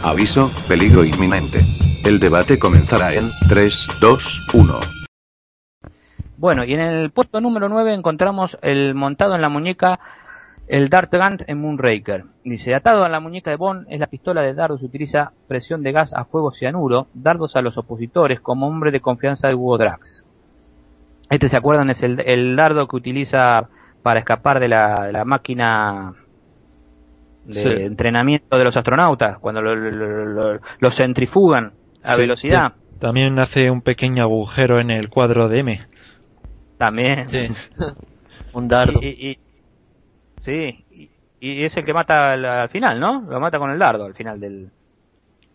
Aviso, 0.02 0.52
peligro 0.66 1.04
inminente. 1.04 1.64
El 2.04 2.18
debate 2.18 2.58
comenzará 2.58 3.14
en 3.14 3.30
3, 3.48 3.86
2, 4.00 4.46
1. 4.54 4.80
Bueno, 6.38 6.64
y 6.64 6.72
en 6.72 6.80
el 6.80 7.10
puesto 7.10 7.40
número 7.40 7.68
9 7.68 7.92
encontramos 7.94 8.56
el 8.62 8.94
montado 8.94 9.34
en 9.34 9.42
la 9.42 9.48
muñeca 9.48 9.94
el 10.68 10.88
Dart 10.88 11.10
Gun 11.12 11.38
en 11.46 11.60
Moonraker. 11.60 12.24
Dice, 12.44 12.74
atado 12.74 13.04
a 13.04 13.08
la 13.08 13.20
muñeca 13.20 13.50
de 13.50 13.56
Bond 13.56 13.86
es 13.88 13.98
la 14.00 14.06
pistola 14.06 14.42
de 14.42 14.54
dardos. 14.54 14.82
Utiliza 14.82 15.32
presión 15.48 15.82
de 15.82 15.92
gas 15.92 16.12
a 16.12 16.24
fuego 16.26 16.52
cianuro, 16.52 17.06
dardos 17.14 17.56
a 17.56 17.62
los 17.62 17.76
opositores 17.78 18.40
como 18.40 18.66
hombre 18.68 18.90
de 18.90 19.00
confianza 19.00 19.48
de 19.48 19.54
Hugo 19.56 19.78
Drax. 19.78 20.24
Este, 21.30 21.48
¿se 21.48 21.56
acuerdan? 21.56 21.90
Es 21.90 22.02
el, 22.02 22.20
el 22.20 22.54
dardo 22.54 22.86
que 22.86 22.96
utiliza 22.96 23.68
para 24.02 24.20
escapar 24.20 24.60
de 24.60 24.68
la, 24.68 24.94
de 25.06 25.12
la 25.12 25.24
máquina 25.24 26.12
de 27.46 27.54
Sí. 27.62 27.68
entrenamiento 27.82 28.58
de 28.58 28.64
los 28.64 28.76
astronautas, 28.76 29.38
cuando 29.38 29.62
lo, 29.62 29.74
lo- 29.74 29.90
lo- 29.90 30.24
lo- 30.54 30.60
lo 30.78 30.90
centrifugan 30.92 31.72
a 32.04 32.14
Sí, 32.14 32.20
velocidad. 32.20 32.72
También 33.00 33.38
hace 33.38 33.70
un 33.70 33.80
pequeño 33.80 34.22
agujero 34.22 34.80
en 34.80 34.90
el 34.90 35.08
cuadro 35.08 35.48
de 35.48 35.60
M. 35.60 35.80
También. 36.78 37.28
Sí. 37.28 37.48
Un 38.52 38.68
dardo. 38.68 39.00
Y, 39.02 39.06
y- 39.08 39.30
y- 39.30 39.38
sí, 40.40 40.84
y, 40.90 41.10
y 41.40 41.64
es 41.64 41.76
el 41.76 41.84
que 41.84 41.92
mata 41.92 42.32
al, 42.32 42.44
al 42.44 42.68
final, 42.70 42.98
¿no? 42.98 43.20
Lo 43.28 43.40
mata 43.40 43.58
con 43.58 43.70
el 43.70 43.78
dardo 43.78 44.04
al 44.04 44.14
final 44.14 44.40
del... 44.40 44.70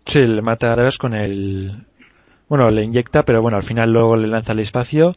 Sí, 0.05 0.19
le 0.19 0.41
mata 0.41 0.73
a 0.73 0.89
con 0.99 1.13
el... 1.13 1.85
Bueno, 2.49 2.69
le 2.69 2.83
inyecta, 2.83 3.23
pero 3.23 3.41
bueno, 3.41 3.57
al 3.57 3.63
final 3.63 3.91
luego 3.91 4.15
le 4.15 4.27
lanza 4.27 4.51
al 4.51 4.59
espacio. 4.59 5.15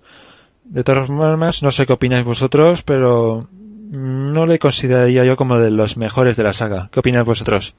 De 0.65 0.85
todas 0.85 1.09
formas, 1.09 1.63
no 1.63 1.71
sé 1.71 1.87
qué 1.87 1.93
opináis 1.93 2.25
vosotros, 2.25 2.83
pero 2.83 3.49
no 3.53 4.47
le 4.47 4.59
consideraría 4.59 5.25
yo 5.25 5.37
como 5.37 5.59
de 5.59 5.71
los 5.71 5.97
mejores 5.97 6.37
de 6.37 6.45
la 6.45 6.53
saga. 6.55 6.89
¿Qué 6.93 7.01
opináis 7.01 7.27
vosotros? 7.27 7.75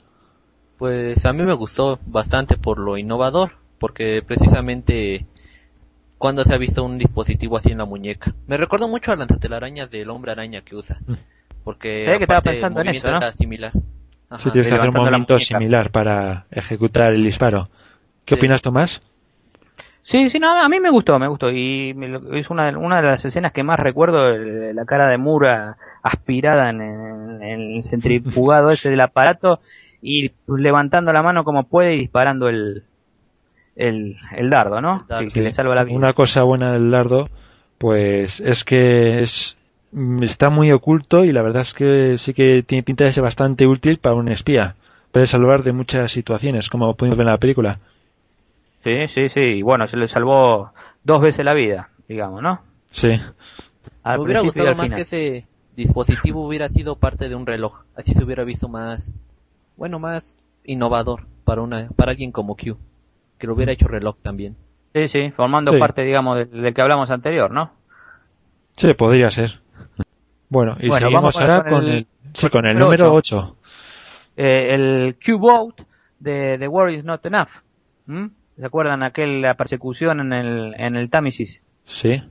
Pues 0.78 1.26
a 1.26 1.34
mí 1.34 1.44
me 1.44 1.54
gustó 1.54 2.00
bastante 2.06 2.56
por 2.58 2.78
lo 2.78 2.98
innovador, 2.98 3.54
porque 3.80 4.21
precisamente 4.25 5.25
cuando 6.18 6.44
se 6.44 6.54
ha 6.54 6.58
visto 6.58 6.84
un 6.84 6.98
dispositivo 6.98 7.58
así 7.58 7.72
en 7.72 7.78
la 7.80 7.86
muñeca. 7.86 8.34
Me 8.48 8.58
recuerdo 8.58 8.88
mucho 8.88 9.12
a 9.12 9.15
la 9.15 9.28
telaraña 9.28 9.88
del 9.88 10.10
hombre 10.10 10.32
araña 10.32 10.62
que 10.62 10.76
usa, 10.76 10.98
Mm. 11.06 11.13
porque 11.63 12.06
Sí, 12.12 12.18
que 12.18 12.24
estaba 12.24 12.40
aparte 12.40 12.50
el 12.50 12.56
pensando 12.56 12.80
en 12.82 12.86
movimiento 12.86 13.08
eso, 13.08 13.20
¿no? 13.20 13.26
era 13.26 13.32
similar. 13.34 13.72
Ajá. 14.30 14.44
Si 14.44 14.52
tienes 14.52 14.68
que 14.68 14.76
hacer 14.76 14.90
un 14.90 14.96
movimiento 14.96 15.40
similar 15.40 15.92
para 15.92 16.46
ejecutar 16.52 17.13
el 17.13 17.24
disparo. 17.24 17.70
¿Qué 18.26 18.36
Sí. 18.36 18.40
opinas, 18.40 18.62
Tomás? 18.62 19.02
Sí, 20.04 20.30
sí, 20.30 20.40
no, 20.40 20.50
a 20.52 20.70
mí 20.70 20.80
me 20.80 20.90
gustó, 20.90 21.20
me 21.20 21.28
gustó. 21.28 21.50
Y 21.52 21.94
me 21.94 22.08
lo- 22.08 22.34
es 22.34 22.50
una, 22.50 22.65
de- 22.72 22.78
una 22.78 23.02
de 23.02 23.08
las 23.10 23.26
escenas 23.26 23.52
que 23.52 23.63
más 23.63 23.78
recuerdo, 23.80 24.30
el- 24.30 24.74
la 24.76 24.86
cara 24.86 25.08
de 25.10 25.18
Mura 25.18 25.76
aspirada 26.02 26.70
en, 26.70 26.82
en- 26.82 27.44
en 27.44 27.62
el 27.78 27.84
centrifugado 27.90 28.72
ese 28.72 28.90
del 28.90 29.02
aparato 29.02 29.60
y 30.02 30.32
levantando 30.48 31.12
la 31.12 31.22
mano 31.24 31.44
como 31.44 31.63
puede 31.68 31.96
y 31.96 32.00
disparando 32.00 32.48
el, 32.48 32.84
el, 33.78 34.17
el 34.36 34.50
dardo, 34.50 34.82
¿no? 34.82 35.02
El 35.02 35.08
dardo. 35.08 35.28
Que, 35.28 35.34
que 35.34 35.42
le 35.42 35.52
salva 35.54 35.75
la 35.75 35.84
vida. 35.84 35.96
Una 35.96 36.13
cosa 36.13 36.44
buena 36.44 36.73
del 36.73 36.92
dardo, 36.92 37.30
pues 37.78 38.42
es 38.42 38.63
que 38.63 39.21
es 39.21 39.58
mm, 39.92 40.23
está 40.23 40.50
muy 40.50 40.71
oculto 40.71 41.23
y 41.23 41.32
la 41.32 41.42
verdad 41.42 41.62
es 41.62 41.73
que 41.73 42.17
sí 42.17 42.34
que 42.34 42.63
tiene 42.63 42.84
pinta 42.84 43.06
de 43.06 43.13
ser 43.13 43.23
bastante 43.23 43.67
útil 43.67 44.00
para 44.00 44.15
un 44.15 44.30
espía. 44.30 44.75
Puede 45.12 45.28
salvar 45.28 45.63
de 45.63 45.71
muchas 45.71 46.12
situaciones, 46.12 46.69
como 46.69 46.94
pudimos 46.96 47.17
ver 47.17 47.28
en 47.28 47.32
la 47.32 47.38
película. 47.38 47.80
Sí, 48.84 49.08
sí, 49.13 49.30
sí. 49.30 49.40
Y 49.40 49.62
bueno, 49.62 49.88
se 49.88 49.98
le 49.98 50.08
salvó 50.08 50.71
dos 51.04 51.21
veces 51.21 51.46
la 51.46 51.54
vida, 51.54 51.90
digamos, 52.08 52.42
¿no? 52.42 52.62
Sí. 52.92 53.10
Al 54.04 54.19
me 54.19 54.25
hubiera 54.25 54.42
gustado 54.42 54.75
más 54.75 54.92
que 54.92 55.02
ese 55.02 55.46
dispositivo 55.75 56.46
hubiera 56.46 56.69
sido 56.69 56.96
parte 56.96 57.30
de 57.30 57.36
un 57.36 57.46
reloj. 57.46 57.84
Así 57.96 58.13
se 58.13 58.23
hubiera 58.23 58.44
visto 58.44 58.67
más, 58.67 59.06
bueno, 59.78 60.00
más 60.00 60.23
innovador 60.65 61.25
para 61.46 61.62
una, 61.62 61.88
para 61.96 62.12
alguien 62.12 62.32
como 62.32 62.56
Q, 62.56 62.78
que 63.38 63.48
lo 63.48 63.54
hubiera 63.54 63.71
hecho 63.71 63.88
reloj 63.88 64.17
también. 64.21 64.56
Sí, 64.94 65.08
sí, 65.10 65.31
formando 65.35 65.71
Sí. 65.73 65.79
parte, 65.79 66.04
digamos, 66.04 66.38
del, 66.38 66.50
del 66.62 66.73
que 66.73 66.81
hablamos 66.81 67.10
anterior, 67.12 67.52
¿no? 67.52 67.71
Sí, 68.77 68.94
podría 68.94 69.29
ser. 69.31 69.60
Bueno, 70.50 70.75
y 70.79 70.88
Bueno, 70.88 71.08
seguimos 71.08 71.21
vamos 71.21 71.35
con- 71.38 71.44
ahora 71.44 71.63
con 71.63 71.71
con 71.79 71.83
el- 71.90 71.90
el, 71.98 72.08
sí, 72.33 72.50
con 72.50 72.65
el 72.65 72.73
número 72.79 73.04
número 73.06 73.13
ocho. 73.13 73.38
8. 73.38 73.56
Eh, 74.38 74.73
el 74.73 75.17
Q-Boat 75.23 75.81
de 76.19 76.58
The 76.60 76.67
War 76.67 76.90
is 76.92 77.04
Not 77.04 77.25
Enough. 77.25 77.50
¿Mm? 78.06 78.25
¿Se 78.58 78.65
acuerdan 78.65 79.04
aquella 79.04 79.54
persecución 79.56 80.19
en 80.19 80.33
el, 80.33 80.73
en 80.77 80.96
el 80.96 81.10
Támesis? 81.10 81.62
Sí. 81.85 82.23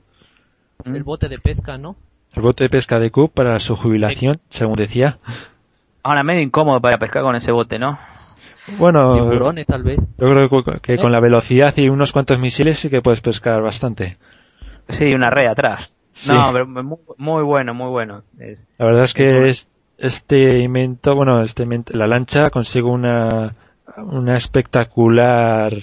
¿Mm? 0.83 0.95
El 0.95 1.03
bote 1.03 1.29
de 1.29 1.37
pesca, 1.39 1.77
¿no? 1.77 1.95
El 2.33 2.41
bote 2.41 2.65
de 2.65 2.69
pesca 2.69 2.99
de 2.99 3.11
Coop 3.11 3.33
para 3.33 3.59
su 3.59 3.75
jubilación, 3.75 4.37
según 4.49 4.73
decía. 4.75 5.19
Ahora 6.03 6.23
medio 6.23 6.41
incómodo 6.41 6.79
para 6.81 6.97
pescar 6.97 7.23
con 7.23 7.35
ese 7.35 7.51
bote, 7.51 7.77
¿no? 7.79 7.97
Bueno, 8.77 9.13
Tiburones 9.13 9.65
tal 9.65 9.83
vez. 9.83 9.97
yo 10.17 10.29
creo 10.29 10.49
que, 10.49 10.79
que 10.81 10.97
con 10.97 11.11
la 11.11 11.19
velocidad 11.19 11.73
y 11.77 11.89
unos 11.89 12.11
cuantos 12.11 12.39
misiles 12.39 12.79
sí 12.79 12.89
que 12.89 13.01
puedes 13.01 13.21
pescar 13.21 13.61
bastante. 13.61 14.17
Sí, 14.89 15.11
una 15.15 15.29
red 15.29 15.47
atrás. 15.47 15.93
Sí. 16.13 16.29
No, 16.31 16.49
pero 16.51 16.65
muy, 16.67 16.97
muy 17.17 17.43
bueno, 17.43 17.73
muy 17.73 17.89
bueno. 17.89 18.23
Es- 18.39 18.59
La 18.77 18.85
verdad 18.85 19.03
es 19.05 19.13
que 19.13 19.47
es- 19.49 19.67
este 19.97 20.59
invento, 20.59 21.15
bueno, 21.15 21.41
este 21.43 21.63
invento- 21.63 21.93
la 21.97 22.07
lancha 22.07 22.49
consigue 22.49 22.85
una, 22.87 23.55
una 23.97 24.35
espectacular 24.37 25.73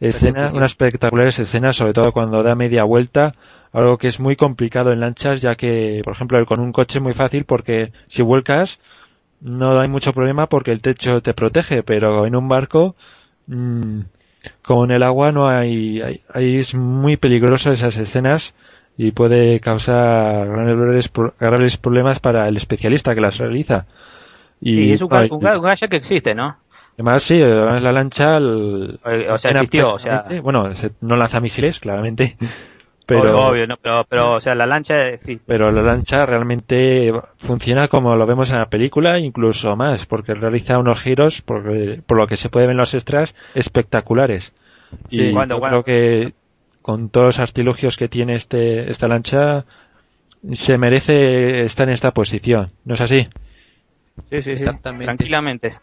escena, 0.00 0.50
unas 0.52 0.72
espectaculares 0.72 1.38
escenas, 1.38 1.76
sobre 1.76 1.92
todo 1.94 2.12
cuando 2.12 2.42
da 2.42 2.54
media 2.54 2.84
vuelta, 2.84 3.34
algo 3.72 3.98
que 3.98 4.08
es 4.08 4.20
muy 4.20 4.36
complicado 4.36 4.92
en 4.92 5.00
lanchas, 5.00 5.40
ya 5.42 5.54
que, 5.54 6.00
por 6.04 6.14
ejemplo, 6.14 6.44
con 6.46 6.60
un 6.60 6.72
coche 6.72 6.98
es 6.98 7.02
muy 7.02 7.14
fácil 7.14 7.44
porque 7.44 7.92
si 8.08 8.22
vuelcas 8.22 8.78
no 9.40 9.78
hay 9.80 9.88
mucho 9.88 10.12
problema 10.12 10.46
porque 10.46 10.72
el 10.72 10.80
techo 10.80 11.20
te 11.22 11.34
protege, 11.34 11.82
pero 11.82 12.26
en 12.26 12.34
un 12.36 12.48
barco 12.48 12.96
mm, 13.46 14.00
con 14.62 14.90
el 14.90 15.02
agua 15.02 15.32
no 15.32 15.48
hay, 15.48 16.00
hay, 16.00 16.20
hay- 16.32 16.56
es 16.58 16.74
muy 16.74 17.16
peligroso 17.16 17.72
esas 17.72 17.96
escenas 17.96 18.54
y 18.98 19.10
puede 19.12 19.60
causar 19.60 20.46
graves, 20.48 21.10
graves 21.38 21.76
problemas 21.76 22.18
para 22.20 22.48
el 22.48 22.56
especialista 22.56 23.14
que 23.14 23.20
las 23.20 23.36
realiza. 23.38 23.86
Y, 24.60 24.92
es 24.92 25.02
un, 25.02 25.08
un, 25.12 25.44
un 25.46 25.74
que 25.90 25.96
existe, 25.96 26.34
¿no? 26.34 26.56
Además, 26.94 27.24
sí, 27.24 27.40
además 27.42 27.82
la 27.82 27.92
lancha. 27.92 28.38
el- 28.38 28.98
Eh, 29.04 29.28
o 29.30 29.36
sea, 29.38 29.50
existió, 29.50 29.92
o 29.94 29.98
sea- 29.98 30.22
prácticamente- 30.22 30.40
Bueno, 30.40 30.74
se- 30.76 30.92
no 31.02 31.16
lanza 31.16 31.40
misiles, 31.40 31.78
claramente. 31.78 32.36
Pero, 33.06 33.20
Obvio, 33.36 33.46
obvio, 33.46 33.66
no, 33.68 33.76
pero, 33.80 34.04
pero, 34.08 34.32
o 34.34 34.40
sea, 34.40 34.54
la 34.56 34.66
lancha 34.66 35.08
existe. 35.10 35.44
pero 35.46 35.70
la 35.70 35.80
lancha 35.80 36.26
realmente 36.26 37.12
funciona 37.38 37.86
como 37.86 38.16
lo 38.16 38.26
vemos 38.26 38.50
en 38.50 38.58
la 38.58 38.68
película, 38.68 39.18
incluso 39.20 39.76
más, 39.76 40.06
porque 40.06 40.34
realiza 40.34 40.78
unos 40.78 41.00
giros, 41.00 41.40
por, 41.42 41.62
por 42.02 42.18
lo 42.18 42.26
que 42.26 42.36
se 42.36 42.48
puede 42.48 42.66
ver 42.66 42.72
en 42.72 42.78
los 42.78 42.94
extras, 42.94 43.32
espectaculares. 43.54 44.52
Y 45.08 45.18
Sí, 45.20 45.32
cuando- 45.32 45.54
yo 45.56 45.60
cuando- 45.60 45.82
creo 45.84 45.84
que 45.84 46.32
con 46.82 47.08
todos 47.10 47.26
los 47.26 47.38
artilugios 47.38 47.96
que 47.96 48.08
tiene 48.08 48.34
este 48.36 48.90
esta 48.90 49.06
lancha, 49.08 49.64
se 50.52 50.76
merece 50.78 51.64
estar 51.64 51.88
en 51.88 51.94
esta 51.94 52.10
posición. 52.12 52.70
¿No 52.84 52.94
es 52.94 53.00
así? 53.00 53.22
Sí, 54.30 54.36
sí, 54.38 54.42
sí. 54.42 54.50
Exactamente. 54.50 55.04
Tranquilamente. 55.06 55.78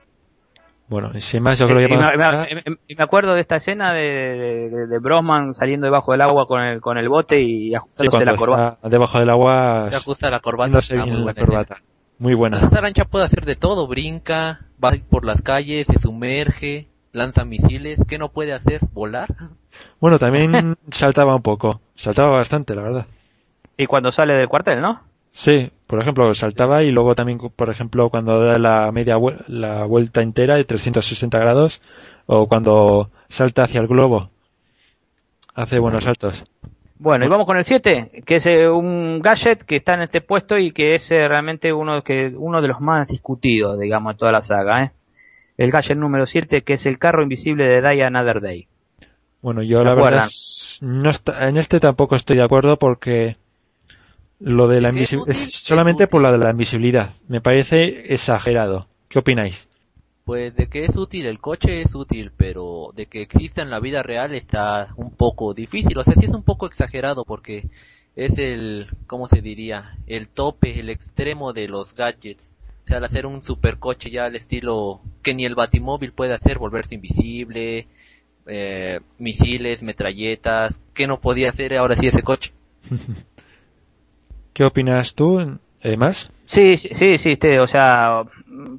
Bueno, 0.88 1.12
y 1.14 1.22
sin 1.22 1.42
más, 1.42 1.58
yo 1.58 1.68
creo 1.68 1.88
que 1.88 1.94
y, 1.94 2.96
me, 2.96 3.04
acuerdo 3.04 3.34
de 3.34 3.42
esta 3.42 3.56
escena 3.56 3.94
de, 3.94 4.70
de, 4.70 4.88
de 4.88 5.00
Brosman 5.00 5.56
saliendo 5.56 5.86
debajo 5.86 6.12
del 6.12 6.22
agua 6.22 6.46
con 6.46 6.62
el, 6.62 6.82
con 6.82 6.98
el 6.98 7.08
bote 7.10 7.42
y 7.42 7.74
ajustándose 7.74 8.26
la 8.26 8.36
corbata. 8.36 8.90
debajo 8.90 9.20
del 9.20 9.30
agua, 9.30 9.88
Se 9.90 9.96
ajusta 9.96 10.30
la 10.30 10.40
corbata. 10.40 10.80
muy 10.90 10.98
la 10.98 11.06
buena 11.06 11.34
corbata. 11.34 11.78
Muy 12.20 12.36
buena. 12.36 12.58
Esa 12.58 12.82
lancha 12.82 13.06
puede 13.06 13.26
hacer 13.26 13.46
de 13.46 13.56
todo, 13.56 13.88
brinca, 13.88 14.68
va 14.84 14.92
por 15.10 15.26
las 15.26 15.42
calles, 15.42 15.88
se 15.88 16.00
sumerge, 16.00 16.90
lanza 17.12 17.46
misiles, 17.46 18.04
¿qué 18.08 18.18
no 18.18 18.30
puede 18.30 18.54
hacer? 18.54 18.82
¿Volar? 18.94 19.30
Bueno, 20.00 20.20
también 20.20 20.76
saltaba 20.92 21.36
un 21.36 21.42
poco. 21.42 21.82
Saltaba 21.96 22.30
bastante, 22.30 22.76
la 22.76 22.84
verdad. 22.84 23.06
Y 23.78 23.88
cuando 23.88 24.12
sale 24.12 24.34
del 24.34 24.48
cuartel, 24.48 24.82
¿no? 24.82 25.02
Sí, 25.32 25.72
por 25.94 26.02
ejemplo, 26.02 26.34
saltaba 26.34 26.82
y 26.82 26.90
luego 26.90 27.14
también, 27.14 27.38
por 27.38 27.70
ejemplo, 27.70 28.10
cuando 28.10 28.44
da 28.44 28.58
la 28.58 28.92
media 28.92 29.16
vuel- 29.16 29.44
la 29.46 29.86
vuelta 29.86 30.24
entera 30.24 30.56
de 30.56 30.64
360 30.66 31.38
grados 31.38 31.84
o 32.26 32.48
cuando 32.48 33.12
salta 33.30 33.62
hacia 33.66 33.80
el 33.80 33.86
globo. 33.86 34.32
Hace 35.54 35.78
buenos 35.78 36.04
saltos. 36.04 36.44
Bueno, 36.98 37.26
y 37.26 37.28
vamos 37.28 37.46
con 37.46 37.58
el 37.58 37.66
7, 37.66 38.24
que 38.26 38.38
es 38.38 38.46
eh, 38.48 38.68
un 38.68 39.20
gadget 39.22 39.66
que 39.66 39.76
está 39.76 39.94
en 39.94 40.02
este 40.02 40.22
puesto 40.22 40.58
y 40.58 40.72
que 40.72 40.96
es 40.96 41.12
eh, 41.12 41.28
realmente 41.28 41.72
uno, 41.72 42.02
que, 42.04 42.34
uno 42.36 42.60
de 42.60 42.70
los 42.70 42.82
más 42.82 43.08
discutidos, 43.08 43.80
digamos, 43.80 44.16
de 44.16 44.18
toda 44.18 44.32
la 44.32 44.42
saga. 44.42 44.84
¿eh? 44.86 44.92
El 45.60 45.70
gadget 45.70 45.96
número 45.96 46.26
7, 46.26 46.64
que 46.64 46.74
es 46.74 46.88
el 46.88 46.98
carro 46.98 47.22
invisible 47.22 47.66
de 47.68 47.88
Die 47.88 48.04
Another 48.04 48.42
Day. 48.42 48.66
Bueno, 49.44 49.62
yo 49.62 49.78
¿Se 49.78 49.86
la 49.86 49.92
acuerdan? 49.92 50.12
verdad 50.22 50.30
no 50.82 51.10
está- 51.12 51.48
en 51.48 51.58
este 51.58 51.80
tampoco 51.80 52.16
estoy 52.16 52.38
de 52.38 52.44
acuerdo 52.44 52.78
porque 52.80 53.36
lo 54.56 54.68
de 54.68 54.82
la 54.82 54.90
¿Es 54.90 54.96
que 54.96 55.04
es 55.04 55.14
invisibilidad 55.14 55.48
solamente 55.50 56.08
por 56.08 56.22
la 56.22 56.32
de 56.32 56.38
la 56.38 56.52
invisibilidad 56.52 57.14
me 57.28 57.42
parece 57.42 58.14
exagerado. 58.14 58.88
¿Qué 59.08 59.20
opináis? 59.20 59.68
Pues 60.26 60.56
de 60.56 60.68
que 60.68 60.86
es 60.86 60.96
útil 60.96 61.26
el 61.26 61.40
coche 61.40 61.82
es 61.82 61.96
útil, 61.96 62.32
pero 62.36 62.92
de 62.96 63.06
que 63.08 63.22
exista 63.22 63.62
en 63.62 63.70
la 63.70 63.80
vida 63.80 64.04
real 64.04 64.34
está 64.34 64.94
un 64.98 65.12
poco 65.12 65.54
difícil. 65.54 65.98
O 65.98 66.04
sea, 66.04 66.14
sí 66.16 66.26
es 66.26 66.34
un 66.34 66.44
poco 66.44 66.66
exagerado 66.66 67.24
porque 67.26 67.70
es 68.16 68.38
el, 68.38 68.88
¿cómo 69.08 69.28
se 69.28 69.42
diría? 69.42 69.98
El 70.08 70.28
tope, 70.28 70.80
el 70.80 70.90
extremo 70.90 71.54
de 71.54 71.68
los 71.68 71.96
gadgets. 71.96 72.52
O 72.84 72.86
sea, 72.86 72.98
al 72.98 73.06
hacer 73.06 73.26
un 73.26 73.42
supercoche 73.42 74.12
ya 74.12 74.26
al 74.26 74.36
estilo 74.36 75.02
que 75.22 75.34
ni 75.34 75.46
el 75.46 75.56
batimóvil 75.56 76.12
puede 76.12 76.34
hacer, 76.34 76.58
volverse 76.58 76.96
invisible, 76.96 77.88
eh, 78.46 79.00
misiles, 79.20 79.84
metralletas, 79.84 80.78
que 80.94 81.08
no 81.08 81.22
podía 81.22 81.50
hacer 81.50 81.76
ahora 81.78 81.96
sí 81.96 82.08
ese 82.08 82.24
coche. 82.24 82.52
¿Qué 84.54 84.64
opinas 84.64 85.14
tú, 85.16 85.40
eh, 85.82 85.98
más? 85.98 86.30
Sí, 86.48 86.78
sí, 86.78 86.90
sí, 86.96 87.18
sí, 87.18 87.32
este, 87.32 87.60
o 87.60 87.68
sea, 87.68 88.24
mm, 88.48 88.76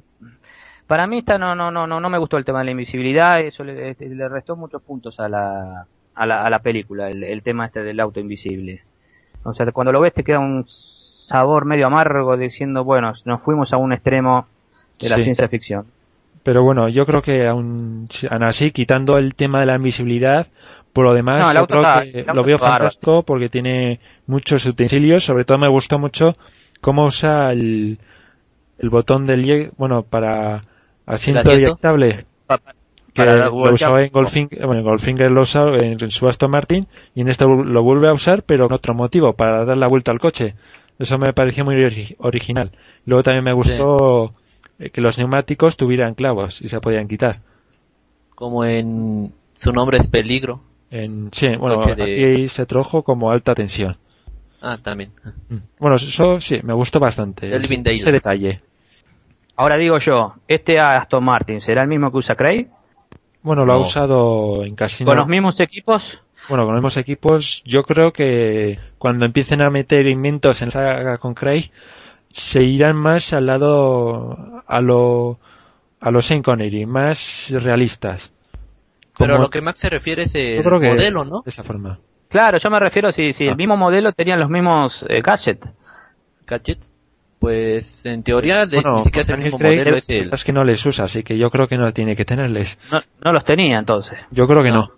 para 0.87 1.07
mí 1.07 1.19
esta 1.19 1.37
no, 1.37 1.55
no, 1.55 1.71
no, 1.71 1.85
no, 1.87 1.99
no 1.99 2.09
me 2.09 2.17
gustó 2.17 2.37
el 2.37 2.45
tema 2.45 2.59
de 2.59 2.65
la 2.65 2.71
invisibilidad, 2.71 3.41
eso 3.41 3.63
le, 3.63 3.89
este, 3.89 4.07
le 4.07 4.29
restó 4.29 4.55
muchos 4.55 4.81
puntos 4.81 5.19
a 5.19 5.27
la, 5.27 5.85
a 6.15 6.25
la, 6.25 6.45
a 6.45 6.49
la 6.49 6.59
película, 6.59 7.09
el, 7.09 7.23
el 7.23 7.41
tema 7.43 7.65
este 7.65 7.83
del 7.83 7.99
auto 7.99 8.19
invisible. 8.19 8.83
O 9.43 9.53
sea, 9.53 9.71
cuando 9.71 9.91
lo 9.91 9.99
ves 10.01 10.13
te 10.13 10.23
queda 10.23 10.39
un 10.39 10.65
sabor 11.27 11.65
medio 11.65 11.87
amargo 11.87 12.37
diciendo, 12.37 12.83
bueno, 12.83 13.13
nos 13.25 13.41
fuimos 13.41 13.73
a 13.73 13.77
un 13.77 13.93
extremo 13.93 14.47
de 14.99 15.09
la 15.09 15.17
Sí. 15.17 15.23
ciencia 15.23 15.47
ficción. 15.49 15.85
Pero 16.43 16.63
bueno, 16.63 16.87
yo 16.89 17.05
creo 17.07 17.23
que 17.23 17.47
aún, 17.47 18.07
aún 18.29 18.43
así, 18.43 18.71
quitando 18.71 19.17
el 19.17 19.33
tema 19.33 19.59
de 19.59 19.65
la 19.65 19.75
invisibilidad, 19.75 20.47
por 20.95 21.03
lo 21.05 21.13
demás, 21.13 21.41
No, 21.53 21.59
yo 21.59 21.67
creo 21.67 21.81
está- 21.81 22.03
que 22.05 22.33
lo 22.33 22.43
veo 22.45 22.57
fantástico 22.57 23.23
porque 23.23 23.49
tiene 23.49 23.99
muchos 24.27 24.65
utensilios. 24.65 25.25
Sobre 25.25 25.43
todo 25.43 25.57
me 25.57 25.67
gustó 25.67 25.99
mucho 25.99 26.37
cómo 26.79 27.03
usa 27.05 27.51
el, 27.51 27.99
el 28.79 28.89
botón 28.89 29.25
del, 29.27 29.71
bueno, 29.77 30.03
para 30.03 30.63
asiento, 31.05 31.41
asiento? 31.41 31.67
eyectable. 31.71 32.25
Pa- 32.47 32.59
Que 33.13 33.23
para 33.25 33.45
lo 33.47 33.73
usaba 33.73 34.03
en 34.03 34.09
Goldfinger, 34.11 34.65
bueno, 34.65 34.79
en 34.79 34.85
Goldfinger 34.87 35.31
lo 35.31 35.41
usaba 35.41 35.75
en, 35.81 35.99
su 36.11 36.29
Aston 36.29 36.49
Martin 36.51 36.87
y 37.13 37.19
en 37.21 37.27
este 37.27 37.43
lo 37.45 37.83
vuelve 37.83 38.07
a 38.07 38.13
usar, 38.13 38.43
pero 38.43 38.67
con 38.69 38.75
otro 38.75 38.93
motivo, 38.93 39.33
para 39.33 39.65
dar 39.65 39.75
la 39.77 39.87
vuelta 39.87 40.11
al 40.11 40.19
coche. 40.19 40.55
Eso 40.97 41.17
me 41.17 41.33
pareció 41.33 41.65
muy 41.65 41.75
ori- 41.75 42.15
original. 42.19 42.71
Luego 43.05 43.21
también 43.23 43.43
me 43.43 43.51
gustó 43.53 44.33
eh, 44.79 44.91
que 44.91 45.01
los 45.01 45.17
neumáticos 45.17 45.75
tuvieran 45.75 46.13
clavos 46.15 46.61
y 46.61 46.69
se 46.69 46.79
podían 46.79 47.09
quitar. 47.09 47.39
Como 48.33 48.63
en 48.63 49.33
su 49.57 49.71
nombre 49.73 49.97
es 49.97 50.07
peligro. 50.07 50.61
En, 50.95 51.29
sí, 51.33 51.47
bueno, 51.57 51.83
de- 51.95 52.03
aquí 52.33 52.47
se 52.49 52.65
tradujo 52.65 53.03
como 53.03 53.29
alta 53.31 53.53
tensión. 53.53 53.97
Ah, 54.61 54.77
también. 54.81 55.11
Mm. 55.49 55.57
Bueno, 55.79 55.97
eso 55.97 56.39
sí, 56.39 56.59
me 56.63 56.73
gustó 56.73 56.99
bastante. 56.99 57.47
El 57.47 57.63
ese 57.65 57.75
Daylights. 57.81 58.05
detalle. 58.05 58.61
Ahora 59.57 59.75
digo 59.77 59.99
yo, 59.99 60.35
este 60.47 60.79
Aston 60.79 61.23
Martin, 61.23 61.61
¿será 61.61 61.81
el 61.83 61.87
mismo 61.87 62.11
que 62.11 62.17
usa 62.17 62.35
Craig? 62.35 62.67
Bueno, 63.41 63.65
lo 63.65 63.73
ha 63.73 63.77
usado 63.77 64.63
en 64.63 64.75
casino. 64.75 65.09
¿Con 65.09 65.17
los 65.17 65.27
mismos 65.27 65.59
equipos? 65.59 66.01
Bueno, 66.49 66.65
con 66.65 66.73
los 66.75 66.81
mismos 66.81 66.97
equipos, 66.97 67.61
yo 67.65 67.83
creo 67.83 68.11
que 68.13 68.79
cuando 68.97 69.25
empiecen 69.25 69.61
a 69.61 69.69
meter 69.69 70.07
inventos 70.07 70.61
en 70.61 70.67
la 70.69 70.71
saga 70.71 71.17
con 71.17 71.33
Craig, 71.33 71.71
se 72.31 72.63
irán 72.63 72.95
más 72.95 73.33
al 73.33 73.45
lado, 73.45 74.63
a 74.65 74.81
lo, 74.81 75.39
a 76.01 76.11
los 76.11 76.25
Sean 76.25 76.41
Connery, 76.41 76.85
más 76.85 77.49
realistas. 77.51 78.31
Pero 79.17 79.37
lo 79.37 79.49
que 79.49 79.61
Max 79.61 79.79
se 79.79 79.89
refiere 79.89 80.23
es 80.23 80.33
yo 80.33 80.39
el 80.39 80.63
creo 80.63 80.79
que 80.79 80.89
modelo, 80.89 81.23
¿no? 81.25 81.41
De 81.41 81.49
esa 81.49 81.63
forma. 81.63 81.99
Claro, 82.29 82.57
yo 82.57 82.69
me 82.69 82.79
refiero 82.79 83.11
si, 83.11 83.33
si 83.33 83.47
Ah. 83.47 83.51
el 83.51 83.55
mismo 83.57 83.77
modelo 83.77 84.11
tenían 84.13 84.39
los 84.39 84.49
mismos 84.49 85.05
eh, 85.07 85.21
gadgets. 85.21 85.67
gadgets, 86.45 86.91
pues 87.39 88.05
en 88.05 88.23
teoría 88.23 88.65
de, 88.65 88.77
Bueno, 88.81 88.97
ni 88.97 89.03
siquiera 89.03 89.21
es 89.23 89.29
el 89.29 89.37
mismo 89.39 89.57
Craig 89.59 89.77
modelo, 89.77 89.97
es 89.97 90.09
el... 90.09 90.33
es 90.33 90.43
que 90.43 90.51
no 90.53 90.63
les 90.63 90.85
usa, 90.85 91.05
así 91.05 91.23
que 91.23 91.37
yo 91.37 91.49
creo 91.51 91.67
que 91.67 91.77
no 91.77 91.91
tiene 91.93 92.15
que 92.15 92.25
tenerles. 92.25 92.77
No, 92.91 93.01
no 93.23 93.33
los 93.33 93.45
tenía 93.45 93.77
entonces. 93.79 94.17
Yo 94.31 94.47
creo 94.47 94.63
que 94.63 94.71
no. 94.71 94.89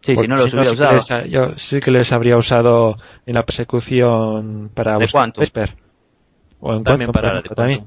Sí, 0.00 0.14
Porque 0.14 0.22
si 0.22 0.28
no 0.28 0.36
los 0.36 0.52
hubiera 0.52 0.96
usado. 0.98 1.20
les 1.22 1.30
yo 1.30 1.58
sí 1.58 1.80
que 1.80 1.90
les 1.90 2.10
habría 2.12 2.36
usado 2.36 2.96
en 3.26 3.34
la 3.34 3.42
persecución 3.44 4.70
para 4.74 4.92
De 4.92 4.98
buscar 5.04 5.22
Quantum. 5.22 5.40
Vesper. 5.42 5.74
O 6.60 6.74
en 6.74 6.84
También 6.84 7.10
para 7.12 7.34
de 7.40 7.42
también. 7.54 7.84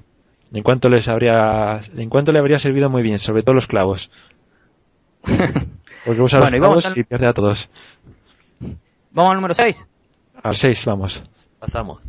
En 0.53 0.63
cuanto 0.63 0.89
les 0.89 1.07
habría, 1.07 1.81
en 1.95 2.09
cuanto 2.09 2.31
le 2.33 2.39
habría 2.39 2.59
servido 2.59 2.89
muy 2.89 3.01
bien, 3.01 3.19
sobre 3.19 3.41
todo 3.43 3.53
los 3.55 3.67
clavos. 3.67 4.11
Porque 6.05 6.21
usa 6.21 6.39
Bueno, 6.39 6.57
y 6.57 6.59
los 6.59 6.69
vamos 6.69 6.85
al- 6.85 6.97
y 6.97 7.03
pierde 7.03 7.27
a 7.27 7.33
todos. 7.33 7.69
Vamos 9.11 9.31
al 9.31 9.35
número 9.35 9.53
6. 9.55 9.85
Al 10.43 10.55
6, 10.55 10.85
vamos. 10.85 11.23
Pasamos. 11.59 12.03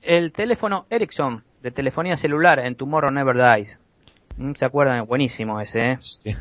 El 0.00 0.32
teléfono 0.32 0.86
Ericsson 0.90 1.42
de 1.62 1.70
telefonía 1.70 2.16
celular 2.16 2.58
en 2.60 2.74
Tomorrow 2.74 3.10
Never 3.12 3.36
Dies. 3.36 3.78
Mm, 4.36 4.54
¿Se 4.54 4.64
acuerdan? 4.64 5.06
Buenísimo 5.06 5.60
ese, 5.60 5.78
¿eh? 5.78 5.96
Sí. 6.00 6.34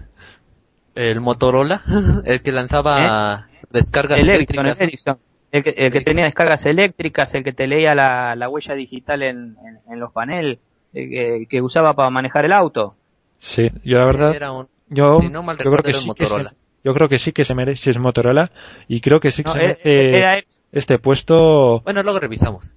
El 0.96 1.22
Motorola, 1.22 1.82
el 2.26 2.42
que 2.42 2.52
lanzaba 2.52 3.48
descargas 3.70 4.20
El 4.20 4.30
Ericsson, 4.30 4.60
el 4.60 4.66
eléctricas. 4.68 4.82
Ericsson. 4.82 5.18
El 5.52 5.64
que, 5.66 5.70
el 5.72 5.92
que 5.92 6.02
tenía 6.02 6.24
descargas 6.26 6.66
eléctricas, 6.66 7.34
el 7.34 7.44
que 7.44 7.52
te 7.52 7.68
leía 7.68 7.94
la, 7.94 8.36
la 8.38 8.48
huella 8.48 8.74
digital 8.74 9.22
en, 9.22 9.58
en, 9.66 9.80
en 9.94 10.00
los 10.00 10.14
paneles, 10.14 10.60
el 10.94 11.10
que, 11.10 11.46
que 11.50 11.62
usaba 11.62 11.94
para 11.94 12.10
manejar 12.10 12.46
el 12.46 12.54
auto. 12.54 12.96
Sí, 13.40 13.70
yo 13.84 13.98
la 14.00 14.06
Sí, 14.06 14.12
verdad, 14.14 14.36
era 14.36 14.52
un- 14.54 14.68
yo, 14.92 15.20
si 15.22 15.30
no 15.30 15.42
mal 15.42 15.58
yo 15.58 15.72
creo 15.72 15.78
que 15.84 15.94
sí 15.94 16.08
el 16.10 16.16
que 16.16 16.26
se, 16.28 16.32
Motorola. 16.34 16.54
yo 16.84 16.94
creo 16.94 17.10
que 17.10 17.18
sí 17.20 17.32
que 17.32 17.44
se 17.46 17.56
merece, 17.56 17.82
si 17.84 17.90
es 17.90 17.98
Motorola, 17.98 18.52
y 18.88 19.02
creo 19.02 19.20
que 19.20 19.32
sí 19.32 19.44
que 19.44 19.48
No, 19.50 19.54
se 19.54 19.60
era, 19.60 19.68
merece 19.70 20.18
era 20.18 20.38
Ericsson, 20.38 20.62
este 20.72 21.00
puesto. 21.00 21.80
Bueno, 21.82 22.04
luego 22.04 22.20
revisamos. 22.20 22.72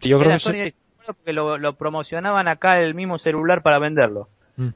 Yo 0.00 0.18
creo 0.18 0.32
que 0.32 0.38
Sony 0.38 0.64
sí- 0.64 0.74
porque 1.06 1.32
lo, 1.32 1.58
lo 1.58 1.74
promocionaban 1.74 2.48
acá 2.48 2.80
el 2.80 2.94
mismo 2.94 3.18
celular 3.18 3.62
para 3.62 3.78
venderlo. 3.78 4.28
Mm. 4.56 4.68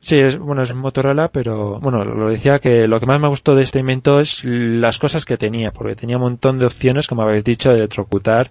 Sí, 0.00 0.18
es, 0.18 0.38
bueno, 0.38 0.62
es 0.62 0.74
Motorola, 0.74 1.28
pero 1.28 1.78
bueno, 1.78 2.04
lo 2.04 2.30
decía 2.30 2.58
que 2.58 2.88
lo 2.88 2.98
que 3.00 3.06
más 3.06 3.20
me 3.20 3.28
gustó 3.28 3.54
de 3.54 3.62
este 3.62 3.80
invento 3.80 4.18
es 4.18 4.42
las 4.44 4.98
cosas 4.98 5.26
que 5.26 5.36
tenía, 5.36 5.72
porque 5.72 5.94
tenía 5.94 6.16
un 6.16 6.22
montón 6.22 6.58
de 6.58 6.64
opciones, 6.66 7.06
como 7.06 7.22
habéis 7.22 7.44
dicho, 7.44 7.68
de 7.70 7.76
electrocutar, 7.80 8.50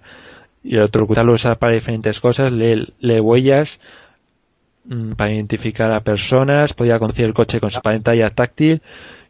y 0.62 0.76
electrocutar 0.76 1.24
lo 1.24 1.32
usa 1.32 1.56
para 1.56 1.72
diferentes 1.74 2.20
cosas, 2.20 2.52
lee, 2.52 2.94
lee 3.00 3.18
huellas, 3.18 3.80
para 5.16 5.32
identificar 5.32 5.92
a 5.92 6.00
personas, 6.00 6.72
podía 6.72 6.98
conducir 6.98 7.26
el 7.26 7.34
coche 7.34 7.60
con 7.60 7.70
su 7.70 7.80
pantalla 7.80 8.30
táctil, 8.30 8.82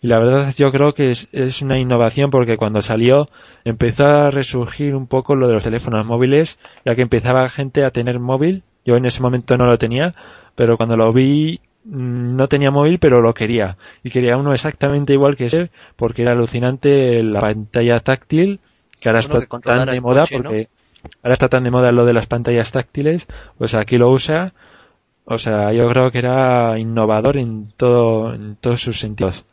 y 0.03 0.07
la 0.07 0.19
verdad 0.19 0.55
yo 0.57 0.73
creo 0.73 0.95
que 0.95 1.11
es, 1.11 1.29
es 1.33 1.61
una 1.61 1.79
innovación 1.79 2.31
porque 2.31 2.57
cuando 2.57 2.81
salió 2.81 3.29
empezó 3.65 4.07
a 4.07 4.31
resurgir 4.31 4.95
un 4.95 5.07
poco 5.07 5.35
lo 5.35 5.49
de 5.49 5.55
los 5.55 5.65
teléfonos 5.65 6.07
móviles, 6.07 6.59
ya 6.85 6.95
que 6.95 7.03
empezaba 7.03 7.49
gente 7.51 7.85
a 7.85 7.91
tener 7.91 8.19
móvil, 8.19 8.63
yo 8.85 8.97
en 8.97 9.05
ese 9.05 9.21
momento 9.21 9.59
no 9.59 9.67
lo 9.67 9.77
tenía, 9.77 10.15
pero 10.55 10.77
cuando 10.77 10.97
lo 10.97 11.13
vi 11.13 11.61
mm, 11.85 12.37
no 12.37 12.49
tenía 12.49 12.71
móvil 12.71 12.99
pero 12.99 13.21
lo 13.21 13.33
quería 13.33 13.77
y 14.03 14.11
quería 14.11 14.37
uno 14.37 14.53
exactamente 14.53 15.13
igual 15.13 15.37
que 15.37 15.47
ese 15.47 15.71
porque 15.97 16.23
era 16.23 16.33
alucinante 16.33 17.23
la 17.23 17.41
pantalla 17.41 18.01
táctil 18.01 18.61
que 19.01 19.09
ahora 19.09 19.21
está 19.21 19.41
que 19.41 19.59
tan 19.59 19.87
de 19.87 20.01
moda 20.03 20.23
coche, 20.23 20.37
¿no? 20.37 20.43
porque 20.43 20.69
ahora 21.23 21.33
está 21.33 21.49
tan 21.49 21.65
de 21.65 21.71
moda 21.71 21.93
lo 21.93 22.05
de 22.05 22.13
las 22.13 22.27
pantallas 22.27 22.73
táctiles 22.73 23.27
pues 23.57 23.75
aquí 23.75 23.97
lo 23.97 24.11
usa 24.11 24.53
o 25.31 25.39
sea 25.39 25.73
yo 25.73 25.89
creo 25.89 26.11
que 26.11 26.19
era 26.19 26.79
innovador 26.79 27.37
en 27.39 27.73
todo 27.77 28.35
en 28.35 28.57
todos 28.57 28.81
sus 28.83 28.99
sentidos 29.01 29.45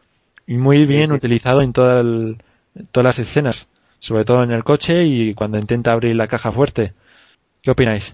y 0.45 0.57
muy 0.57 0.86
bien 0.86 1.09
sí. 1.09 1.15
utilizado 1.15 1.61
en, 1.61 1.71
toda 1.73 2.01
el- 2.01 2.38
en 2.75 2.88
todas 2.88 3.05
las 3.05 3.19
escenas 3.19 3.67
sobre 3.99 4.25
todo 4.25 4.43
en 4.43 4.51
el 4.51 4.63
coche 4.63 5.03
y 5.05 5.34
cuando 5.34 5.57
intenta 5.57 5.91
abrir 5.91 6.15
la 6.15 6.28
caja 6.28 6.51
fuerte 6.51 6.93
¿qué 7.61 7.71
opináis? 7.71 8.13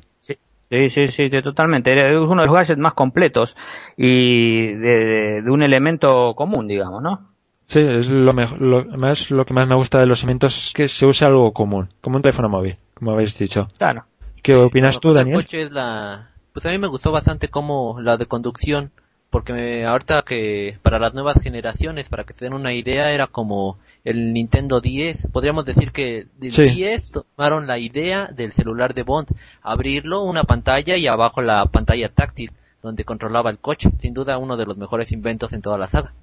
Sí, 0.70 0.90
sí, 0.90 1.08
sí, 1.12 1.30
totalmente. 1.44 1.94
Es 1.94 2.18
uno 2.18 2.42
de 2.42 2.48
los 2.48 2.56
gadgets 2.56 2.80
más 2.80 2.94
completos 2.96 3.56
y 3.96 4.68
de, 4.74 5.06
de- 5.06 5.42
de 5.44 5.52
un 5.52 5.62
elemento 5.62 6.34
común, 6.36 6.68
digamos, 6.68 7.04
¿no? 7.04 7.30
Sí, 7.68 7.80
es 7.80 8.08
lo, 8.08 8.34
mejor, 8.34 8.60
lo, 8.60 8.86
más, 8.98 9.30
lo 9.30 9.46
que 9.46 9.54
más 9.54 9.68
me 9.68 9.76
gusta 9.76 10.00
de 10.00 10.08
los 10.08 10.22
inventos 10.24 10.58
es 10.58 10.74
que 10.74 10.88
se 10.88 11.06
usa 11.06 11.28
algo 11.28 11.54
común, 11.54 11.90
como 12.02 12.16
un 12.16 12.24
teléfono 12.24 12.50
móvil, 12.50 12.78
como 12.96 13.12
habéis 13.12 13.38
dicho. 13.38 13.68
Claro. 13.78 14.06
¿Qué 14.42 14.56
opinas 14.56 15.00
tú, 15.00 15.10
del 15.10 15.26
Daniel? 15.26 15.44
coche 15.44 15.62
es 15.62 15.72
la... 15.72 16.30
Pues 16.54 16.66
a 16.66 16.70
mí 16.70 16.78
me 16.78 16.88
gustó 16.88 17.12
bastante 17.12 17.48
como 17.50 18.00
la 18.00 18.18
de 18.18 18.26
conducción, 18.28 18.92
porque 19.30 19.54
me- 19.54 19.86
ahorita 19.86 20.22
que 20.22 20.78
para 20.84 21.00
las 21.00 21.14
nuevas 21.14 21.42
generaciones, 21.42 22.08
para 22.10 22.24
que 22.24 22.34
te 22.34 22.46
den 22.46 22.54
una 22.54 22.74
idea, 22.74 23.12
era 23.12 23.28
como 23.28 23.78
el 24.04 24.34
Nintendo 24.34 24.80
10. 24.80 25.28
Podríamos 25.32 25.66
decir 25.66 25.92
que 25.92 26.28
del 26.38 26.52
Sí. 26.54 26.64
10 26.64 27.10
tomaron 27.12 27.66
la 27.66 27.80
idea 27.80 28.28
del 28.28 28.52
celular 28.52 28.94
de 28.94 29.02
Bond, 29.04 29.30
abrirlo, 29.64 30.22
una 30.24 30.44
pantalla 30.44 30.96
y 30.98 31.08
abajo 31.08 31.42
la 31.42 31.66
pantalla 31.66 32.10
táctil, 32.10 32.52
donde 32.84 33.04
controlaba 33.06 33.50
el 33.50 33.58
coche. 33.60 33.90
Sin 34.00 34.14
duda 34.14 34.38
uno 34.38 34.56
de 34.58 34.66
los 34.66 34.78
mejores 34.78 35.12
inventos 35.12 35.54
en 35.54 35.62
toda 35.64 35.78
la 35.80 35.88
saga. 35.88 36.14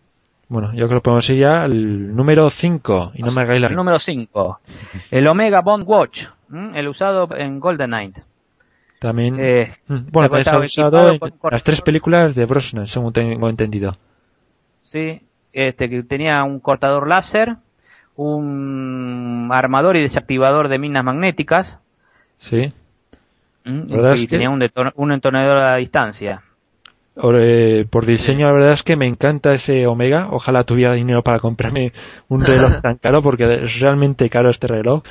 Bueno, 0.48 0.72
yo 0.74 0.86
creo 0.88 1.00
que 1.00 1.04
podemos 1.04 1.28
ir 1.30 1.38
ya 1.38 1.62
al 1.62 2.14
número 2.14 2.50
5, 2.50 3.12
y 3.14 3.22
no 3.22 3.30
me 3.32 3.42
hagáis 3.42 3.60
la... 3.60 3.68
El 3.68 3.76
número 3.76 3.98
5. 3.98 4.60
El 5.10 5.26
Omega 5.28 5.60
Bond 5.62 5.84
Watch, 5.86 6.22
¿m? 6.52 6.78
el 6.78 6.86
usado 6.88 7.28
en 7.36 7.58
Golden 7.60 7.90
Knight. 7.90 8.18
También... 9.00 9.36
Eh, 9.40 9.74
Mm, 9.88 10.10
bueno, 10.12 10.28
también 10.28 10.44
se 10.68 10.80
ha 10.82 10.86
usado 10.88 11.08
en 11.10 11.18
las 11.50 11.64
tres 11.64 11.80
películas 11.80 12.34
de 12.36 12.44
Brosnan, 12.44 12.86
según 12.86 13.12
tengo 13.12 13.48
entendido. 13.48 13.96
sí, 14.84 15.20
este 15.52 15.88
que 15.90 16.02
tenía 16.04 16.44
un 16.44 16.60
cortador 16.60 17.08
láser, 17.08 17.56
un 18.16 19.48
armador 19.52 19.96
y 19.96 20.02
desactivador 20.02 20.68
de 20.68 20.78
minas 20.78 21.02
magnéticas, 21.04 21.78
Sí. 22.38 22.72
¿m? 23.64 23.84
La 23.88 23.96
verdad 23.96 24.14
y 24.16 24.26
que- 24.26 24.28
tenía 24.28 24.50
un, 24.50 24.60
deton- 24.60 24.92
un 24.94 25.12
entonador 25.12 25.56
a 25.58 25.76
distancia. 25.76 26.42
Eh, 27.22 27.86
por 27.90 28.06
diseño, 28.06 28.46
la 28.46 28.52
verdad 28.52 28.72
es 28.72 28.82
que 28.82 28.96
me 28.96 29.06
encanta 29.06 29.52
ese 29.52 29.86
Omega. 29.86 30.28
Ojalá 30.30 30.64
tuviera 30.64 30.94
dinero 30.94 31.22
para 31.22 31.40
comprarme 31.40 31.92
un 32.28 32.42
reloj 32.44 32.80
tan 32.82 32.96
caro, 32.96 33.20
porque 33.22 33.64
es 33.64 33.78
realmente 33.80 34.30
caro 34.30 34.48
este 34.50 34.68
reloj. 34.68 35.02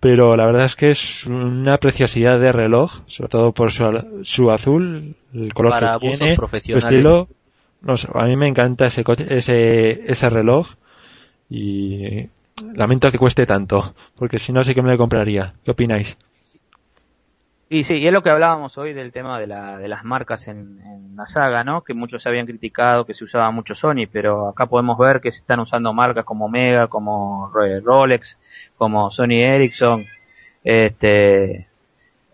Pero 0.00 0.34
la 0.34 0.46
verdad 0.46 0.64
es 0.64 0.76
que 0.76 0.90
es 0.90 1.26
una 1.26 1.76
preciosidad 1.76 2.40
de 2.40 2.52
reloj, 2.52 2.90
sobre 3.06 3.28
todo 3.28 3.52
por 3.52 3.70
su, 3.70 3.84
su 4.22 4.50
azul, 4.50 5.14
el 5.34 5.52
color 5.52 5.72
Para 5.72 5.98
que 5.98 6.16
tiene, 6.16 6.36
su 6.36 6.78
estilo. 6.78 7.28
No 7.82 7.96
sé, 7.96 8.08
a 8.12 8.24
mí 8.24 8.36
me 8.36 8.48
encanta 8.48 8.86
ese, 8.86 9.04
ese, 9.28 10.10
ese 10.10 10.30
reloj 10.30 10.68
y 11.48 12.28
lamento 12.74 13.10
que 13.10 13.18
cueste 13.18 13.46
tanto, 13.46 13.94
porque 14.16 14.38
si 14.38 14.52
no 14.52 14.62
sí 14.62 14.74
que 14.74 14.82
me 14.82 14.90
lo 14.90 14.98
compraría. 14.98 15.54
¿Qué 15.64 15.70
opináis? 15.70 16.16
Y 17.72 17.84
sí, 17.84 17.98
y 17.98 18.06
es 18.08 18.12
lo 18.12 18.22
que 18.24 18.30
hablábamos 18.30 18.76
hoy 18.78 18.92
del 18.92 19.12
tema 19.12 19.38
de, 19.38 19.46
la, 19.46 19.78
de 19.78 19.86
las 19.86 20.02
marcas 20.04 20.48
en, 20.48 20.80
en 20.84 21.14
la 21.14 21.26
saga, 21.26 21.62
¿no? 21.62 21.82
Que 21.82 21.94
muchos 21.94 22.26
habían 22.26 22.44
criticado 22.46 23.06
que 23.06 23.14
se 23.14 23.22
usaba 23.22 23.48
mucho 23.52 23.76
Sony, 23.76 24.08
pero 24.10 24.48
acá 24.48 24.66
podemos 24.66 24.98
ver 24.98 25.20
que 25.20 25.30
se 25.30 25.38
están 25.38 25.60
usando 25.60 25.92
marcas 25.92 26.24
como 26.24 26.46
Omega, 26.46 26.88
como 26.88 27.48
Ro- 27.54 27.80
Rolex, 27.80 28.36
como 28.76 29.12
Sony 29.12 29.34
Ericsson, 29.44 30.04
este, 30.64 31.68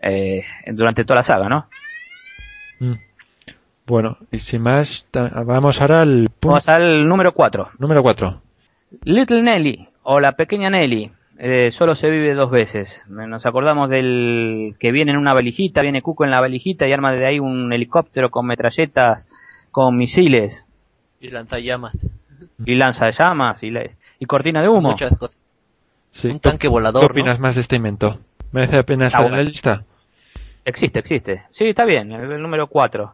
eh, 0.01 0.43
durante 0.71 1.05
toda 1.05 1.19
la 1.19 1.23
saga, 1.27 1.47
¿no? 1.49 1.67
Mm. 2.79 2.93
Bueno, 3.85 4.17
y 4.31 4.39
sin 4.39 4.63
más, 4.63 5.05
vamos 5.13 5.79
ahora 5.79 6.01
al 6.01 6.29
punto 6.39 6.55
Vamos 6.55 6.67
al 6.67 7.07
número 7.07 7.31
4. 7.33 7.69
número 7.77 8.01
4. 8.01 8.41
Little 9.03 9.43
Nelly, 9.43 9.87
o 10.01 10.19
la 10.19 10.31
pequeña 10.31 10.71
Nelly, 10.71 11.11
eh, 11.39 11.71
solo 11.71 11.95
se 11.95 12.09
vive 12.09 12.33
dos 12.33 12.49
veces. 12.51 12.89
Nos 13.07 13.45
acordamos 13.45 13.89
del 13.89 14.75
que 14.79 14.91
viene 14.91 15.11
en 15.11 15.17
una 15.17 15.33
valijita, 15.33 15.81
viene 15.81 16.01
Cuco 16.01 16.23
en 16.25 16.31
la 16.31 16.41
valijita 16.41 16.87
y 16.87 16.93
arma 16.93 17.13
de 17.13 17.25
ahí 17.25 17.39
un 17.39 17.71
helicóptero 17.73 18.29
con 18.31 18.45
metralletas, 18.47 19.27
con 19.71 19.95
misiles 19.97 20.65
Y 21.19 21.29
lanzallamas. 21.29 21.97
y 22.65 22.75
lanzallamas 22.75 23.61
y, 23.63 23.71
la- 23.71 23.89
y 24.19 24.25
cortina 24.25 24.61
de 24.61 24.69
humo. 24.69 24.89
Muchas 24.91 25.15
cosas. 25.17 25.37
Sí. 26.13 26.27
Un 26.29 26.39
tanque 26.39 26.59
¿Qué 26.59 26.67
volador, 26.67 27.11
opinas 27.11 27.39
más 27.39 27.55
de 27.55 27.61
este 27.61 27.75
invento? 27.75 28.19
¿Merece 28.51 28.75
la 28.77 28.83
pena 28.83 29.07
Está 29.07 29.19
estar 29.19 29.31
en 29.31 29.37
la 29.37 29.43
lista? 29.43 29.83
Existe, 30.65 30.99
existe. 30.99 31.43
Sí, 31.51 31.65
está 31.65 31.85
bien, 31.85 32.11
el, 32.11 32.31
el 32.31 32.41
número 32.41 32.67
4. 32.67 33.13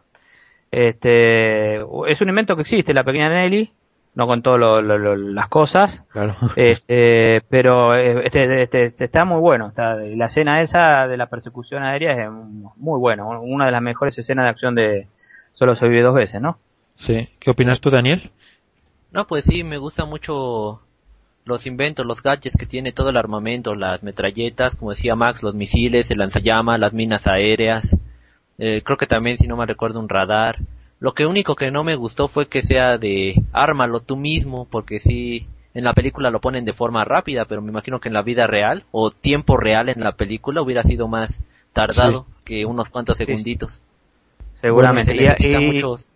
Este, 0.70 1.76
es 1.76 2.20
un 2.20 2.28
invento 2.28 2.56
que 2.56 2.62
existe, 2.62 2.92
la 2.94 3.04
pequeña 3.04 3.28
Nelly, 3.28 3.70
no 4.14 4.26
con 4.26 4.42
todas 4.42 4.84
las 4.84 5.48
cosas, 5.48 6.02
Claro. 6.12 6.36
Este, 6.56 7.42
pero 7.48 7.94
eh, 7.96 8.22
este, 8.26 8.62
este- 8.62 8.84
este 8.86 9.04
está 9.04 9.24
muy 9.24 9.40
bueno. 9.40 9.68
Está, 9.68 9.96
la 9.96 10.26
escena 10.26 10.62
esa 10.62 11.08
de 11.08 11.16
la 11.16 11.26
persecución 11.26 11.82
aérea 11.82 12.12
es 12.24 12.30
muy 12.76 12.98
buena. 13.00 13.24
Una 13.24 13.66
de 13.66 13.72
las 13.72 13.82
mejores 13.82 14.16
escenas 14.18 14.44
de 14.44 14.50
acción 14.50 14.74
de 14.74 15.08
Solo 15.54 15.76
se 15.76 15.86
vive 15.88 16.02
dos 16.02 16.14
veces, 16.14 16.40
¿no? 16.40 16.58
Sí. 16.96 17.28
¿Qué 17.40 17.50
opinas 17.50 17.80
tú, 17.80 17.90
Daniel? 17.90 18.30
No, 19.12 19.26
pues 19.26 19.44
sí, 19.44 19.62
me 19.64 19.78
gusta 19.78 20.04
mucho 20.04 20.80
los 21.44 21.66
inventos, 21.66 22.06
los 22.06 22.22
gadgets 22.22 22.56
que 22.56 22.66
tiene 22.66 22.92
todo 22.92 23.10
el 23.10 23.16
armamento, 23.16 23.74
las 23.74 24.02
metralletas, 24.02 24.74
como 24.76 24.90
decía 24.92 25.14
Max, 25.14 25.42
los 25.42 25.54
misiles, 25.54 26.10
el 26.10 26.18
lanzallamas, 26.18 26.80
las 26.80 26.92
minas 26.92 27.26
aéreas. 27.26 27.96
Eh, 28.58 28.80
creo 28.84 28.96
que 28.96 29.06
también, 29.06 29.38
si 29.38 29.46
no 29.46 29.56
me 29.56 29.66
recuerdo, 29.66 30.00
un 30.00 30.08
radar. 30.08 30.56
Lo 31.04 31.12
que 31.12 31.26
único 31.26 31.54
que 31.54 31.70
no 31.70 31.84
me 31.84 31.96
gustó 31.96 32.28
fue 32.28 32.46
que 32.46 32.62
sea 32.62 32.96
de 32.96 33.42
ármalo 33.52 34.00
tú 34.00 34.16
mismo, 34.16 34.66
porque 34.70 35.00
sí, 35.00 35.46
en 35.74 35.84
la 35.84 35.92
película 35.92 36.30
lo 36.30 36.40
ponen 36.40 36.64
de 36.64 36.72
forma 36.72 37.04
rápida, 37.04 37.44
pero 37.44 37.60
me 37.60 37.70
imagino 37.70 38.00
que 38.00 38.08
en 38.08 38.14
la 38.14 38.22
vida 38.22 38.46
real 38.46 38.84
o 38.90 39.10
tiempo 39.10 39.58
real 39.58 39.90
en 39.90 40.00
la 40.00 40.12
película 40.12 40.62
hubiera 40.62 40.82
sido 40.82 41.06
más 41.06 41.44
tardado 41.74 42.24
que 42.46 42.64
unos 42.64 42.88
cuantos 42.88 43.18
segunditos. 43.18 43.78
Seguramente. 44.62 45.12
Porque 45.12 45.24
se 45.24 45.28
necesitan 45.28 45.66
muchos 45.66 46.14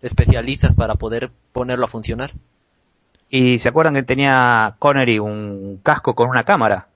especialistas 0.00 0.74
para 0.74 0.94
poder 0.94 1.30
ponerlo 1.52 1.84
a 1.84 1.88
funcionar. 1.88 2.32
Y 3.28 3.58
se 3.58 3.68
acuerdan 3.68 3.92
que 3.92 4.04
tenía 4.04 4.74
Connery 4.78 5.18
un 5.18 5.80
casco 5.82 6.14
con 6.14 6.30
una 6.30 6.44
cámara. 6.44 6.86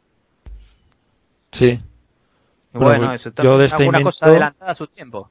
Sí. 1.53 1.79
Bueno, 2.73 2.89
Bueno, 2.89 3.13
eso 3.13 3.31
yo 3.43 3.59
de 3.59 3.69
también 3.69 3.69
este 3.69 3.87
una 3.87 4.03
cosa 4.03 4.25
adelantada 4.25 4.73
a 4.73 4.75
su 4.75 4.87
tiempo. 4.87 5.29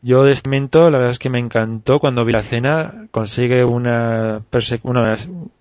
Yo 0.00 0.22
de 0.22 0.32
este 0.32 0.48
momento, 0.48 0.90
la 0.90 0.98
verdad 0.98 1.12
es 1.12 1.18
que 1.18 1.28
me 1.30 1.40
encantó 1.40 1.98
cuando 1.98 2.24
vi 2.24 2.32
la 2.32 2.40
escena. 2.40 3.06
Consigue 3.10 3.64
una, 3.64 4.42
una, 4.84 5.16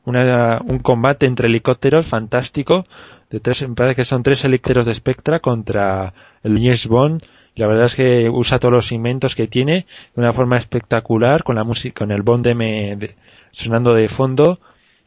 una- 0.06 0.62
un 0.64 0.80
combate 0.80 1.26
entre 1.26 1.48
helicópteros 1.48 2.06
fantástico. 2.06 2.86
De 3.32 3.40
tres, 3.40 3.68
me 3.68 3.74
parece 3.76 3.96
que 3.96 4.06
son 4.06 4.22
tres 4.24 4.44
helicópteros 4.46 4.86
de 4.86 4.94
Spectra 4.94 5.40
contra 5.40 6.14
el 6.44 6.56
James 6.60 6.88
Bond. 6.88 7.24
La 7.56 7.66
verdad 7.66 7.86
es 7.86 7.96
que 7.96 8.30
usa 8.30 8.60
todos 8.60 8.74
los 8.74 8.92
inventos 8.92 9.36
que 9.36 9.48
tiene 9.48 9.88
de 10.16 10.22
una 10.22 10.34
forma 10.34 10.58
espectacular 10.58 11.44
con 11.44 11.56
la 11.56 11.64
música, 11.64 12.00
con 12.02 12.12
el 12.12 12.22
Bond 12.22 12.46
M 12.46 12.96
de- 12.98 13.16
sonando 13.52 13.96
de 13.96 14.08
fondo. 14.08 14.60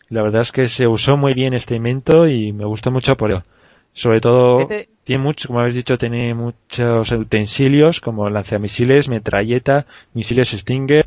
La 0.09 0.23
verdad 0.23 0.43
es 0.43 0.51
que 0.51 0.67
se 0.67 0.89
usó 0.89 1.17
muy 1.17 1.35
bien 1.35 1.55
este 1.55 1.77
invento 1.77 2.27
y 2.27 2.53
me 2.53 2.65
gustó 2.65 2.91
mucho 2.91 3.17
por 3.17 3.31
ello. 3.31 3.45
Sobre 3.93 4.21
todo, 4.21 4.61
Este- 4.63 4.89
tiene 5.11 5.25
mucho, 5.25 5.49
como 5.49 5.59
habéis 5.59 5.75
dicho, 5.75 5.99
tiene 5.99 6.35
muchos 6.35 7.11
utensilios 7.11 8.01
como 8.01 8.31
lanzamisiles, 8.31 9.09
metralleta, 9.09 9.87
misiles 10.15 10.51
Stinger. 10.51 11.05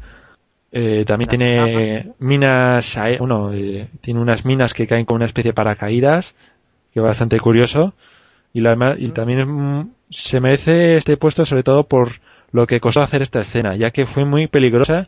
Eh, 0.74 1.06
también 1.08 1.30
tiene 1.30 2.12
minas, 2.20 2.98
bueno, 3.18 3.54
eh, 3.54 3.88
tiene 4.02 4.20
unas 4.20 4.44
minas 4.44 4.74
que 4.74 4.88
caen 4.88 5.06
con 5.06 5.16
una 5.16 5.26
especie 5.26 5.52
de 5.52 5.56
paracaídas, 5.56 6.36
que 6.94 7.00
es 7.00 7.04
bastante 7.06 7.40
curioso. 7.40 7.94
Y, 8.54 8.60
la, 8.60 8.96
y 9.00 9.10
también 9.12 9.48
mm, 9.48 9.92
se 10.10 10.42
merece 10.42 10.98
este 10.98 11.16
puesto 11.16 11.46
sobre 11.46 11.64
todo 11.64 11.86
por 11.86 12.20
lo 12.52 12.68
que 12.68 12.82
costó 12.82 13.02
hacer 13.04 13.22
esta 13.22 13.40
escena, 13.40 13.78
ya 13.78 13.92
que 13.92 14.06
fue 14.06 14.26
muy 14.26 14.48
peligrosa 14.48 15.08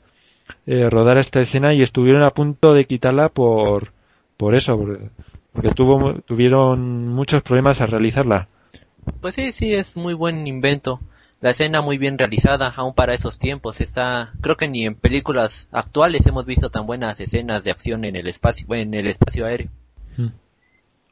eh, 0.67 0.89
rodar 0.89 1.17
esta 1.17 1.41
escena 1.41 1.73
y 1.73 1.81
estuvieron 1.81 2.23
a 2.23 2.31
punto 2.31 2.73
de 2.73 2.85
quitarla 2.85 3.27
por, 3.27 3.91
por 4.37 4.55
eso, 4.55 4.77
por- 4.77 4.99
porque 5.51 5.71
tuvo, 5.71 6.13
tuvieron 6.21 7.09
muchos 7.09 7.43
problemas 7.43 7.81
al 7.81 7.89
realizarla. 7.89 8.47
Pues 9.21 9.35
sí, 9.35 9.51
sí, 9.51 9.73
es 9.73 9.95
muy 9.97 10.13
buen 10.13 10.45
invento. 10.47 10.99
La 11.41 11.51
escena 11.51 11.81
muy 11.81 11.97
bien 11.97 12.17
realizada, 12.17 12.73
aún 12.75 12.93
para 12.93 13.13
esos 13.13 13.37
tiempos. 13.37 13.81
Está, 13.81 14.31
creo 14.41 14.55
que 14.55 14.67
ni 14.67 14.85
en 14.85 14.95
películas 14.95 15.67
actuales 15.71 16.25
hemos 16.25 16.45
visto 16.45 16.69
tan 16.69 16.85
buenas 16.87 17.19
escenas 17.19 17.63
de 17.63 17.71
acción 17.71 18.03
en 18.05 18.15
el 18.15 18.27
espacio, 18.27 18.65
en 18.73 18.93
el 18.93 19.07
espacio 19.07 19.45
aéreo. 19.45 19.67
Mm. 20.17 20.27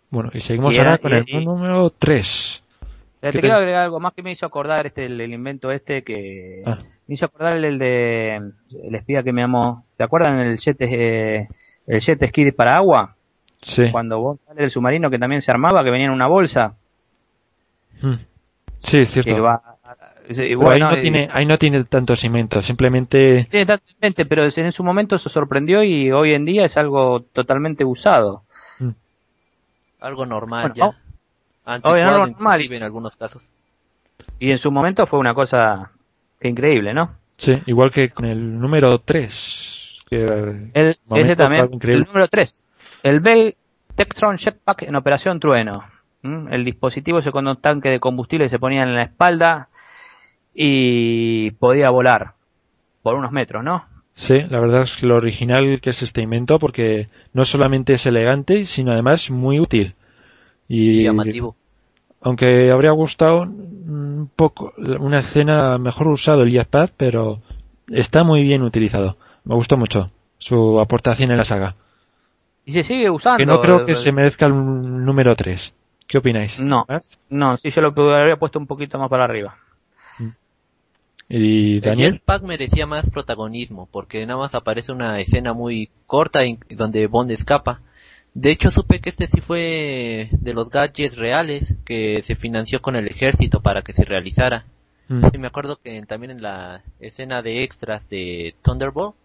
Bueno, 0.10 0.30
y 0.34 0.42
seguimos 0.42 0.74
Y 0.74 0.80
ahora 0.80 0.98
con 0.98 1.14
el 1.14 1.24
y- 1.28 1.46
número 1.46 1.90
3. 1.92 2.62
Eh, 2.82 2.88
¿Qué 3.22 3.28
Te 3.28 3.32
te- 3.34 3.40
quiero 3.42 3.56
agregar 3.58 3.84
algo 3.84 4.00
más 4.00 4.14
que 4.14 4.24
me 4.24 4.32
hizo 4.32 4.46
acordar 4.46 4.86
este 4.86 5.06
el, 5.06 5.20
el 5.20 5.34
invento 5.34 5.72
este 5.72 6.04
que 6.04 6.62
Ah. 6.66 6.80
me 7.08 7.16
hizo 7.16 7.26
acordar 7.26 7.56
el, 7.56 7.66
el 7.66 7.80
de 7.80 8.36
el 8.84 8.96
espía 8.96 9.24
que 9.24 9.34
me 9.34 9.44
amó. 9.44 9.86
¿Se 9.98 10.04
acuerdan 10.04 10.40
el 10.40 10.58
jet 10.60 10.78
eh, 10.82 11.48
el 11.88 12.02
jet 12.02 12.24
ski 12.28 12.52
para 12.52 12.76
agua? 12.78 13.16
Sí. 13.62 13.90
Cuando 13.92 14.20
vos 14.20 14.40
sale 14.46 14.62
del 14.62 14.72
submarino 14.72 15.10
que 15.10 15.20
también 15.20 15.42
se 15.42 15.52
armaba, 15.52 15.84
que 15.84 15.90
venía 15.92 16.08
en 16.08 16.14
una 16.14 16.28
bolsa. 16.28 16.76
Mm. 18.04 18.20
Sí, 18.84 18.98
es 19.00 19.12
cierto. 19.12 19.34
Que 19.34 19.40
va, 19.40 19.62
sí, 20.28 20.34
Pero 20.36 20.60
bueno, 20.60 20.88
ahí, 20.88 20.94
no 20.94 20.98
eh, 20.98 21.02
tiene, 21.02 21.30
ahí 21.32 21.46
no 21.46 21.58
tiene 21.58 21.84
tantos 21.86 22.24
inventos, 22.24 22.66
simplemente 22.66 23.48
tiene 23.50 23.66
tanto 23.66 23.84
pero 24.28 24.44
en 24.46 24.72
su 24.74 24.84
momento 24.84 25.18
se 25.18 25.30
sorprendió 25.30 25.84
y 25.84 26.12
hoy 26.12 26.34
en 26.34 26.46
día 26.46 26.66
es 26.66 26.76
algo 26.78 27.22
totalmente 27.34 27.86
usado. 27.86 28.44
Algo 30.02 30.26
normal 30.26 30.74
Bueno, 30.74 30.76
ya. 30.76 30.86
oh. 30.86 30.96
Algo 31.66 31.96
normal. 31.96 32.62
en 32.62 32.84
algunos 32.84 33.16
casos. 33.16 33.42
Y 34.38 34.52
en 34.52 34.58
su 34.58 34.70
momento 34.70 35.08
fue 35.08 35.20
una 35.20 35.34
cosa 35.34 35.92
increíble, 36.42 36.94
¿no? 36.94 37.16
sí, 37.38 37.54
igual 37.66 37.92
que 37.92 38.10
con 38.10 38.26
el 38.26 38.60
número 38.60 39.00
3. 39.00 40.04
Que, 40.10 40.26
El, 40.74 40.90
ese 40.90 41.00
fue 41.08 41.36
también, 41.38 41.62
algo 41.62 41.76
increíble. 41.76 42.02
el 42.02 42.08
número 42.08 42.28
3. 42.28 42.64
El 43.04 43.20
Bell 43.22 43.56
Tectron 43.96 44.38
Jetpack 44.38 44.84
en 44.84 44.96
Operación 44.96 45.40
Trueno. 45.40 45.93
¿Mm? 46.24 46.52
El 46.52 46.66
dispositivo 46.66 47.20
ese 47.20 47.32
con 47.32 47.48
un 47.48 47.58
tanque 47.58 47.90
de 47.90 48.00
combustible 48.00 48.50
se 48.50 48.60
ponía 48.60 48.84
en 48.84 48.96
la 48.96 49.04
espalda 49.04 49.68
y 50.54 51.52
podía 51.52 51.90
volar 51.90 52.34
por 53.02 53.16
unos 53.16 53.32
metros, 53.32 53.64
¿no? 53.64 53.86
Sí, 54.14 54.42
la 54.50 54.60
verdad 54.60 54.84
es 54.84 54.96
que 54.96 55.08
lo 55.08 55.16
original 55.16 55.80
que 55.82 55.90
es 55.90 56.02
este 56.02 56.22
invento 56.22 56.60
porque 56.60 57.10
no 57.34 57.46
solamente 57.46 57.94
es 57.94 58.06
elegante, 58.06 58.66
sino 58.66 58.92
además 58.92 59.30
muy 59.32 59.60
útil. 59.60 59.96
Y 60.68 61.02
Y, 61.02 61.04
llamativo. 61.04 61.56
aunque 62.22 62.72
habría 62.72 62.92
gustado 62.92 63.42
un 63.42 64.30
poco 64.36 64.74
una 64.78 65.20
escena 65.20 65.78
mejor 65.78 66.08
usado 66.08 66.44
el 66.44 66.52
jetpack, 66.52 66.94
pero 66.96 67.40
está 67.90 68.24
muy 68.24 68.44
bien 68.44 68.62
utilizado. 68.62 69.18
Me 69.44 69.56
gustó 69.56 69.78
mucho 69.78 70.12
su 70.38 70.80
aportación 70.80 71.32
en 71.32 71.38
la 71.38 71.46
saga. 71.46 71.76
Y 72.66 72.74
se 72.74 72.84
sigue 72.84 73.10
usando. 73.10 73.38
Que 73.40 73.46
no 73.46 73.60
creo 73.62 73.86
que 73.86 73.94
eh, 73.94 73.96
se 73.96 74.12
merezca 74.14 74.46
el 74.46 74.54
número 74.54 75.36
3. 75.36 75.74
¿Qué 76.14 76.20
opináis? 76.20 76.60
No, 76.60 76.86
¿Más? 76.88 77.18
no, 77.28 77.58
si 77.58 77.72
yo 77.72 77.82
lo 77.82 77.88
habría 78.14 78.36
puesto 78.36 78.60
un 78.60 78.68
poquito 78.68 79.00
más 79.00 79.10
para 79.10 79.24
arriba. 79.24 79.58
¿Y 81.28 81.78
El 81.78 81.82
Daniel? 81.82 82.12
jetpack 82.12 82.44
merecía 82.44 82.86
más 82.86 83.10
protagonismo, 83.10 83.90
porque 83.92 84.24
nada 84.28 84.38
más 84.38 84.54
aparece 84.54 84.92
una 84.92 85.20
escena 85.20 85.54
muy 85.54 85.90
corta 86.06 86.42
donde 86.70 87.08
Bond 87.08 87.32
escapa. 87.32 87.82
De 88.36 88.52
hecho, 88.52 88.70
supe 88.70 89.00
que 89.00 89.10
este 89.10 89.26
sí 89.26 89.42
fue 89.42 90.30
de 90.34 90.54
los 90.54 90.70
gadgets 90.70 91.18
reales 91.18 91.74
que 91.84 92.22
se 92.22 92.36
financió 92.36 92.80
con 92.80 92.96
el 92.96 93.08
ejército 93.08 93.64
para 93.64 93.82
que 93.82 93.94
se 93.94 94.06
realizara. 94.06 94.66
Mm. 95.08 95.26
Y 95.34 95.38
me 95.40 95.48
acuerdo 95.48 95.78
que 95.78 96.00
también 96.04 96.30
en 96.30 96.44
la 96.44 96.84
escena 97.00 97.42
de 97.42 97.64
extras 97.64 98.08
de 98.08 98.54
Thunderbolt 98.62 99.16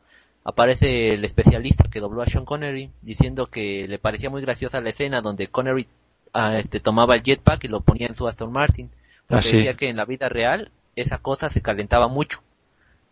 aparece 0.43 1.09
el 1.09 1.23
especialista 1.27 1.85
que 1.91 2.01
dobló 2.01 2.23
a 2.23 2.27
Sean 2.27 2.47
Connery 2.47 2.89
diciendo 3.03 3.49
que 3.49 3.87
le 3.87 3.99
parecía 3.99 4.31
muy 4.31 4.41
graciosa 4.41 4.81
la 4.81 4.89
escena 4.89 5.21
donde 5.21 5.49
Connery 5.49 5.87
este, 6.35 6.81
tomaba 6.81 7.15
el 7.17 7.23
jetpack 7.23 7.65
y 7.65 7.69
lo 7.69 7.81
ponía 7.81 8.07
en 8.09 8.15
su 8.15 8.27
Aston 8.29 8.53
Martin. 8.53 8.91
Porque 9.27 9.39
Ah, 9.41 9.43
sí. 9.51 9.57
decía 9.57 9.75
que 9.75 9.89
en 9.89 9.97
la 9.97 10.05
vida 10.05 10.29
real 10.29 10.71
esa 10.97 11.19
cosa 11.19 11.49
se 11.49 11.61
calentaba 11.63 12.09
mucho. 12.09 12.41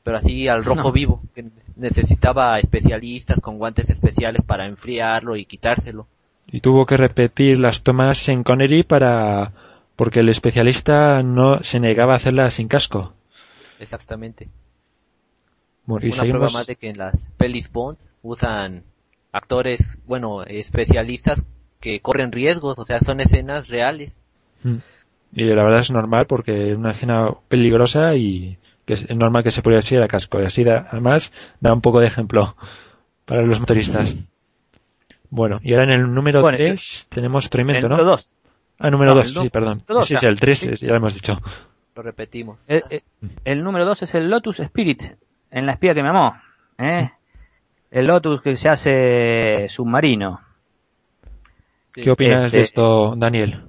Pero 0.02 0.18
así 0.18 0.46
al 0.48 0.64
rojo 0.64 0.84
No. 0.88 0.92
vivo, 0.92 1.20
que 1.34 1.46
necesitaba 1.76 2.58
especialistas 2.58 3.40
con 3.40 3.58
guantes 3.58 3.90
especiales 3.90 4.42
para 4.42 4.66
enfriarlo 4.66 5.36
y 5.36 5.44
quitárselo. 5.44 6.06
Y 6.46 6.60
tuvo 6.60 6.86
que 6.86 6.96
repetir 6.96 7.58
las 7.58 7.82
tomas 7.82 8.28
en 8.28 8.44
Connery 8.44 8.84
para 8.84 9.52
porque 9.96 10.20
el 10.20 10.28
especialista 10.28 11.22
no 11.22 11.62
se 11.64 11.80
negaba 11.80 12.12
a 12.12 12.16
hacerlas 12.18 12.54
sin 12.54 12.68
casco. 12.68 13.14
Exactamente. 13.80 14.48
Bueno, 15.86 16.06
y 16.06 16.10
Una 16.10 16.16
prueba 16.22 16.32
seguimos. 16.38 16.54
más 16.54 16.66
de 16.66 16.76
que 16.76 16.88
en 16.90 16.98
las 16.98 17.28
pelis 17.36 17.70
Bond 17.72 17.98
usan 18.22 18.84
actores, 19.32 19.98
bueno, 20.06 20.42
especialistas 20.44 21.44
que 21.80 22.00
corren 22.00 22.32
riesgos, 22.32 22.78
o 22.78 22.84
sea, 22.84 22.98
son 23.00 23.20
escenas 23.20 23.68
reales. 23.68 24.14
Mm. 24.62 24.76
Y 25.34 25.44
la 25.44 25.62
verdad 25.64 25.80
es 25.80 25.90
normal 25.90 26.24
porque 26.28 26.70
es 26.72 26.76
una 26.76 26.92
escena 26.92 27.28
peligrosa 27.48 28.14
y 28.14 28.56
que 28.86 28.94
es 28.94 29.10
normal 29.14 29.42
que 29.42 29.50
se 29.50 29.62
pudiera 29.62 29.82
ir 29.90 30.02
a 30.02 30.08
casco. 30.08 30.40
Y 30.40 30.44
así 30.46 30.64
da- 30.64 30.86
además 30.90 31.32
da 31.60 31.72
un 31.74 31.80
poco 31.80 32.00
de 32.00 32.06
ejemplo 32.06 32.54
para 33.24 33.42
los 33.42 33.60
motoristas. 33.60 34.14
Bueno, 35.28 35.58
y 35.62 35.72
ahora 35.74 35.84
en 35.84 35.90
el 36.00 36.14
número 36.14 36.40
Bueno, 36.40 36.56
3 36.56 37.06
tenemos 37.10 37.46
otro 37.46 37.60
invento, 37.60 37.86
el 37.86 37.90
¿no? 37.90 37.96
número 37.96 38.10
2. 38.12 38.34
Ah, 38.78 38.90
número 38.90 39.10
no, 39.10 39.16
2, 39.16 39.26
el 39.26 39.34
do- 39.34 39.42
sí, 39.42 39.48
perdón. 39.50 39.82
dos, 39.88 40.06
sí, 40.06 40.14
ya. 40.14 40.20
sí, 40.20 40.26
el 40.26 40.38
3 40.40 40.58
Sí. 40.60 40.76
ya 40.86 40.88
lo 40.88 40.96
hemos 40.96 41.14
dicho. 41.14 41.38
Lo 41.96 42.02
repetimos. 42.02 42.58
El, 42.68 42.82
el- 42.90 43.02
el 43.44 43.64
número 43.64 43.84
2 43.84 44.02
es 44.02 44.14
el 44.14 44.30
Lotus 44.30 44.60
Spirit, 44.60 45.02
en 45.50 45.66
la 45.66 45.72
espía 45.72 45.94
que 45.94 46.02
me 46.02 46.10
amó. 46.10 46.34
¿eh? 46.78 47.10
El 47.90 48.04
Lotus 48.06 48.40
que 48.42 48.56
se 48.56 48.68
hace 48.68 49.68
submarino. 49.70 50.40
Sí. 51.96 52.02
¿Qué 52.02 52.10
opinas 52.10 52.52
de 52.52 52.58
Este- 52.58 52.62
esto, 52.62 53.14
Daniel? 53.16 53.62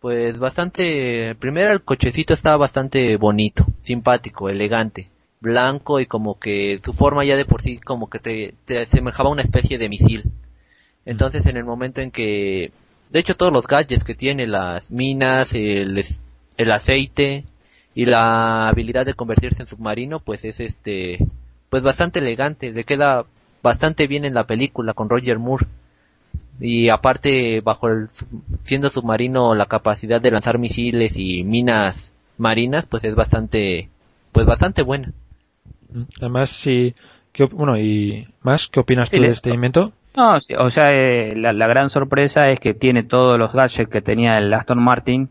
Pues 0.00 0.38
bastante, 0.38 1.34
primero 1.36 1.72
el 1.72 1.82
cochecito 1.82 2.34
estaba 2.34 2.56
bastante 2.56 3.16
bonito, 3.16 3.66
simpático, 3.82 4.48
elegante, 4.48 5.10
blanco 5.40 6.00
y 6.00 6.06
como 6.06 6.38
que 6.38 6.80
su 6.84 6.92
forma 6.92 7.24
ya 7.24 7.36
de 7.36 7.44
por 7.44 7.62
sí 7.62 7.78
como 7.78 8.08
que 8.08 8.18
te, 8.18 8.54
te 8.64 8.78
asemejaba 8.80 9.28
a 9.28 9.32
una 9.32 9.42
especie 9.42 9.78
de 9.78 9.88
misil. 9.88 10.24
Entonces 11.04 11.46
en 11.46 11.56
el 11.56 11.64
momento 11.64 12.00
en 12.00 12.10
que, 12.12 12.72
de 13.10 13.18
hecho 13.20 13.36
todos 13.36 13.52
los 13.52 13.66
gadgets 13.66 14.04
que 14.04 14.14
tiene, 14.14 14.46
las 14.46 14.90
minas, 14.90 15.52
el, 15.52 16.04
el 16.56 16.72
aceite 16.72 17.44
y 17.94 18.04
la 18.06 18.68
habilidad 18.68 19.04
de 19.06 19.14
convertirse 19.14 19.62
en 19.62 19.68
submarino, 19.68 20.20
pues 20.20 20.44
es 20.44 20.60
este, 20.60 21.18
pues 21.70 21.82
bastante 21.82 22.20
elegante, 22.20 22.72
le 22.72 22.84
queda 22.84 23.24
bastante 23.62 24.06
bien 24.06 24.24
en 24.24 24.34
la 24.34 24.46
película 24.46 24.94
con 24.94 25.08
Roger 25.08 25.38
Moore. 25.38 25.66
Y 26.60 26.88
aparte, 26.90 27.60
bajo 27.60 27.88
el 27.88 28.08
siendo 28.64 28.90
submarino, 28.90 29.54
la 29.54 29.66
capacidad 29.66 30.20
de 30.20 30.30
lanzar 30.30 30.58
misiles 30.58 31.16
y 31.16 31.44
minas 31.44 32.12
marinas, 32.38 32.86
pues 32.86 33.04
es 33.04 33.14
bastante, 33.14 33.88
pues 34.32 34.46
bastante 34.46 34.82
buena. 34.82 35.12
Además, 36.18 36.50
sí. 36.50 36.94
¿qué 37.32 37.44
bueno, 37.44 37.78
y 37.78 38.28
más, 38.42 38.68
¿qué 38.68 38.80
opinas 38.80 39.08
Sí, 39.08 39.16
tú 39.16 39.22
de 39.22 39.30
este 39.30 39.50
invento? 39.50 39.92
No, 40.14 40.40
sí, 40.40 40.54
o 40.54 40.70
sea, 40.70 40.92
eh, 40.92 41.34
la, 41.34 41.52
la 41.52 41.66
gran 41.66 41.88
sorpresa 41.88 42.50
es 42.50 42.60
que 42.60 42.74
tiene 42.74 43.02
todos 43.02 43.38
los 43.38 43.52
gadgets 43.52 43.90
que 43.90 44.02
tenía 44.02 44.36
el 44.38 44.52
Aston 44.52 44.82
Martin 44.82 45.30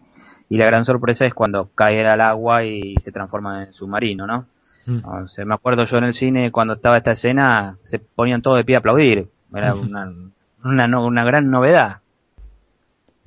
y 0.49 0.57
la 0.57 0.65
gran 0.65 0.85
sorpresa 0.85 1.25
es 1.25 1.33
cuando 1.33 1.69
cae 1.75 2.05
al 2.05 2.19
agua 2.19 2.65
y 2.65 2.95
se 3.03 3.11
transforma 3.11 3.63
en 3.63 3.73
submarino, 3.73 4.25
¿no? 4.25 4.47
Mm. 4.85 5.05
O 5.05 5.27
sea, 5.29 5.45
me 5.45 5.53
acuerdo 5.53 5.85
yo 5.85 5.97
en 5.97 6.05
el 6.05 6.13
cine 6.13 6.51
cuando 6.51 6.73
estaba 6.73 6.97
esta 6.97 7.11
escena, 7.11 7.77
se 7.85 7.99
ponían 7.99 8.41
todos 8.41 8.57
de 8.57 8.65
pie 8.65 8.75
a 8.75 8.79
aplaudir. 8.79 9.27
Era 9.53 9.75
una, 9.75 10.11
una, 10.63 10.87
no- 10.87 11.05
una 11.05 11.23
gran 11.23 11.49
novedad. 11.49 11.97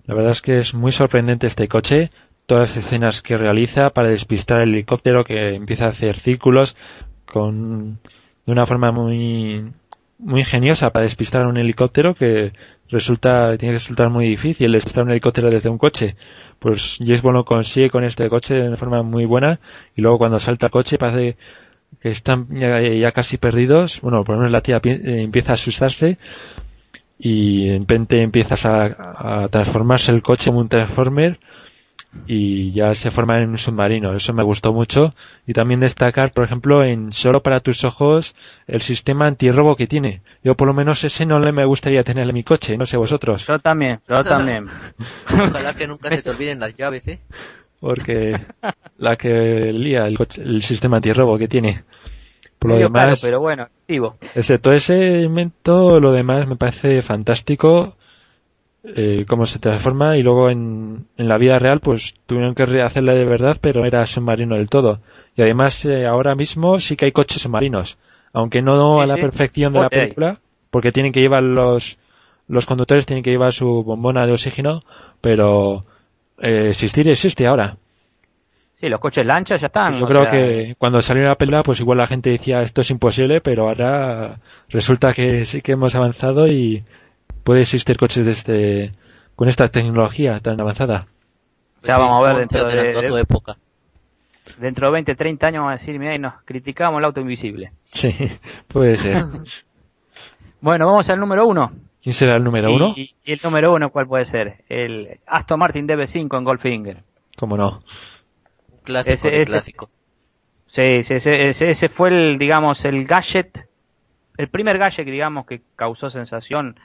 La 0.06 0.14
verdad 0.14 0.32
es 0.32 0.42
que 0.42 0.58
es 0.58 0.74
muy 0.74 0.92
sorprendente 0.92 1.46
este 1.46 1.66
coche, 1.68 2.10
todas 2.46 2.74
las 2.76 2.84
escenas 2.84 3.22
que 3.22 3.38
realiza 3.38 3.90
para 3.90 4.08
despistar 4.08 4.60
el 4.60 4.72
helicóptero 4.74 5.24
que 5.24 5.54
empieza 5.54 5.86
a 5.86 5.90
hacer 5.90 6.20
círculos 6.20 6.76
con 7.24 7.98
de 8.46 8.52
una 8.52 8.66
forma 8.66 8.92
muy 8.92 9.64
muy 10.18 10.40
ingeniosa 10.40 10.90
para 10.90 11.04
despistar 11.04 11.46
un 11.46 11.56
helicóptero 11.56 12.14
que 12.14 12.52
resulta 12.90 13.56
tiene 13.56 13.72
que 13.72 13.78
resultar 13.78 14.10
muy 14.10 14.28
difícil 14.28 14.70
despistar 14.72 15.04
un 15.04 15.10
helicóptero 15.10 15.50
desde 15.50 15.70
un 15.70 15.78
coche. 15.78 16.16
Pues 16.58 16.96
James 16.98 17.22
Bond 17.22 17.36
lo 17.36 17.44
consigue 17.44 17.90
con 17.90 18.04
este 18.04 18.28
coche 18.28 18.54
de 18.54 18.68
una 18.68 18.76
forma 18.76 19.02
muy 19.02 19.24
buena 19.24 19.58
y 19.96 20.02
luego 20.02 20.18
cuando 20.18 20.38
salta 20.38 20.66
el 20.66 20.72
coche 20.72 20.98
parece 20.98 21.36
que 22.00 22.10
están 22.10 22.46
ya, 22.50 22.80
ya 22.80 23.12
casi 23.12 23.38
perdidos. 23.38 24.00
Bueno, 24.02 24.22
por 24.24 24.34
lo 24.34 24.40
menos 24.42 24.52
la 24.52 24.60
tía 24.60 24.80
eh, 24.84 25.22
empieza 25.22 25.52
a 25.52 25.54
asustarse 25.54 26.18
y 27.18 27.68
de 27.68 27.78
repente 27.78 28.22
empiezas 28.22 28.64
a, 28.66 29.42
a 29.44 29.48
transformarse 29.48 30.10
el 30.10 30.22
coche 30.22 30.50
en 30.50 30.56
un 30.56 30.68
transformer 30.68 31.38
y 32.26 32.72
ya 32.72 32.94
se 32.94 33.10
forma 33.10 33.40
en 33.40 33.50
un 33.50 33.58
submarino. 33.58 34.14
Eso 34.14 34.32
me 34.32 34.44
gustó 34.44 34.72
mucho. 34.72 35.12
Y 35.46 35.52
también 35.52 35.80
destacar, 35.80 36.32
por 36.32 36.44
ejemplo, 36.44 36.84
en 36.84 37.12
Solo 37.12 37.42
para 37.42 37.60
tus 37.60 37.82
ojos, 37.84 38.34
el 38.68 38.82
sistema 38.82 39.26
antirrobo 39.26 39.74
que 39.76 39.86
tiene. 39.88 40.22
Yo 40.44 40.54
por 40.54 40.68
lo 40.68 40.74
menos 40.74 41.02
ese 41.02 41.26
no 41.26 41.40
le 41.40 41.50
me 41.52 41.64
gustaría 41.64 42.04
tener 42.04 42.28
en 42.28 42.34
mi 42.34 42.44
coche, 42.44 42.76
no 42.78 42.86
sé 42.86 42.96
vosotros. 42.96 43.44
Yo 43.46 43.58
también, 43.58 44.00
yo 44.08 44.22
también. 44.22 44.66
Ojalá 45.28 45.74
que 45.74 45.86
nunca 45.88 46.14
se 46.14 46.22
te 46.22 46.30
olviden 46.30 46.60
las 46.60 46.74
llaves, 46.74 47.06
¿eh? 47.08 47.18
Porque 47.80 48.40
la 48.96 49.16
que 49.16 49.72
lía 49.72 50.06
el, 50.06 50.16
coche- 50.16 50.42
el 50.42 50.62
sistema 50.62 50.96
antirrobo 50.98 51.36
que 51.36 51.48
tiene. 51.48 51.82
Por 52.68 52.80
lo 52.80 52.90
caro, 52.92 53.16
demás, 53.16 53.20
pero 53.20 53.40
bueno, 53.40 53.64
activo. 53.64 54.16
excepto 54.34 54.72
ese 54.72 55.22
invento, 55.22 56.00
lo 56.00 56.12
demás 56.12 56.46
me 56.46 56.56
parece 56.56 57.02
fantástico. 57.02 57.96
eh, 58.84 59.24
cómo 59.28 59.46
se 59.46 59.58
transforma 59.58 60.16
y 60.18 60.22
luego 60.22 60.50
en, 60.50 61.06
en 61.16 61.28
la 61.28 61.38
vida 61.38 61.58
real 61.58 61.80
pues 61.80 62.14
tuvieron 62.26 62.54
que 62.54 62.64
hacerla 62.82 63.14
de 63.14 63.24
verdad 63.24 63.56
pero 63.60 63.80
no 63.80 63.86
era 63.86 64.06
submarino 64.06 64.56
del 64.56 64.68
todo 64.68 65.00
y 65.36 65.42
además 65.42 65.84
eh, 65.86 66.06
ahora 66.06 66.34
mismo 66.34 66.78
sí 66.80 66.96
que 66.96 67.06
hay 67.06 67.12
coches 67.12 67.42
submarinos 67.42 67.96
aunque 68.34 68.60
no 68.62 68.96
Sí, 68.96 69.02
a 69.02 69.06
la 69.06 69.14
sí. 69.14 69.20
perfección 69.22 69.72
de 69.72 69.80
la 69.80 69.88
película 69.88 70.38
porque 70.70 70.92
tienen 70.92 71.12
que 71.12 71.20
llevar 71.20 71.42
los 71.42 71.96
los 72.46 72.66
conductores 72.66 73.06
tienen 73.06 73.24
que 73.24 73.30
llevar 73.30 73.54
su 73.54 73.84
bombona 73.84 74.26
de 74.26 74.32
oxígeno 74.32 74.82
pero 75.22 75.80
eh, 76.40 76.68
existir 76.70 77.08
existe 77.08 77.46
ahora 77.46 77.78
Sí, 78.84 78.90
los 78.90 79.00
coches 79.00 79.24
lanchas 79.24 79.60
ya 79.62 79.68
están. 79.68 79.98
yo 79.98 80.06
creo 80.06 80.20
sea, 80.22 80.30
que 80.30 80.74
cuando 80.76 81.00
salió 81.00 81.24
la 81.24 81.36
película, 81.36 81.62
pues 81.62 81.80
igual 81.80 81.96
la 81.98 82.06
gente 82.06 82.28
decía 82.28 82.60
esto 82.60 82.82
es 82.82 82.90
imposible, 82.90 83.40
pero 83.40 83.68
ahora 83.68 84.40
resulta 84.68 85.14
que 85.14 85.46
sí 85.46 85.62
que 85.62 85.72
hemos 85.72 85.94
avanzado 85.94 86.46
y 86.46 86.84
puede 87.44 87.62
existir 87.62 87.96
coches 87.96 88.26
de 88.26 88.30
este, 88.32 88.92
con 89.36 89.48
esta 89.48 89.68
tecnología 89.70 90.38
tan 90.40 90.60
avanzada. 90.60 91.06
Ya 91.82 91.96
vamos 91.98 92.22
a 92.24 92.28
ver 92.28 92.36
dentro 92.40 92.64
de- 92.66 92.92
su 92.92 93.14
de- 93.14 93.20
época. 93.22 93.56
Dentro 94.58 94.88
de 94.88 94.92
20, 94.92 95.14
30 95.14 95.46
años 95.46 95.64
van 95.64 95.74
a 95.74 95.78
decir, 95.78 95.98
mira, 95.98 96.14
y 96.14 96.18
nos 96.18 96.34
criticamos 96.44 96.98
el 96.98 97.04
auto 97.06 97.20
invisible. 97.22 97.72
Sí, 97.86 98.14
puede 98.68 98.98
ser. 98.98 99.24
Bueno, 100.60 100.86
vamos 100.86 101.08
al 101.10 101.20
número 101.20 101.46
uno. 101.46 101.72
¿Quién 102.02 102.14
será 102.14 102.36
el 102.36 102.44
número 102.44 102.70
y, 102.70 102.74
uno? 102.74 102.94
y 102.96 103.14
el 103.26 103.40
número 103.42 103.72
uno, 103.74 103.90
¿cuál 103.90 104.06
puede 104.06 104.24
ser? 104.26 104.64
El 104.68 105.18
Aston 105.26 105.58
Martin 105.58 105.86
DB5 105.86 106.38
en 106.38 106.44
Goldfinger. 106.44 106.96
¿Cómo 107.36 107.56
no? 107.56 107.82
Clásico 108.84 109.14
Ese- 109.26 109.30
de 109.30 109.42
ese- 109.42 109.50
clásicos. 109.50 109.90
Sí, 110.68 110.82
ese, 110.82 111.16
ese, 111.16 111.70
ese 111.70 111.88
fue 111.88 112.10
el, 112.10 112.38
digamos, 112.38 112.84
el 112.84 113.04
gadget, 113.06 113.66
el 114.36 114.48
primer 114.48 114.78
gadget, 114.78 115.06
digamos, 115.06 115.46
que 115.46 115.62
causó 115.76 116.10
sensación 116.10 116.76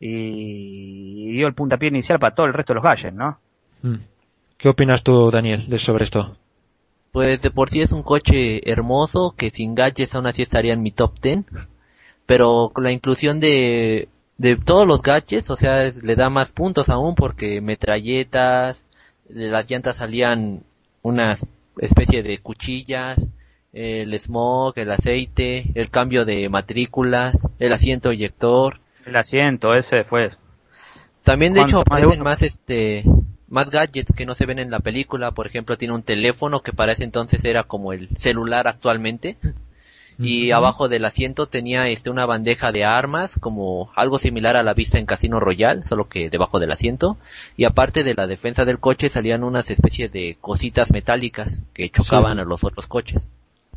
y 0.00 1.32
dio 1.32 1.46
el 1.46 1.54
puntapié 1.54 1.88
inicial 1.88 2.18
para 2.18 2.34
todo 2.34 2.46
el 2.46 2.54
resto 2.54 2.72
de 2.72 2.76
los 2.76 2.84
gadgets, 2.84 3.14
¿no? 3.14 3.38
Mm. 3.82 3.96
¿Qué 4.56 4.68
opinas 4.68 5.02
tú, 5.02 5.30
Daniel, 5.30 5.68
de 5.68 5.78
sobre 5.78 6.04
esto? 6.04 6.36
Pues 7.12 7.42
de 7.42 7.50
por 7.50 7.70
sí 7.70 7.80
es 7.80 7.92
un 7.92 8.02
coche 8.02 8.68
hermoso 8.70 9.34
que 9.36 9.50
sin 9.50 9.74
gadgets 9.74 10.14
aún 10.14 10.26
así 10.26 10.42
estaría 10.42 10.72
en 10.72 10.82
mi 10.82 10.90
top 10.92 11.14
10. 11.22 11.44
Pero 12.26 12.70
con 12.74 12.84
la 12.84 12.92
inclusión 12.92 13.40
de, 13.40 14.08
de 14.36 14.56
todos 14.56 14.86
los 14.86 15.02
gadgets, 15.02 15.48
o 15.50 15.56
sea, 15.56 15.86
es- 15.86 16.02
le 16.02 16.14
da 16.16 16.28
más 16.28 16.52
puntos 16.52 16.88
aún 16.88 17.14
porque 17.14 17.60
metralletas, 17.60 18.84
de 19.28 19.48
las 19.48 19.68
llantas 19.70 19.96
salían 19.96 20.62
una 21.02 21.36
especie 21.78 22.22
de 22.22 22.38
cuchillas, 22.38 23.28
el 23.72 24.18
smog, 24.18 24.78
el 24.78 24.90
aceite, 24.90 25.66
el 25.74 25.90
cambio 25.90 26.24
de 26.24 26.48
matrículas, 26.48 27.46
el 27.58 27.72
asiento 27.72 28.10
eyector. 28.10 28.80
El 29.04 29.16
asiento, 29.16 29.74
ese 29.74 30.04
fue. 30.04 30.32
También 31.22 31.52
de 31.54 31.60
hecho 31.60 31.82
¿Cuánto 31.82 31.90
más 31.90 31.98
aparecen 32.00 32.20
uno? 32.20 32.24
más 32.30 32.42
este 32.42 33.04
más 33.48 33.70
gadgets 33.70 34.12
que 34.14 34.26
no 34.26 34.34
se 34.34 34.46
ven 34.46 34.58
en 34.58 34.70
la 34.70 34.80
película, 34.80 35.30
por 35.30 35.46
ejemplo, 35.46 35.78
tiene 35.78 35.94
un 35.94 36.02
teléfono 36.02 36.60
que 36.60 36.72
para 36.72 36.92
ese 36.92 37.04
entonces 37.04 37.44
era 37.44 37.64
como 37.64 37.92
el 37.92 38.08
celular 38.16 38.68
actualmente 38.68 39.36
y 40.18 40.50
abajo 40.50 40.88
del 40.88 41.04
asiento 41.04 41.46
tenía 41.46 41.86
este 41.88 42.10
una 42.10 42.26
bandeja 42.26 42.72
de 42.72 42.84
armas 42.84 43.38
como 43.38 43.90
algo 43.94 44.18
similar 44.18 44.56
a 44.56 44.62
la 44.64 44.74
vista 44.74 44.98
en 44.98 45.06
Casino 45.06 45.38
Royal, 45.38 45.84
solo 45.84 46.08
que 46.08 46.28
debajo 46.28 46.58
del 46.58 46.72
asiento 46.72 47.16
y 47.56 47.64
aparte 47.64 48.02
de 48.02 48.14
la 48.14 48.26
defensa 48.26 48.64
del 48.64 48.80
coche 48.80 49.08
salían 49.10 49.44
unas 49.44 49.70
especies 49.70 50.10
de 50.12 50.36
cositas 50.40 50.92
metálicas 50.92 51.62
que 51.72 51.88
chocaban 51.90 52.34
Sí. 52.36 52.40
a 52.40 52.44
los 52.44 52.64
otros 52.64 52.86
coches. 52.88 53.28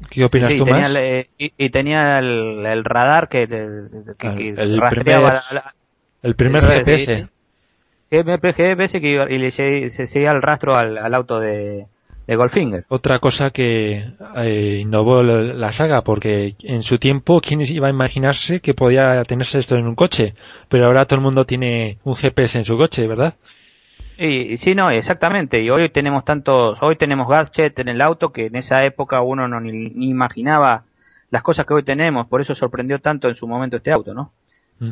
¿Qué 0.09 0.23
opinas 0.25 0.51
Sí, 0.51 0.57
tú 0.57 0.63
tenía 0.65 0.81
más? 0.81 0.89
el, 0.89 0.97
eh, 0.97 1.29
y, 1.37 1.53
y 1.57 1.69
tenía 1.69 2.17
el, 2.17 2.65
el 2.65 2.83
radar 2.85 3.29
que, 3.29 3.45
de- 3.45 3.69
de- 3.89 4.15
que- 4.17 4.27
El- 4.49 4.59
el 4.59 4.81
rastreaba 4.81 5.27
primer- 5.27 5.43
la- 5.51 5.53
la- 5.53 5.73
El 6.23 6.35
primer 6.35 6.63
el 6.63 6.69
GPS. 6.71 7.05
GPS. 7.05 7.29
el 8.09 8.41
GPS 8.41 8.99
que 8.99 9.07
iba- 9.11 9.29
y 9.31 9.37
le 9.37 9.51
se, 9.51 9.91
se 9.91 10.07
seguía 10.07 10.31
el 10.31 10.41
rastro 10.41 10.75
al, 10.75 10.97
al 10.97 11.13
auto 11.13 11.39
de, 11.39 11.85
de 12.31 12.37
Goldfinger. 12.37 12.85
Otra 12.87 13.19
cosa 13.19 13.49
que 13.49 14.05
eh, 14.37 14.77
innovó 14.81 15.21
la 15.21 15.73
saga, 15.73 16.01
porque 16.01 16.55
en 16.63 16.81
su 16.81 16.97
tiempo, 16.97 17.41
¿quién 17.41 17.59
iba 17.59 17.87
a 17.87 17.89
imaginarse 17.89 18.61
que 18.61 18.73
podía 18.73 19.21
tenerse 19.25 19.59
esto 19.59 19.75
en 19.75 19.85
un 19.85 19.95
coche? 19.95 20.33
Pero 20.69 20.85
ahora 20.85 21.05
todo 21.05 21.17
el 21.19 21.23
mundo 21.23 21.45
tiene 21.45 21.97
un 22.05 22.15
GPS 22.15 22.59
en 22.59 22.63
su 22.65 22.77
coche, 22.77 23.05
¿verdad? 23.05 23.33
Y, 24.17 24.53
y 24.53 24.57
sí, 24.59 24.73
no, 24.75 24.89
exactamente. 24.91 25.61
Y 25.61 25.69
hoy 25.69 25.89
tenemos 25.89 26.23
tantos, 26.23 26.77
hoy 26.81 26.95
tenemos 26.95 27.27
gadgets 27.27 27.77
en 27.79 27.89
el 27.89 27.99
auto 27.99 28.31
que 28.31 28.45
en 28.45 28.55
esa 28.55 28.85
época 28.85 29.21
uno 29.21 29.49
no 29.49 29.59
ni, 29.59 29.89
ni 29.89 30.09
imaginaba 30.09 30.85
las 31.31 31.43
cosas 31.43 31.65
que 31.65 31.73
hoy 31.73 31.83
tenemos. 31.83 32.27
Por 32.27 32.39
eso 32.39 32.55
sorprendió 32.55 32.99
tanto 32.99 33.27
en 33.27 33.35
su 33.35 33.45
momento 33.45 33.75
este 33.75 33.91
auto, 33.91 34.13
¿no? 34.13 34.31
Mm. 34.79 34.91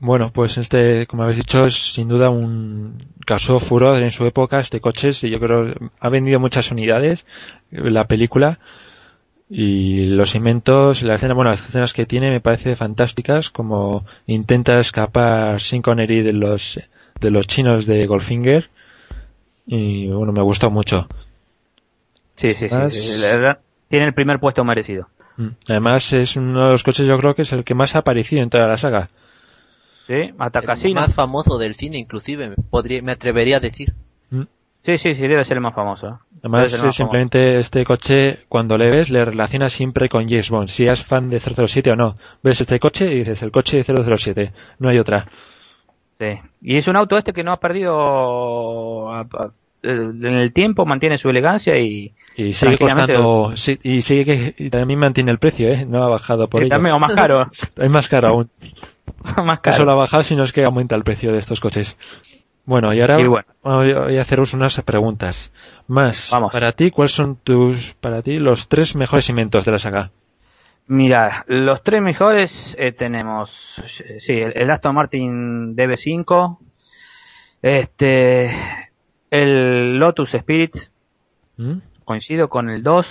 Bueno, 0.00 0.30
pues 0.32 0.56
este, 0.56 1.06
como 1.06 1.24
habéis 1.24 1.38
dicho, 1.38 1.60
es 1.60 1.92
sin 1.92 2.08
duda 2.08 2.30
un 2.30 3.04
causó 3.26 3.60
furor 3.60 4.02
en 4.02 4.10
su 4.10 4.24
época 4.24 4.58
este 4.58 4.80
coche. 4.80 5.10
y 5.22 5.30
yo 5.30 5.38
creo 5.38 5.74
ha 6.00 6.08
vendido 6.08 6.40
muchas 6.40 6.70
unidades 6.72 7.26
eh, 7.70 7.90
la 7.90 8.06
película 8.06 8.58
y 9.50 10.06
los 10.06 10.34
inventos, 10.34 11.02
la 11.02 11.16
escena, 11.16 11.34
bueno, 11.34 11.50
las 11.50 11.68
escenas 11.68 11.92
que 11.92 12.06
tiene 12.06 12.30
me 12.30 12.40
parece 12.40 12.76
fantásticas, 12.76 13.50
como 13.50 14.06
intenta 14.26 14.78
escapar 14.78 15.60
sin 15.60 15.82
Connery 15.82 16.22
de 16.22 16.32
los 16.32 16.80
de 17.20 17.30
los 17.30 17.46
chinos 17.46 17.84
de 17.84 18.06
Goldfinger 18.06 18.70
y 19.66 20.08
bueno, 20.08 20.32
me 20.32 20.42
gustó 20.42 20.70
mucho. 20.70 21.08
Sí, 22.36 22.54
sí, 22.54 22.70
sí. 22.70 22.90
Sí, 22.90 23.20
la 23.20 23.28
verdad, 23.36 23.58
tiene 23.88 24.06
el 24.06 24.14
primer 24.14 24.40
puesto 24.40 24.64
merecido. 24.64 25.08
Mm. 25.36 25.48
Además 25.68 26.10
es 26.14 26.36
uno 26.36 26.64
de 26.64 26.72
los 26.72 26.82
coches 26.84 27.06
yo 27.06 27.18
creo 27.18 27.34
que 27.34 27.42
es 27.42 27.52
el 27.52 27.64
que 27.64 27.74
más 27.74 27.94
ha 27.94 27.98
aparecido 27.98 28.42
en 28.42 28.48
toda 28.48 28.66
la 28.66 28.78
saga. 28.78 29.10
Sí, 30.10 30.88
El 30.88 30.94
más 30.94 31.14
famoso 31.14 31.56
del 31.58 31.74
cine 31.74 31.98
inclusive, 31.98 32.48
me 32.50 32.56
podría 32.56 33.00
me 33.02 33.12
atrevería 33.12 33.58
a 33.58 33.60
decir. 33.60 33.92
Mm. 34.30 34.42
Sí, 34.84 34.98
sí, 34.98 35.14
sí, 35.14 35.20
debe 35.28 35.44
ser 35.44 35.58
el 35.58 35.60
más 35.62 35.74
famoso. 35.74 36.08
¿eh? 36.08 36.12
Además, 36.40 36.82
más 36.82 36.96
simplemente 36.96 37.58
este 37.60 37.84
coche, 37.84 38.40
cuando 38.48 38.76
le 38.78 38.90
ves, 38.90 39.10
le 39.10 39.24
relacionas 39.24 39.72
siempre 39.74 40.08
con 40.08 40.26
James 40.28 40.48
Bond. 40.50 40.68
Si 40.68 40.84
eres 40.84 41.04
fan 41.04 41.28
de 41.28 41.38
007 41.38 41.90
o 41.92 41.96
no, 41.96 42.14
ves 42.42 42.60
este 42.60 42.80
coche 42.80 43.04
y 43.12 43.18
dices, 43.18 43.42
el 43.42 43.52
coche 43.52 43.76
de 43.84 43.84
007. 44.16 44.52
No 44.78 44.88
hay 44.88 44.98
otra. 44.98 45.26
Sí. 46.18 46.38
Y 46.62 46.76
es 46.76 46.88
un 46.88 46.96
auto 46.96 47.16
este 47.18 47.32
que 47.32 47.44
no 47.44 47.52
ha 47.52 47.58
perdido 47.60 49.10
a- 49.12 49.20
a- 49.20 49.50
en 49.82 50.24
el 50.26 50.52
tiempo, 50.52 50.84
mantiene 50.86 51.16
su 51.18 51.28
elegancia 51.30 51.78
y, 51.78 52.12
Y 52.36 52.52
sigue 52.54 52.76
costando, 52.78 53.52
sí, 53.56 53.78
y 53.82 54.02
sigue 54.02 54.24
que 54.24 54.54
y 54.64 54.70
también 54.70 54.98
mantiene 55.00 55.30
el 55.30 55.38
precio, 55.38 55.68
¿eh? 55.72 55.84
No 55.86 56.02
ha 56.04 56.08
bajado 56.08 56.48
por 56.48 56.60
y 56.62 56.64
ello. 56.64 56.70
también 56.70 56.94
o 56.94 56.98
más 56.98 57.14
caro. 57.14 57.50
Es 57.76 57.90
más 57.90 58.08
caro 58.08 58.28
aún. 58.28 58.50
más 59.44 59.56
No 59.58 59.62
caro. 59.62 59.76
solo 59.76 59.92
ha 59.92 59.96
bajado, 59.96 60.22
sino 60.22 60.44
es 60.44 60.52
que 60.52 60.64
aumenta 60.64 60.94
el 60.96 61.04
precio 61.04 61.32
de 61.32 61.38
estos 61.38 61.60
coches. 61.60 61.96
Bueno, 62.64 62.92
y 62.92 63.00
ahora 63.00 63.20
Y 63.20 63.24
bueno. 63.24 63.46
voy 63.62 64.16
a 64.18 64.22
haceros 64.22 64.52
unas 64.54 64.80
preguntas. 64.82 65.50
Más, 65.88 66.28
Vamos. 66.30 66.52
para 66.52 66.72
ti, 66.72 66.90
¿cuáles 66.90 67.12
son 67.12 67.36
tus, 67.36 67.94
para 68.00 68.22
ti, 68.22 68.38
los 68.38 68.68
tres 68.68 68.94
mejores 68.94 69.28
inventos 69.28 69.64
de 69.64 69.72
la 69.72 69.78
saga? 69.78 70.10
Mira, 70.86 71.44
los 71.48 71.82
tres 71.82 72.00
mejores 72.02 72.50
eh, 72.78 72.92
tenemos, 72.92 73.50
eh, 74.04 74.18
sí, 74.20 74.32
el, 74.34 74.52
el 74.56 74.70
Aston 74.70 74.94
Martin 74.94 75.76
DB5, 75.76 76.58
este, 77.62 78.50
el 79.30 79.98
Lotus 79.98 80.32
Spirit, 80.34 80.76
¿Mm? 81.56 81.78
coincido 82.04 82.48
con 82.48 82.70
el 82.70 82.82
2, 82.82 83.06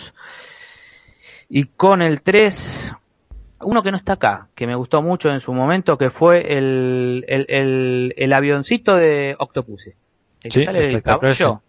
y 1.50 1.66
con 1.66 2.02
el 2.02 2.22
3, 2.22 2.91
uno 3.62 3.84
que 3.84 3.91
no 3.91 3.97
está 3.97 4.14
acá, 4.14 4.47
que 4.55 4.66
me 4.68 4.76
gustó 4.76 5.01
mucho 5.01 5.30
en 5.32 5.41
su 5.41 5.53
momento, 5.53 5.97
que 5.97 6.10
fue 6.12 6.57
el, 6.57 7.26
el, 7.28 7.45
el, 7.49 8.14
el 8.18 8.34
avioncito 8.34 8.95
de 8.95 9.36
Octopussy. 9.38 9.91
El 10.41 10.51
que 10.53 10.60
Sí, 10.60 10.66
sale 10.66 10.80
del 10.80 10.89
espectacular, 10.95 11.38
caballo. 11.38 11.62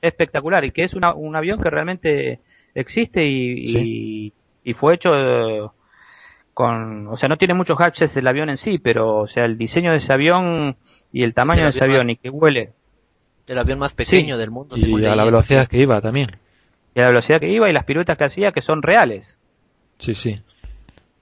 Espectacular, 0.00 0.64
y 0.64 0.70
que 0.70 0.84
es 0.84 0.94
una, 0.94 1.14
un 1.14 1.34
avión 1.34 1.60
que 1.60 1.70
realmente 1.70 2.40
existe 2.74 3.24
y, 3.24 3.52
y, 3.78 4.32
y 4.64 4.74
fue 4.74 4.94
hecho 4.94 5.10
eh, 5.14 5.68
con, 6.52 7.08
o 7.08 7.16
sea, 7.16 7.28
no 7.28 7.36
tiene 7.36 7.54
muchos 7.54 7.76
gadgets 7.78 8.16
el 8.16 8.26
avión 8.26 8.48
en 8.50 8.58
sí, 8.58 8.78
pero, 8.78 9.16
o 9.18 9.26
sea, 9.28 9.44
el 9.44 9.58
diseño 9.58 9.90
de 9.90 9.98
ese 9.98 10.12
avión 10.12 10.76
y 11.12 11.22
el 11.24 11.34
tamaño 11.34 11.62
de 11.62 11.68
el 11.70 11.74
ese 11.74 11.84
avión 11.84 12.00
avión 12.02 12.06
más- 12.06 12.12
y 12.12 12.16
que 12.16 12.30
huele, 12.30 12.72
El 13.46 13.58
avión 13.58 13.78
más 13.78 13.94
pequeño 13.94 14.38
del 14.38 14.50
mundo. 14.50 14.76
Y 14.76 14.80
según 14.82 15.04
a 15.06 15.16
la 15.16 15.24
velocidad 15.24 15.66
que 15.68 15.78
iba 15.78 16.00
también. 16.00 16.36
y 16.94 17.00
la 17.00 17.08
velocidad 17.08 17.40
que 17.40 17.48
iba 17.50 17.68
y 17.68 17.72
las 17.72 17.84
piruetas 17.84 18.16
que 18.16 18.24
hacía 18.24 18.52
que 18.52 18.62
son 18.62 18.82
reales. 18.82 19.36
Sí, 19.98 20.14
sí. 20.14 20.40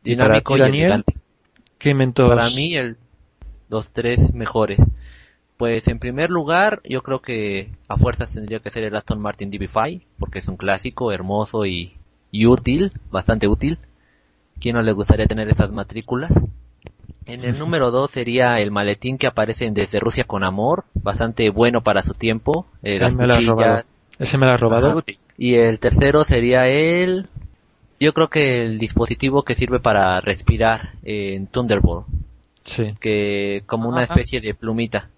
Dinámico 0.03 0.57
¿Y 0.57 0.59
para 0.59 0.67
ti, 0.67 0.73
Daniel? 0.73 0.85
elegante. 0.85 1.15
¿Qué 1.79 1.91
inventos? 1.91 2.29
Para 2.29 2.51
mí, 2.51 2.77
el, 2.77 2.97
los 3.69 3.93
tres 3.93 4.33
mejores. 4.35 4.79
Pues 5.57 5.87
en 5.89 5.99
primer 5.99 6.31
lugar, 6.31 6.81
yo 6.85 7.03
creo 7.03 7.21
que 7.21 7.71
a 7.89 7.97
fuerzas 7.97 8.33
tendría 8.33 8.61
que 8.61 8.71
ser 8.71 8.85
el 8.85 8.97
Aston 8.97 9.21
Martin 9.21 9.51
DB5, 9.51 10.03
porque 10.19 10.41
es 10.41 10.49
un 10.49 10.57
clásico, 10.57 11.13
hermoso 11.13 11.67
y, 11.67 11.95
y 12.31 12.47
útil, 12.47 12.93
bastante 13.11 13.47
útil. 13.47 13.79
¿Quién 14.61 14.77
no 14.77 14.83
le 14.83 14.93
gustaría 14.93 15.27
tener 15.27 15.49
esas 15.49 15.71
matrículas? 15.71 16.31
En 17.27 17.45
el 17.45 17.59
número 17.59 17.91
dos 17.91 18.11
sería 18.11 18.59
el 18.61 18.71
maletín 18.71 19.17
que 19.17 19.29
aparece 19.29 19.67
en 19.67 19.75
Desde 19.75 20.01
Rusia 20.01 20.25
con 20.25 20.43
Amor, 20.43 20.85
bastante 20.95 21.51
bueno 21.51 21.83
para 21.83 22.03
su 22.03 22.15
tiempo, 22.15 22.67
eh, 22.83 22.99
las 22.99 23.15
me 23.15 23.29
cuchillas. 23.29 23.95
¿Ese 24.19 24.39
me 24.39 24.47
lo 24.47 24.53
has 24.53 24.61
robado? 24.61 24.91
Ajá. 24.91 25.05
Y 25.39 25.55
el 25.55 25.79
tercero 25.79 26.25
sería 26.25 26.69
el, 26.69 27.29
yo 28.03 28.13
creo 28.13 28.29
que 28.29 28.63
el 28.63 28.79
dispositivo 28.79 29.45
que 29.45 29.55
sirve 29.55 29.79
para 29.81 30.21
respirar 30.21 30.91
en 31.05 31.47
Thunderbolt, 31.47 32.07
Sí. 32.65 32.93
que 33.01 33.63
como 33.67 33.89
una 33.89 34.03
especie 34.03 34.41
de 34.41 34.55
plumita. 34.55 35.09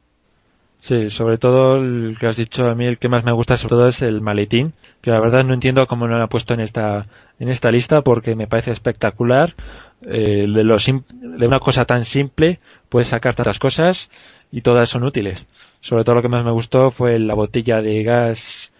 Sí, 0.80 1.10
sobre 1.10 1.38
todo 1.38 1.76
el 1.76 2.16
que 2.20 2.26
has 2.26 2.36
dicho 2.36 2.66
a 2.66 2.74
mí, 2.74 2.84
el 2.86 2.98
que 2.98 3.08
más 3.08 3.24
me 3.24 3.32
gusta 3.32 3.56
sobre 3.56 3.70
todo 3.70 3.88
es 3.88 4.02
el 4.02 4.20
maletín, 4.20 4.74
que 5.00 5.10
la 5.10 5.20
verdad 5.20 5.44
no 5.44 5.54
entiendo 5.54 5.86
cómo 5.86 6.06
no 6.06 6.16
lo 6.16 6.22
han 6.22 6.28
puesto 6.28 6.52
en 6.54 6.60
esta 6.60 7.06
en 7.38 7.48
esta 7.48 7.70
lista 7.70 8.02
porque 8.02 8.34
me 8.34 8.46
parece 8.46 8.70
espectacular. 8.70 9.54
Eh, 10.02 10.46
de, 10.46 10.64
lo 10.64 10.76
de 10.76 11.46
una 11.46 11.60
cosa 11.60 11.86
tan 11.86 12.04
simple 12.04 12.58
puedes 12.90 13.08
sacar 13.08 13.34
tantas 13.34 13.58
cosas 13.58 14.10
y 14.52 14.60
todas 14.60 14.90
son 14.90 15.04
útiles. 15.04 15.42
Sobre 15.80 16.04
todo 16.04 16.16
lo 16.16 16.22
que 16.22 16.28
más 16.28 16.44
me 16.44 16.52
gustó 16.52 16.90
fue 16.90 17.18
la 17.18 17.34
botella 17.34 17.80
de 17.80 18.02
gas 18.02 18.70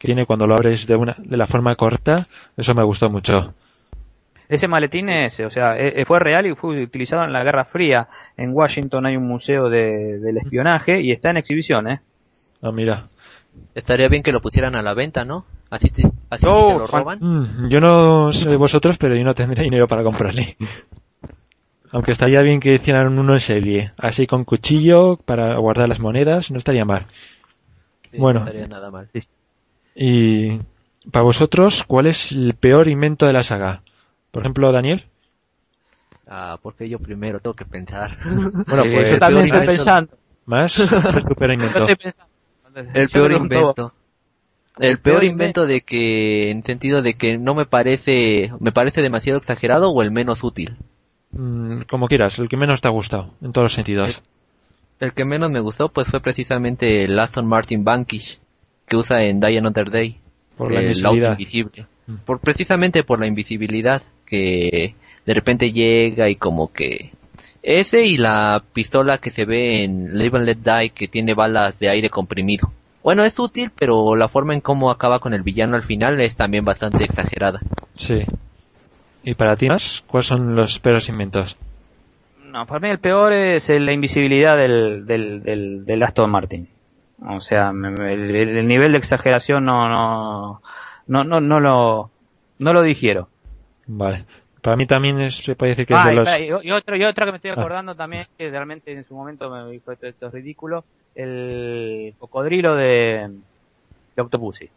que 0.00 0.06
tiene 0.08 0.24
cuando 0.24 0.46
lo 0.46 0.54
abres 0.54 0.86
de 0.86 0.96
una 0.96 1.14
de 1.18 1.36
la 1.36 1.46
forma 1.46 1.76
correcta. 1.76 2.26
Eso 2.56 2.74
me 2.74 2.82
gustó 2.82 3.10
mucho. 3.10 3.52
Ese 4.48 4.66
maletín 4.66 5.10
es, 5.10 5.38
o 5.40 5.50
sea, 5.50 5.78
e- 5.78 6.00
e- 6.00 6.04
fue 6.06 6.18
real 6.18 6.46
y 6.46 6.54
fue 6.54 6.82
utilizado 6.82 7.22
en 7.22 7.32
la 7.34 7.44
Guerra 7.44 7.66
Fría. 7.66 8.08
En 8.36 8.52
Washington 8.54 9.04
hay 9.06 9.16
un 9.16 9.28
museo 9.28 9.68
de, 9.68 10.18
del 10.18 10.38
espionaje 10.38 11.02
y 11.02 11.12
está 11.12 11.30
en 11.30 11.36
exhibición, 11.36 11.86
¿eh? 11.86 12.00
Ah, 12.62 12.72
mira. 12.72 13.08
Estaría 13.74 14.08
bien 14.08 14.22
que 14.22 14.32
lo 14.32 14.40
pusieran 14.40 14.74
a 14.74 14.82
la 14.82 14.94
venta, 14.94 15.24
¿no? 15.24 15.44
Así, 15.68 15.90
te, 15.90 16.02
así 16.30 16.46
Oh, 16.48 16.66
si 16.68 16.72
te 16.72 16.78
lo 16.78 16.86
Juan. 16.88 17.02
roban. 17.02 17.18
Mm, 17.20 17.68
yo 17.68 17.80
no 17.80 18.32
sé 18.32 18.48
de 18.48 18.56
vosotros, 18.56 18.96
pero 18.98 19.14
yo 19.14 19.22
no 19.22 19.34
tendría 19.34 19.62
dinero 19.62 19.86
para 19.86 20.02
comprarle. 20.02 20.56
Aunque 21.92 22.12
estaría 22.12 22.40
bien 22.40 22.58
que 22.60 22.74
hicieran 22.74 23.18
uno 23.18 23.34
en 23.34 23.40
serie, 23.40 23.92
así 23.98 24.26
con 24.26 24.44
cuchillo 24.44 25.16
para 25.18 25.56
guardar 25.58 25.88
las 25.88 26.00
monedas, 26.00 26.50
no 26.50 26.58
estaría 26.58 26.84
mal. 26.86 27.06
Sí, 28.10 28.18
Bueno. 28.18 28.40
No 28.40 28.46
estaría 28.46 28.66
nada 28.66 28.90
mal. 28.90 29.08
Y 29.94 30.58
para 31.10 31.24
vosotros, 31.24 31.84
¿cuál 31.86 32.06
es 32.06 32.32
el 32.32 32.54
peor 32.54 32.88
invento 32.88 33.26
de 33.26 33.32
la 33.32 33.42
saga? 33.42 33.82
Por 34.30 34.42
ejemplo, 34.42 34.70
Daniel. 34.72 35.04
Ah, 36.26 36.58
porque 36.62 36.88
yo 36.88 36.98
primero 36.98 37.40
tengo 37.40 37.54
que 37.54 37.64
pensar. 37.64 38.16
Bueno, 38.66 38.84
Eh, 38.84 38.92
pues 38.94 39.10
Yo 39.10 39.18
también 39.18 39.46
estoy 39.52 39.76
pensando. 39.76 40.12
más 40.46 40.74
¿cuál 40.76 41.18
es 41.18 41.24
tu 41.24 41.34
peor 41.34 41.50
Yo 41.50 41.54
invento. 41.56 41.86
El 42.92 43.08
peor 43.08 43.32
invento. 43.32 43.92
El, 44.78 44.98
peor 44.98 45.24
invento 45.24 45.66
de 45.66 45.80
que, 45.82 46.50
en 46.50 46.62
sentido 46.64 47.02
de 47.02 47.14
que 47.14 47.36
no 47.36 47.54
me 47.54 47.66
parece, 47.66 48.52
me 48.60 48.72
parece 48.72 49.02
demasiado 49.02 49.38
exagerado 49.38 49.90
o 49.90 50.02
el 50.02 50.10
menos 50.12 50.44
útil. 50.44 50.76
Mm, 51.32 51.82
como 51.90 52.06
quieras, 52.06 52.38
el 52.38 52.48
que 52.48 52.56
menos 52.56 52.80
te 52.80 52.88
ha 52.88 52.92
gustado, 52.92 53.34
en 53.42 53.52
todos 53.52 53.64
los 53.66 53.74
sentidos. 53.74 54.22
El 55.00 55.12
que 55.12 55.24
menos 55.24 55.50
me 55.50 55.60
gustó 55.60 55.88
pues 55.88 56.08
fue 56.08 56.20
precisamente 56.20 57.04
el 57.04 57.18
Aston 57.18 57.46
Martin 57.46 57.84
Vanquish 57.84 58.38
que 58.90 58.96
usa 58.96 59.22
en 59.24 59.38
Die 59.40 59.56
Another 59.56 59.88
Day. 59.90 60.16
Por 60.58 60.72
la 60.72 60.80
el 60.80 61.06
auto 61.06 61.26
invisible. 61.30 61.86
Mm. 62.08 62.16
Por, 62.26 62.40
precisamente 62.40 63.04
por 63.04 63.20
la 63.20 63.26
invisibilidad 63.28 64.02
que 64.26 64.94
de 65.24 65.34
repente 65.34 65.72
llega 65.72 66.28
y 66.28 66.34
como 66.36 66.72
que 66.72 67.12
ese 67.62 68.04
y 68.06 68.16
la 68.18 68.62
pistola 68.72 69.18
que 69.18 69.30
se 69.30 69.44
ve 69.44 69.84
en 69.84 70.18
Live 70.18 70.36
and 70.36 70.46
Let 70.46 70.56
Die 70.56 70.90
que 70.90 71.08
tiene 71.08 71.34
balas 71.34 71.78
de 71.78 71.88
aire 71.88 72.10
comprimido. 72.10 72.72
Bueno, 73.02 73.24
es 73.24 73.38
útil, 73.38 73.70
pero 73.78 74.16
la 74.16 74.28
forma 74.28 74.52
en 74.54 74.60
cómo 74.60 74.90
acaba 74.90 75.20
con 75.20 75.32
el 75.34 75.42
villano 75.42 75.76
al 75.76 75.84
final 75.84 76.20
es 76.20 76.36
también 76.36 76.64
bastante 76.64 77.04
exagerada. 77.04 77.60
Sí. 77.96 78.22
¿Y 79.22 79.34
para 79.34 79.56
ti 79.56 79.68
más? 79.68 80.02
¿Cuáles 80.08 80.26
son 80.26 80.56
los 80.56 80.78
peores 80.80 81.08
inventos? 81.08 81.56
No, 82.44 82.66
para 82.66 82.80
mí 82.80 82.88
el 82.90 82.98
peor 82.98 83.32
es 83.32 83.68
el- 83.70 83.86
la 83.86 83.92
invisibilidad 83.92 84.56
del, 84.56 85.06
del, 85.06 85.42
del, 85.42 85.84
del 85.86 86.02
Aston 86.02 86.28
Martin. 86.30 86.68
O 87.28 87.40
sea, 87.40 87.72
me- 87.72 88.12
el, 88.14 88.34
el 88.34 88.66
nivel 88.68 88.92
de 88.92 88.98
exageración 88.98 89.64
no, 89.64 89.88
no, 89.88 90.62
no, 91.06 91.24
no, 91.24 91.40
no 91.40 91.60
lo, 91.60 92.10
no 92.58 92.72
lo 92.72 92.82
digiero. 92.82 93.28
Vale. 93.86 94.24
Para 94.62 94.76
mí 94.76 94.86
también 94.86 95.20
es, 95.20 95.36
se 95.36 95.54
puede 95.56 95.70
decir 95.70 95.86
que 95.86 95.94
es 95.94 96.00
Ah, 96.02 96.06
de 96.08 96.14
los... 96.14 96.28
espera, 96.28 96.60
y, 96.62 96.68
y 96.68 96.70
otro, 96.72 96.96
y 96.96 97.04
otro 97.04 97.24
que 97.26 97.32
me 97.32 97.36
estoy 97.36 97.50
Ah. 97.50 97.54
acordando 97.54 97.94
también, 97.94 98.26
que 98.38 98.50
realmente 98.50 98.92
en 98.92 99.04
su 99.06 99.14
momento 99.14 99.50
me 99.50 99.70
dijo 99.70 99.90
esto, 99.92 100.06
esto 100.06 100.26
es 100.28 100.32
ridículo, 100.32 100.84
el 101.14 102.14
cocodrilo 102.18 102.74
de, 102.76 103.30
de 104.16 104.22
Octopussy. 104.22 104.68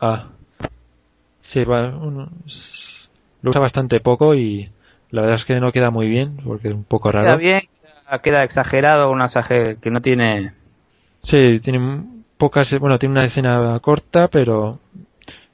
Ah. 0.00 0.26
Sí, 1.42 1.64
va, 1.64 1.88
uno 1.88 2.28
lo 3.42 3.50
usa 3.50 3.60
bastante 3.60 4.00
poco 4.00 4.34
y 4.34 4.68
la 5.10 5.22
verdad 5.22 5.36
es 5.36 5.44
que 5.44 5.58
no 5.60 5.72
queda 5.72 5.90
muy 5.90 6.08
bien 6.08 6.36
porque 6.44 6.68
es 6.68 6.74
un 6.74 6.84
poco 6.84 7.10
Queda 7.10 7.22
raro. 7.22 7.38
bien, 7.38 7.62
queda, 7.80 8.18
queda 8.20 8.44
exagerado, 8.44 9.10
un 9.10 9.22
asaje 9.22 9.76
que 9.80 9.90
no 9.90 10.00
tiene... 10.02 10.52
Sí, 11.22 11.60
tiene 11.60 12.02
pocas, 12.36 12.78
bueno, 12.78 12.98
tiene 12.98 13.14
una 13.16 13.26
escena 13.26 13.78
corta, 13.80 14.28
pero 14.28 14.78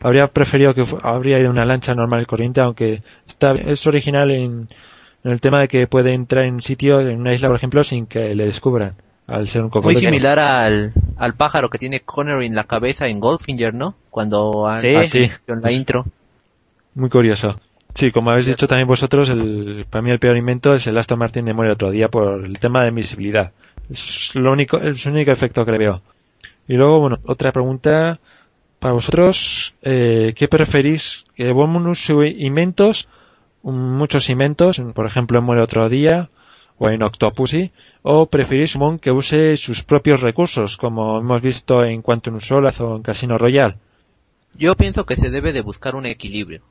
habría 0.00 0.26
preferido 0.28 0.74
que 0.74 0.84
habría 1.02 1.38
ido 1.38 1.50
una 1.50 1.64
lancha 1.64 1.94
normal 1.94 2.22
y 2.22 2.26
corriente, 2.26 2.60
aunque 2.60 3.02
está, 3.26 3.52
es 3.52 3.86
original 3.86 4.30
en, 4.30 4.68
en 5.24 5.32
el 5.32 5.40
tema 5.40 5.60
de 5.60 5.68
que 5.68 5.86
puede 5.86 6.12
entrar 6.12 6.44
en 6.44 6.60
sitio, 6.60 7.00
en 7.00 7.20
una 7.20 7.34
isla, 7.34 7.48
por 7.48 7.56
ejemplo, 7.56 7.82
sin 7.84 8.06
que 8.06 8.34
le 8.34 8.44
descubran, 8.44 8.92
al 9.26 9.48
ser 9.48 9.62
un 9.62 9.70
Muy 9.82 9.94
similar 9.94 10.38
al, 10.38 10.92
al 11.16 11.34
pájaro 11.34 11.70
que 11.70 11.78
tiene 11.78 12.00
Connery 12.00 12.46
en 12.46 12.54
la 12.54 12.64
cabeza 12.64 13.08
en 13.08 13.18
Goldfinger, 13.20 13.72
¿no? 13.72 13.94
Cuando 14.10 14.68
Sí. 15.06 15.24
en 15.46 15.60
la 15.62 15.72
intro. 15.72 16.04
Muy 16.94 17.08
curioso. 17.08 17.58
Sí, 17.94 18.10
como 18.10 18.30
habéis 18.30 18.46
dicho 18.46 18.66
también 18.66 18.88
vosotros, 18.88 19.28
el, 19.28 19.86
para 19.88 20.02
mí 20.02 20.10
el 20.10 20.18
peor 20.18 20.36
invento 20.36 20.74
es 20.74 20.86
el 20.86 20.98
Aston 20.98 21.18
Martin 21.18 21.44
de 21.44 21.54
Muere 21.54 21.72
otro 21.72 21.90
día 21.90 22.08
por 22.08 22.44
el 22.44 22.58
tema 22.58 22.82
de 22.82 22.88
invisibilidad. 22.88 23.52
Es 23.91 24.35
lo 24.35 24.53
único, 24.53 24.78
es 24.78 25.05
el 25.07 25.12
único 25.12 25.32
efecto 25.32 25.64
que 25.64 25.72
le 25.72 25.78
veo. 25.78 26.03
Y 26.66 26.74
luego, 26.74 27.01
bueno, 27.01 27.18
otra 27.24 27.53
pregunta 27.53 28.18
para 28.78 28.95
vosotros, 28.95 29.74
eh, 29.82 30.35
¿qué 30.37 30.49
preferís? 30.49 31.24
¿Que 31.35 31.53
bonus 31.53 32.09
inventos, 32.37 33.09
muchos 33.62 34.28
inventos, 34.28 34.80
por 34.95 35.07
ejemplo 35.07 35.39
en 35.39 35.45
Muere 35.45 35.62
otro 35.62 35.89
día 35.89 36.28
o 36.78 36.89
en 36.89 37.03
Octopussy, 37.03 37.70
o 38.03 38.26
preferís 38.26 38.74
un 38.74 38.80
mon 38.80 38.99
que 38.99 39.11
use 39.11 39.57
sus 39.57 39.82
propios 39.82 40.20
recursos, 40.20 40.76
como 40.76 41.18
hemos 41.18 41.41
visto 41.41 41.85
en 41.85 42.03
Quantum 42.03 42.41
Solace 42.41 42.82
o 42.82 42.97
en 42.97 43.03
Casino 43.03 43.39
Royale? 43.39 43.76
Yo 44.57 44.74
pienso 44.74 45.07
que 45.07 45.16
se 45.16 45.30
debe 45.30 45.53
de 45.53 45.62
buscar 45.62 45.95
un 45.95 46.07
equilibrio. 46.07 46.62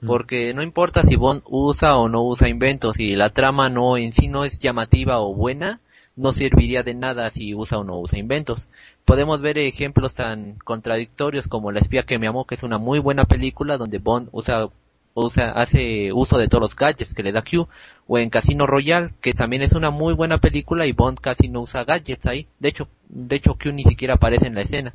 Mm. 0.00 0.06
Porque 0.06 0.54
no 0.54 0.62
importa 0.62 1.02
si 1.02 1.16
Bond 1.16 1.42
usa 1.46 1.96
o 1.96 2.08
no 2.08 2.22
usa 2.22 2.48
inventos, 2.48 2.96
si 2.96 3.16
la 3.16 3.30
trama 3.30 3.68
no 3.68 3.96
en 3.96 4.12
sí 4.12 4.28
no 4.28 4.44
es 4.44 4.58
llamativa 4.60 5.18
o 5.18 5.34
buena, 5.34 5.80
no 6.18 6.32
serviría 6.32 6.82
de 6.82 6.94
nada 6.94 7.30
si 7.30 7.54
usa 7.54 7.78
o 7.78 7.84
no 7.84 7.98
usa 8.00 8.18
inventos. 8.18 8.68
Podemos 9.04 9.40
ver 9.40 9.56
ejemplos 9.56 10.14
tan 10.14 10.54
contradictorios 10.64 11.48
como 11.48 11.72
La 11.72 11.80
espía 11.80 12.02
que 12.02 12.18
me 12.18 12.26
amó, 12.26 12.44
que 12.44 12.56
es 12.56 12.62
una 12.62 12.76
muy 12.78 12.98
buena 12.98 13.24
película 13.24 13.78
donde 13.78 13.98
Bond 13.98 14.28
usa, 14.32 14.68
usa, 15.14 15.52
hace 15.52 16.12
uso 16.12 16.36
de 16.36 16.48
todos 16.48 16.62
los 16.62 16.76
gadgets 16.76 17.14
que 17.14 17.22
le 17.22 17.32
da 17.32 17.42
Q, 17.42 17.68
o 18.06 18.18
en 18.18 18.30
Casino 18.30 18.66
Royale, 18.66 19.12
que 19.20 19.32
también 19.32 19.62
es 19.62 19.72
una 19.72 19.90
muy 19.90 20.12
buena 20.12 20.38
película 20.38 20.86
y 20.86 20.92
Bond 20.92 21.20
casi 21.20 21.48
no 21.48 21.60
usa 21.60 21.84
gadgets 21.84 22.26
ahí. 22.26 22.46
De 22.58 22.68
hecho, 22.68 22.88
de 23.08 23.36
hecho 23.36 23.56
Q 23.56 23.72
ni 23.72 23.84
siquiera 23.84 24.14
aparece 24.14 24.48
en 24.48 24.56
la 24.56 24.62
escena. 24.62 24.94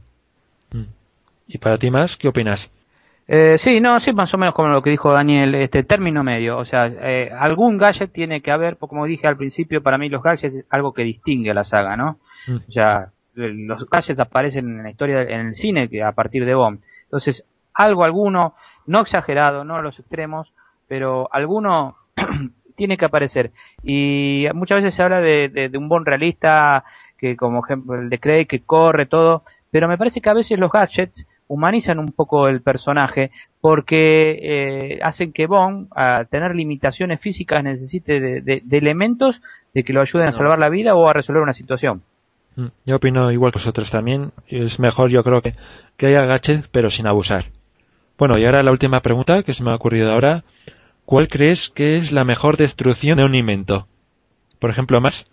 Mm. 0.72 0.84
¿Y 1.48 1.58
para 1.58 1.78
ti 1.78 1.90
más? 1.90 2.18
¿Qué 2.18 2.28
opinas? 2.28 2.70
Eh, 3.28 3.58
sí, 3.60 3.80
no, 3.80 4.00
sí, 4.02 4.12
más 4.12 4.34
o 4.34 4.38
menos 4.38 4.54
como 4.54 4.68
lo 4.70 4.82
que 4.82 4.90
dijo 4.90 5.12
Daniel, 5.12 5.56
este 5.56 5.84
término 5.84 6.24
medio. 6.24 6.58
O 6.58 6.66
sea, 6.66 6.88
eh, 6.88 7.32
algún 7.38 7.78
gadget 7.78 8.12
tiene 8.12 8.42
que 8.42 8.52
haber, 8.52 8.78
como 8.78 9.06
dije 9.06 9.28
al 9.28 9.38
principio, 9.38 9.82
para 9.82 9.98
mí 9.98 10.10
los 10.10 10.22
gadgets 10.22 10.56
es 10.56 10.66
algo 10.70 10.94
que 10.94 11.04
distingue 11.04 11.52
a 11.52 11.54
la 11.54 11.64
saga, 11.64 11.96
¿no? 11.96 12.20
Mm. 12.48 12.56
O 12.68 12.72
sea, 12.72 13.12
eh, 13.36 13.54
los 13.54 13.90
gadgets 13.90 14.20
aparecen 14.20 14.68
en 14.68 14.84
la 14.84 14.90
historia, 14.90 15.22
en 15.22 15.48
el 15.48 15.56
cine 15.56 15.90
a 16.04 16.12
partir 16.12 16.46
de 16.46 16.56
Bond. 16.56 16.82
Entonces, 17.04 17.46
algo, 17.74 18.04
alguno, 18.04 18.56
no 18.88 19.02
exagerado, 19.02 19.64
no 19.64 19.76
a 19.76 19.82
los 19.82 19.98
extremos, 20.00 20.54
pero 20.88 21.30
alguno 21.32 21.96
tiene 22.76 22.98
que 22.98 23.06
aparecer. 23.06 23.52
Y 23.84 24.48
muchas 24.54 24.84
veces 24.84 24.96
se 24.96 25.02
habla 25.02 25.22
de, 25.22 25.50
de, 25.50 25.70
de 25.70 25.78
un 25.78 25.88
Bond 25.88 26.08
realista, 26.08 26.84
que 27.18 27.38
como 27.38 27.64
ejemplo 27.64 27.96
el 27.96 28.10
de 28.10 28.20
Craig, 28.20 28.48
que 28.48 28.64
corre 28.64 29.06
todo, 29.06 29.44
pero 29.72 29.88
me 29.88 29.98
parece 29.98 30.20
que 30.20 30.30
a 30.30 30.34
veces 30.34 30.60
los 30.60 30.72
gadgets 30.72 31.26
humanizan 31.54 32.00
un 32.00 32.12
poco 32.12 32.48
el 32.48 32.62
personaje 32.62 33.32
porque 33.62 34.40
eh, 34.42 35.00
hacen 35.04 35.32
que 35.34 35.48
Bond, 35.48 35.88
a 35.96 36.26
tener 36.26 36.56
limitaciones 36.56 37.20
físicas, 37.22 37.64
necesite 37.64 38.20
de, 38.20 38.42
de- 38.42 38.62
de 38.64 38.78
elementos 38.78 39.42
de 39.74 39.84
que 39.84 39.94
lo 39.94 40.02
ayuden 40.02 40.30
a 40.30 40.34
salvar 40.34 40.60
la 40.60 40.70
vida 40.70 40.96
o 40.96 41.08
a 41.08 41.14
resolver 41.14 41.42
una 41.44 41.54
situación. 41.54 42.02
Mm, 42.56 42.68
Yo 42.86 42.96
opino 42.98 43.32
igual 43.32 43.52
que 43.52 43.60
vosotros 43.60 43.90
también. 43.90 44.32
Es 44.48 44.80
mejor, 44.80 45.10
yo 45.10 45.24
creo 45.24 45.42
que, 45.42 45.56
que 45.98 46.08
haya 46.08 46.26
gadgets, 46.26 46.68
pero 46.70 46.90
sin 46.90 47.08
abusar. 47.08 47.46
Bueno, 48.18 48.38
y 48.38 48.46
ahora 48.46 48.62
la 48.64 48.72
última 48.72 49.00
pregunta 49.02 49.42
que 49.44 49.54
se 49.54 49.64
me 49.64 49.72
ha 49.72 49.76
ocurrido 49.76 50.12
ahora. 50.12 50.44
¿Cuál 51.06 51.28
crees 51.28 51.70
que 51.70 51.98
es 51.98 52.12
la 52.12 52.24
mejor 52.24 52.56
destrucción 52.58 53.18
de 53.18 53.26
un 53.26 53.36
invento? 53.36 53.88
Por 54.60 54.70
ejemplo, 54.70 55.02
más, 55.02 55.26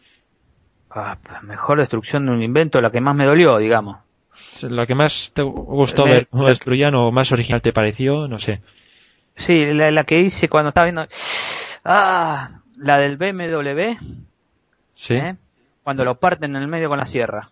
Ah, 0.90 1.16
la 1.30 1.40
mejor 1.42 1.78
destrucción 1.78 2.26
de 2.26 2.32
un 2.32 2.42
invento, 2.42 2.80
la 2.80 2.90
que 2.90 3.00
más 3.00 3.14
me 3.14 3.24
dolió, 3.24 3.58
digamos. 3.58 3.98
La 4.62 4.86
que 4.86 4.94
más 4.94 5.32
te 5.34 5.42
gustó 5.42 6.04
Me- 6.06 6.12
ver 6.12 6.26
cómo 6.28 6.46
destruían 6.48 6.94
o 6.94 7.10
más 7.12 7.30
original 7.32 7.62
te 7.62 7.72
pareció, 7.72 8.28
no 8.28 8.38
sé. 8.38 8.60
Sí, 9.36 9.64
la, 9.72 9.90
la 9.90 10.04
que 10.04 10.20
hice 10.20 10.48
cuando 10.48 10.68
estaba 10.68 10.84
viendo... 10.86 11.06
Ah, 11.84 12.60
la 12.76 12.98
del 12.98 13.16
BMW, 13.16 13.96
Sí, 14.94 15.14
¿eh? 15.14 15.36
cuando 15.82 16.04
lo 16.04 16.16
parten 16.16 16.54
en 16.56 16.62
el 16.62 16.68
medio 16.68 16.88
con 16.88 16.98
la 16.98 17.06
sierra. 17.06 17.48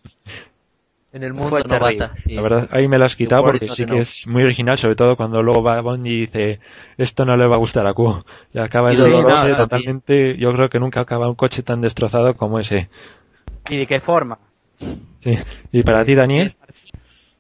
En 1.11 1.23
el 1.23 1.33
mundo 1.33 1.57
terrible. 1.57 1.79
novata. 1.79 2.15
sí. 2.27 2.35
la 2.35 2.43
verdad, 2.43 2.69
ahí 2.71 2.87
me 2.87 2.99
lo 2.99 3.07
has 3.07 3.17
quitado 3.17 3.43
Por 3.43 3.53
porque 3.53 3.71
sí 3.71 3.87
que 3.87 3.93
no. 3.93 4.03
es 4.03 4.27
muy 4.27 4.43
original, 4.43 4.77
sobre 4.77 4.95
todo 4.97 5.17
cuando 5.17 5.43
luego 5.43 5.63
va 5.63 5.81
Bond 5.81 6.07
y 6.07 6.21
dice, 6.27 6.61
esto 6.99 7.25
no 7.25 7.35
le 7.39 7.47
va 7.47 7.55
a 7.57 7.59
gustar 7.59 7.87
a 7.87 7.95
Q. 7.95 8.23
Y 8.53 8.59
acaba 8.59 8.93
Y 8.93 8.97
el 8.97 9.01
doloroso 9.01 9.57
totalmente, 9.57 10.37
yo 10.37 10.53
creo 10.53 10.69
que 10.69 10.79
nunca 10.79 11.01
acaba 11.01 11.27
un 11.29 11.35
coche 11.35 11.63
tan 11.63 11.81
destrozado 11.81 12.35
como 12.35 12.59
ese. 12.59 12.91
¿Y 13.71 13.79
de 13.79 13.87
qué 13.87 14.01
forma? 14.01 14.39
Sí. 15.25 15.39
Y 15.73 15.83
para 15.83 16.05
ti, 16.05 16.15
Daniel, 16.15 16.55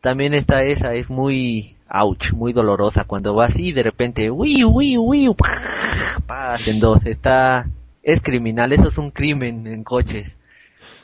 También 0.00 0.34
está 0.34 0.62
esa, 0.62 0.94
es 0.94 1.10
muy 1.10 1.76
ouch, 1.90 2.32
muy 2.32 2.52
dolorosa 2.52 3.04
cuando 3.04 3.34
va 3.34 3.46
así 3.46 3.68
y 3.68 3.72
de 3.72 3.82
repente, 3.82 4.30
uy, 4.30 4.62
uy, 4.64 4.96
uy, 4.98 5.34
en 6.66 6.80
dos, 6.80 7.04
está, 7.06 7.66
es 8.02 8.20
criminal, 8.20 8.72
eso 8.72 8.88
es 8.88 8.98
un 8.98 9.10
crimen 9.10 9.66
en 9.66 9.82
coches. 9.84 10.32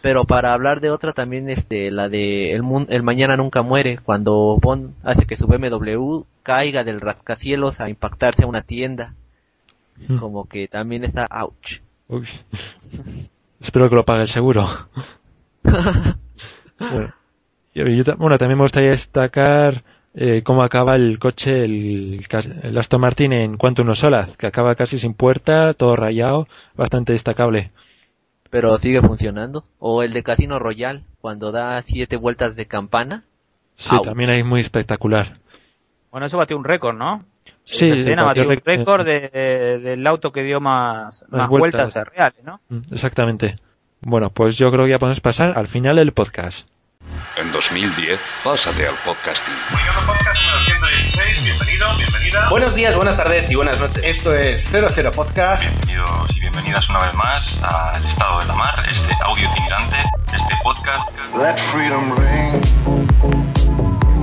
Pero 0.02 0.24
para 0.26 0.52
hablar 0.52 0.80
de 0.80 0.90
otra 0.90 1.12
también, 1.12 1.48
este, 1.48 1.90
la 1.90 2.08
de 2.10 2.52
el, 2.52 2.62
mun- 2.62 2.86
el 2.90 3.02
mañana 3.02 3.36
nunca 3.38 3.62
muere, 3.62 3.98
cuando 3.98 4.58
Bond 4.60 4.92
hace 5.02 5.24
que 5.26 5.36
su 5.36 5.46
BMW 5.46 6.24
caiga 6.42 6.84
del 6.84 7.00
rascacielos 7.00 7.80
a 7.80 7.88
impactarse 7.88 8.44
a 8.44 8.46
una 8.46 8.62
tienda, 8.62 9.14
Mm. 10.08 10.18
como 10.18 10.46
que 10.48 10.66
también 10.66 11.04
está 11.04 11.26
ouch. 11.30 11.78
Uy. 12.08 12.26
Espero 13.60 13.88
que 13.88 13.94
lo 13.94 14.04
pague 14.04 14.22
el 14.22 14.28
seguro. 14.28 14.88
bueno, 16.78 17.14
yo- 17.74 17.86
yo 17.86 18.04
ta- 18.04 18.14
bueno, 18.14 18.38
también 18.38 18.58
me 18.58 18.64
gustaría 18.64 18.90
destacar 18.90 19.82
eh, 20.16 20.42
cómo 20.44 20.62
acaba 20.62 20.94
el 20.94 21.18
coche, 21.18 21.64
el, 21.64 22.24
Aston 22.78 23.00
Martin 23.00 23.32
en 23.32 23.56
Quantum 23.56 23.88
of 23.88 23.98
Solace, 23.98 24.34
que 24.38 24.46
acaba 24.46 24.76
casi 24.76 24.98
sin 25.00 25.12
puerta, 25.14 25.74
todo 25.74 25.96
rayado, 25.96 26.46
bastante 26.76 27.12
destacable. 27.12 27.72
Pero 28.48 28.78
sigue 28.78 29.00
funcionando. 29.02 29.64
O 29.80 30.04
el 30.04 30.12
de 30.12 30.22
Casino 30.22 30.60
Royal, 30.60 31.02
cuando 31.20 31.50
da 31.50 31.82
siete 31.82 32.16
vueltas 32.16 32.54
de 32.54 32.66
campana. 32.66 33.24
Sí, 33.74 33.90
también 34.04 34.30
es 34.30 34.44
muy 34.44 34.60
espectacular. 34.60 35.38
Bueno, 36.12 36.26
eso 36.26 36.38
batió 36.38 36.56
un 36.56 36.62
récord, 36.62 36.96
¿no? 36.96 37.24
Sí, 37.64 37.90
escena 37.90 38.22
batió 38.22 38.44
batió 38.46 38.60
un 38.60 38.62
récord 38.64 39.04
de- 39.04 39.28
de- 39.30 39.78
del 39.80 40.06
auto 40.06 40.30
que 40.30 40.44
dio 40.44 40.60
más, 40.60 41.24
más 41.28 41.48
vueltas. 41.48 41.92
vueltas. 41.92 42.08
reales, 42.14 42.44
¿no? 42.44 42.60
Mm, 42.68 42.94
Exactamente. 42.94 43.56
Bueno, 44.02 44.30
pues 44.30 44.56
yo 44.56 44.70
creo 44.70 44.84
que 44.84 44.90
ya 44.92 44.98
podemos 45.00 45.18
pasar 45.18 45.58
al 45.58 45.66
final 45.66 45.96
del 45.96 46.12
podcast. 46.12 46.68
En 47.36 47.50
2010, 47.52 48.20
pásate 48.44 48.86
al 48.86 48.94
podcasting. 49.04 49.54
Podcast 50.06 50.40
número 50.40 50.64
116, 50.64 51.44
bienvenido, 51.44 51.86
bienvenida. 51.96 52.48
Buenos 52.48 52.74
días, 52.74 52.94
buenas 52.96 53.16
tardes 53.16 53.50
y 53.50 53.54
buenas 53.54 53.78
noches. 53.80 54.02
Esto 54.04 54.34
es 54.34 54.64
00 54.70 55.10
Podcast. 55.10 55.64
Bienvenidos 55.64 56.36
y 56.36 56.40
bienvenidas 56.40 56.88
una 56.88 57.00
vez 57.00 57.14
más 57.14 57.58
al 57.62 58.04
estado 58.04 58.40
de 58.40 58.46
la 58.46 58.54
mar, 58.54 58.84
este 58.90 59.14
audio 59.24 59.48
itinerante, 59.50 59.96
este 60.26 60.54
podcast. 60.62 61.10
Let 61.36 61.56
freedom 61.56 62.14
ring. 62.16 62.62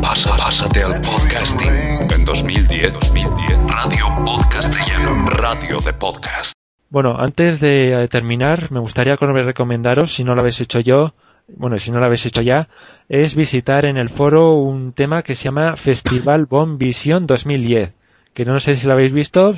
Pasa, 0.01 0.35
pásate 0.37 0.83
al 0.83 1.01
podcasting. 1.01 2.11
En 2.11 2.25
2010, 2.25 2.93
2010, 2.93 3.59
Radio 3.67 4.07
Podcastellano. 4.25 5.29
Radio 5.29 5.77
de 5.77 5.93
podcast. 5.93 6.53
Bueno, 6.89 7.15
antes 7.17 7.59
de 7.59 8.07
terminar, 8.11 8.71
me 8.71 8.79
gustaría 8.79 9.15
recomendaros, 9.15 10.13
si 10.13 10.23
no 10.23 10.35
lo 10.35 10.41
habéis 10.41 10.59
hecho 10.59 10.79
yo, 10.81 11.13
bueno, 11.57 11.77
si 11.79 11.91
no 11.91 11.99
lo 11.99 12.05
habéis 12.05 12.25
hecho 12.25 12.41
ya, 12.41 12.67
es 13.09 13.35
visitar 13.35 13.85
en 13.85 13.97
el 13.97 14.09
foro 14.09 14.53
un 14.55 14.93
tema 14.93 15.23
que 15.23 15.35
se 15.35 15.45
llama 15.45 15.75
Festival 15.75 16.45
Bomb 16.45 16.77
Visión 16.77 17.27
2010, 17.27 17.93
que 18.33 18.45
no 18.45 18.59
sé 18.59 18.75
si 18.75 18.87
lo 18.87 18.93
habéis 18.93 19.13
visto, 19.13 19.55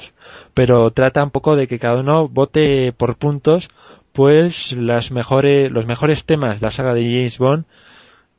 pero 0.53 0.91
trata 0.91 1.23
un 1.23 1.31
poco 1.31 1.55
de 1.55 1.67
que 1.67 1.79
cada 1.79 1.99
uno 1.99 2.27
vote 2.27 2.93
por 2.93 3.17
puntos, 3.17 3.69
pues 4.11 4.71
las 4.73 5.11
mejores, 5.11 5.71
los 5.71 5.85
mejores 5.85 6.25
temas 6.25 6.59
de 6.59 6.65
la 6.65 6.71
saga 6.71 6.93
de 6.93 7.03
James 7.03 7.37
Bond 7.37 7.65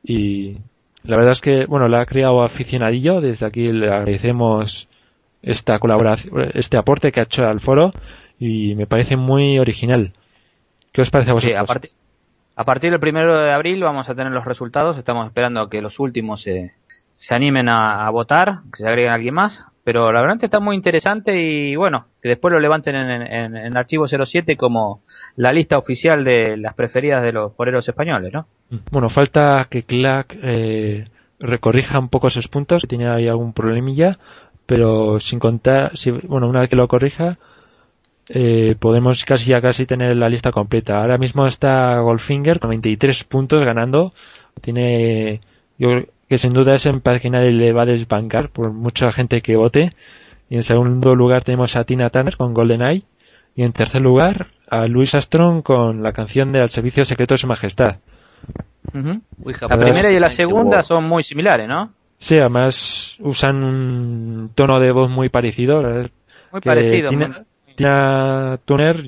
y 0.02 0.58
la 1.02 1.16
verdad 1.16 1.32
es 1.32 1.40
que, 1.40 1.66
bueno, 1.66 1.88
la 1.88 2.00
ha 2.00 2.06
creado 2.06 2.42
aficionadillo, 2.42 3.20
desde 3.20 3.46
aquí 3.46 3.70
le 3.72 3.88
agradecemos 3.88 4.88
esta 5.42 5.78
colaboración, 5.78 6.50
este 6.54 6.78
aporte 6.78 7.12
que 7.12 7.20
ha 7.20 7.24
hecho 7.24 7.44
al 7.44 7.60
foro 7.60 7.92
y 8.38 8.74
me 8.74 8.86
parece 8.86 9.16
muy 9.16 9.58
original. 9.58 10.12
¿Qué 10.92 11.02
os 11.02 11.10
parece 11.10 11.30
a 11.30 11.34
vosotros? 11.34 11.60
a, 11.60 11.64
partir 11.64 11.90
a 12.56 12.64
partir 12.64 12.90
del 12.90 13.00
primero 13.00 13.38
de 13.38 13.52
abril 13.52 13.82
vamos 13.82 14.08
a 14.08 14.14
tener 14.14 14.32
los 14.32 14.44
resultados. 14.44 14.96
Estamos 14.98 15.26
esperando 15.26 15.60
a 15.60 15.70
que 15.70 15.82
los 15.82 15.98
últimos 15.98 16.42
se, 16.42 16.72
se 17.16 17.34
animen 17.34 17.68
a, 17.68 18.08
votar, 18.10 18.60
que 18.72 18.82
se 18.82 18.88
agreguen 18.88 19.10
a 19.10 19.14
alguien 19.14 19.34
más. 19.34 19.64
Pero 19.82 20.10
la 20.12 20.22
verdad 20.22 20.38
está 20.40 20.60
muy 20.60 20.76
interesante 20.76 21.36
y 21.42 21.76
bueno, 21.76 22.06
que 22.22 22.30
después 22.30 22.50
lo 22.52 22.58
levanten 22.58 22.94
en, 22.94 23.22
en, 23.22 23.56
en 23.56 23.76
Archivo 23.76 24.06
07 24.08 24.56
como 24.56 25.02
la 25.36 25.52
lista 25.52 25.76
oficial 25.76 26.24
de 26.24 26.56
las 26.56 26.74
preferidas 26.74 27.22
de 27.22 27.32
los 27.32 27.52
poreros 27.52 27.86
españoles, 27.86 28.32
¿no? 28.32 28.46
Bueno, 28.90 29.10
falta 29.10 29.66
que 29.68 29.82
Clack 29.82 30.38
eh, 30.42 31.08
recorrija 31.38 31.98
un 31.98 32.08
poco 32.08 32.28
esos 32.28 32.48
puntos, 32.48 32.82
que 32.82 32.88
tiene 32.88 33.08
ahí 33.08 33.28
algún 33.28 33.52
problemilla, 33.52 34.18
pero 34.66 35.20
sin 35.20 35.38
contar, 35.38 35.96
si, 35.98 36.10
bueno, 36.10 36.48
una 36.48 36.60
vez 36.60 36.70
que 36.70 36.76
lo 36.76 36.88
corrija, 36.88 37.38
eh, 38.28 38.74
podemos 38.78 39.24
casi 39.24 39.50
ya 39.50 39.60
casi 39.60 39.86
tener 39.86 40.16
la 40.16 40.28
lista 40.28 40.52
completa. 40.52 41.00
Ahora 41.00 41.18
mismo 41.18 41.46
está 41.46 41.98
Goldfinger 42.00 42.60
con 42.60 42.70
23 42.70 43.24
puntos 43.24 43.64
ganando, 43.64 44.12
tiene, 44.60 45.40
yo 45.78 45.88
creo 45.90 46.06
que 46.28 46.38
sin 46.38 46.52
duda 46.52 46.76
empate 46.84 47.20
que 47.20 47.30
nadie 47.30 47.52
le 47.52 47.72
va 47.72 47.82
a 47.82 47.86
desbancar 47.86 48.48
por 48.50 48.72
mucha 48.72 49.12
gente 49.12 49.42
que 49.42 49.56
vote. 49.56 49.92
Y 50.48 50.56
en 50.56 50.62
segundo 50.62 51.14
lugar 51.14 51.44
tenemos 51.44 51.76
a 51.76 51.84
Tina 51.84 52.10
Turner 52.10 52.36
con 52.36 52.54
GoldenEye. 52.54 53.02
Y 53.56 53.62
en 53.62 53.72
tercer 53.72 54.00
lugar 54.02 54.48
a 54.68 54.86
Louis 54.86 55.14
Armstrong 55.14 55.62
con 55.62 56.02
la 56.02 56.12
canción 56.12 56.52
de 56.52 56.60
Al 56.60 56.70
Servicio 56.70 57.04
Secreto 57.04 57.34
de 57.34 57.38
Su 57.38 57.46
Majestad. 57.46 57.96
Uy, 58.92 59.54
La 59.68 59.78
primera 59.78 60.10
y 60.10 60.18
la 60.18 60.30
segunda 60.30 60.82
son 60.82 61.04
muy 61.04 61.22
similares, 61.22 61.68
¿no? 61.68 61.90
Sí, 62.18 62.36
además 62.36 63.16
usan 63.20 63.62
un 63.62 64.50
tono 64.54 64.80
de 64.80 64.92
voz 64.92 65.10
muy 65.10 65.28
parecido. 65.28 65.82
Muy 65.82 66.60
parecido. 66.60 67.10
Tina, 67.10 67.44
Tina 67.76 68.58
Turner, 68.64 69.04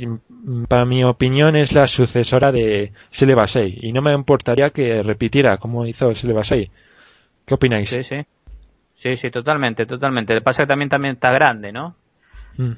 para 0.69 0.85
mi 0.85 1.05
opinión, 1.05 1.57
es 1.57 1.73
la 1.73 1.87
sucesora 1.87 2.53
de 2.53 2.93
Shelley 3.12 3.35
Bassey. 3.35 3.79
Y 3.83 3.93
no 3.93 4.03
me 4.03 4.12
importaría 4.12 4.71
que 4.71 5.03
repitiera 5.03 5.59
como 5.59 5.87
hizo 5.87 6.12
Shelley 6.12 6.35
Bassey. 6.37 6.71
¿Qué 7.47 7.55
opináis? 7.55 7.89
Sí, 7.89 8.03
sí. 8.05 8.17
Sí, 8.97 9.17
sí, 9.19 9.31
totalmente, 9.31 9.87
totalmente. 9.87 10.35
Lo 10.35 10.41
que 10.41 10.45
pasa 10.45 10.62
es 10.62 10.67
que 10.67 10.69
también, 10.69 10.89
también 10.89 11.14
está 11.14 11.31
grande, 11.31 11.71
¿no? 11.73 11.95
Mm. 12.57 12.73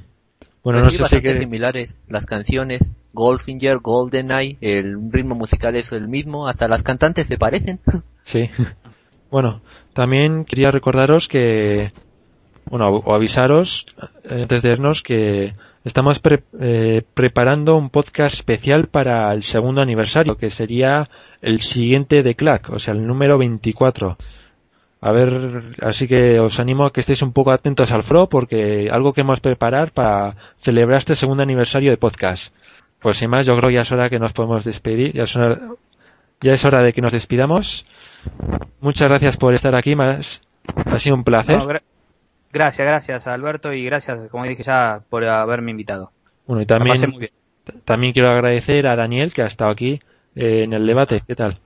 Bueno, 0.65 0.81
Pues 0.81 0.85
no 0.85 0.91
sí, 0.91 0.97
sé 1.05 1.17
si 1.17 1.23
que... 1.23 1.35
similares. 1.37 1.97
Las 2.09 2.27
canciones, 2.27 2.91
Goldfinger, 3.13 3.79
GoldenEye, 3.79 4.59
el 4.61 5.11
ritmo 5.11 5.35
musical 5.35 5.77
es 5.77 5.93
el 5.93 6.09
mismo, 6.09 6.49
hasta 6.49 6.69
las 6.69 6.83
cantantes 6.83 7.27
se 7.27 7.39
parecen. 7.39 7.81
Sí. 8.25 8.51
Bueno, 9.31 9.61
también 9.93 10.47
quería 10.47 10.71
recordaros 10.71 11.29
que, 11.29 11.93
bueno, 12.65 12.89
o 12.89 13.15
avisaros 13.15 13.85
eh, 14.25 14.43
antes 14.43 14.63
de 14.63 14.71
irnos 14.71 15.03
que 15.03 15.53
estamos 15.85 16.19
pre- 16.19 16.43
eh, 16.61 17.03
preparando 17.15 17.77
un 17.77 17.91
podcast 17.91 18.35
especial 18.35 18.89
para 18.89 19.33
el 19.33 19.43
segundo 19.43 19.81
aniversario, 19.81 20.37
que 20.37 20.51
sería 20.51 21.09
el 21.41 21.61
siguiente 21.63 22.23
de 22.23 22.35
Clack, 22.35 22.71
o 22.71 22.79
sea, 22.79 22.95
el 22.95 23.07
número 23.07 23.39
24. 23.39 24.17
A 25.01 25.13
ver, 25.13 25.77
así 25.81 26.09
que 26.09 26.41
os 26.41 26.59
animo 26.59 26.85
a 26.85 26.93
que 26.93 27.01
estéis 27.01 27.23
un 27.23 27.33
poco 27.33 27.53
atentos 27.53 27.93
al 27.93 28.03
FRO 28.03 28.29
porque 28.29 28.89
algo 28.91 29.13
que 29.13 29.21
hemos 29.21 29.39
preparar 29.41 29.93
para 29.93 30.35
celebrar 30.63 30.99
este 30.99 31.15
segundo 31.15 31.43
aniversario 31.45 31.91
de 31.93 31.97
podcast. 31.97 32.53
Pues 33.01 33.17
sin 33.19 33.31
más, 33.31 33.47
yo 33.47 33.57
creo 33.57 33.69
que 33.69 33.75
ya 33.75 33.83
es 33.83 33.93
hora 33.93 34.11
que 34.11 34.19
nos 34.19 34.33
podemos 34.33 34.65
despedir. 34.65 35.13
Ya 35.13 35.23
es 35.23 35.37
hora, 35.37 35.61
ya 36.41 36.53
es 36.53 36.65
hora 36.65 36.83
de 36.83 36.93
que 36.93 37.01
nos 37.01 37.13
despidamos. 37.13 37.87
Muchas 38.81 39.09
gracias 39.09 39.37
por 39.37 39.55
estar 39.55 39.77
aquí, 39.77 39.95
más. 39.95 40.43
Ha 40.87 40.99
sido 40.99 41.15
un 41.15 41.23
placer. 41.23 41.57
Gracias, 42.53 42.87
gracias 42.87 43.27
Alberto 43.27 43.73
y 43.73 43.85
gracias, 43.85 44.31
como 44.31 44.45
dije 44.45 44.63
ya, 44.63 45.01
por 45.09 45.25
haberme 45.25 45.71
invitado. 45.71 46.11
Bueno, 46.47 46.63
y 46.63 46.67
también, 46.67 47.11
muy 47.11 47.19
bien. 47.19 47.33
también 47.85 48.13
quiero 48.13 48.31
agradecer 48.31 48.87
a 48.87 48.97
Daniel 48.97 49.33
que 49.33 49.43
ha 49.43 49.47
estado 49.47 49.71
aquí 49.71 50.01
eh, 50.35 50.63
en 50.65 50.73
el 50.73 50.87
debate. 50.87 51.23
¿Qué 51.27 51.35
tal? 51.37 51.59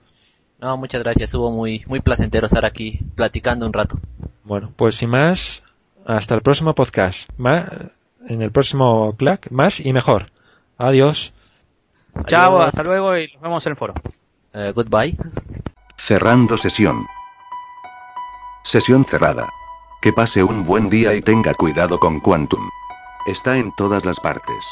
No, 0.61 0.77
muchas 0.77 1.03
gracias. 1.03 1.25
Estuvo 1.31 1.51
muy, 1.51 1.83
muy 1.87 2.01
placentero 2.01 2.47
estar 2.47 2.65
aquí 2.65 3.01
platicando 3.17 3.67
un 3.67 3.73
rato. 3.73 3.97
Bueno, 4.45 4.73
pues 4.77 4.95
sin 4.97 5.11
más, 5.11 5.63
hasta 6.07 6.35
el 6.35 6.43
próximo 6.43 6.75
podcast. 6.75 7.29
Ma- 7.37 7.69
en 8.29 8.41
el 8.43 8.53
próximo 8.53 9.15
clack, 9.17 9.51
más 9.51 9.81
y 9.81 9.93
mejor. 9.93 10.31
Adiós. 10.79 11.33
Chao, 12.27 12.57
Adiós. 12.59 12.67
hasta 12.67 12.83
luego 12.85 13.17
y 13.19 13.33
nos 13.33 13.43
vemos 13.43 13.67
en 13.67 13.71
el 13.73 13.77
foro. 13.77 13.95
Eh, 14.53 14.73
goodbye. 14.75 15.17
Cerrando 15.97 16.57
sesión. 16.57 17.07
Sesión 18.63 19.05
cerrada. 19.05 19.49
Que 20.03 20.13
pase 20.13 20.43
un 20.43 20.65
buen 20.65 20.89
día 20.89 21.15
y 21.15 21.21
tenga 21.21 21.55
cuidado 21.55 21.97
con 22.01 22.19
Quantum. 22.19 22.69
Está 23.29 23.57
en 23.57 23.71
todas 23.77 24.05
las 24.05 24.19
partes. 24.19 24.67